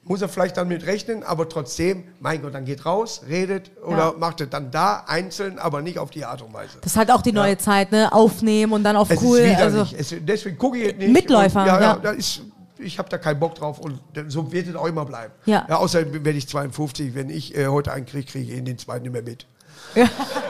muss 0.03 0.21
er 0.21 0.29
vielleicht 0.29 0.57
dann 0.57 0.67
mit 0.67 0.85
rechnen, 0.87 1.21
aber 1.23 1.47
trotzdem, 1.47 2.05
mein 2.21 2.41
Gott, 2.41 2.55
dann 2.55 2.65
geht 2.65 2.85
raus, 2.85 3.21
redet 3.27 3.69
oder 3.85 3.97
Ja. 3.97 4.13
macht 4.17 4.41
es 4.41 4.49
dann 4.49 4.71
da 4.71 5.03
einzeln, 5.05 5.59
aber 5.59 5.81
nicht 5.83 5.99
auf 5.99 6.09
die 6.09 6.25
Art 6.25 6.41
und 6.41 6.53
Weise. 6.53 6.77
Das 6.81 6.93
ist 6.93 6.97
halt 6.97 7.11
auch 7.11 7.21
die 7.21 7.33
neue 7.33 7.57
Zeit, 7.57 7.91
ne? 7.91 8.11
Aufnehmen 8.11 8.73
und 8.73 8.83
dann 8.83 8.95
auf 8.95 9.11
Es 9.11 9.21
cool. 9.21 9.37
ist 9.39 9.59
also, 9.59 9.85
es, 9.95 10.15
deswegen 10.21 10.57
gucke 10.57 10.77
ich 10.79 10.95
nicht. 10.97 11.11
Mitläufer, 11.13 11.61
Und, 11.61 11.67
ja, 11.67 11.75
ja. 11.75 11.81
ja. 11.81 11.95
Da 11.97 12.11
ist, 12.11 12.41
ich 12.81 12.99
habe 12.99 13.09
da 13.09 13.17
keinen 13.17 13.39
Bock 13.39 13.55
drauf 13.55 13.79
und 13.79 13.99
so 14.27 14.51
wird 14.51 14.67
es 14.67 14.75
auch 14.75 14.85
immer 14.87 15.05
bleiben. 15.05 15.33
Ja. 15.45 15.65
außerdem 15.69 16.25
werde 16.25 16.37
ich 16.37 16.47
52. 16.47 17.15
Wenn 17.15 17.29
ich 17.29 17.55
äh, 17.55 17.67
heute 17.67 17.91
einen 17.91 18.05
kriege, 18.05 18.25
kriege 18.29 18.51
ich 18.51 18.57
ihn 18.57 18.65
den 18.65 18.77
zweiten 18.77 19.03
nicht 19.03 19.13
mehr 19.13 19.23
mit. 19.23 19.45
Ja. 19.95 20.07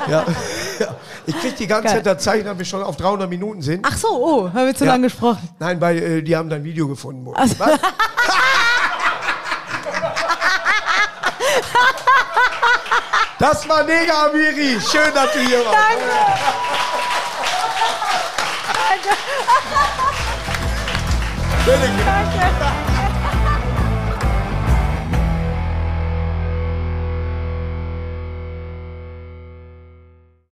Ja. 0.07 0.25
ja. 0.79 0.95
Ich 1.25 1.39
kriege 1.39 1.55
die 1.55 1.65
ganze 1.67 1.87
Geil. 1.87 2.03
Zeit 2.03 2.05
das 2.05 2.23
Zeichen, 2.23 2.45
dass 2.45 2.57
wir 2.59 2.65
schon 2.65 2.83
auf 2.83 2.95
300 2.97 3.27
Minuten 3.29 3.61
sind. 3.63 3.83
Ach 3.89 3.97
so, 3.97 4.07
oh, 4.09 4.43
haben 4.53 4.67
wir 4.67 4.75
zu 4.75 4.85
Ja. 4.85 4.91
lange 4.91 5.07
gesprochen. 5.07 5.49
Nein, 5.57 5.79
weil 5.81 5.97
äh, 5.97 6.21
die 6.21 6.35
haben 6.35 6.47
dein 6.49 6.63
Video 6.63 6.87
gefunden. 6.87 7.33
Also- 7.33 7.57
Was? 7.57 7.79
Das 13.39 13.67
war 13.67 13.83
Nega 13.83 14.27
Amiri. 14.27 14.79
Schön, 14.79 15.11
dass 15.15 15.33
du 15.33 15.39
hier 15.39 15.65
warst. 15.65 15.75
Danke. 15.75 16.05
Danke. 18.77 20.10
Arkadaşlar. 21.61 22.70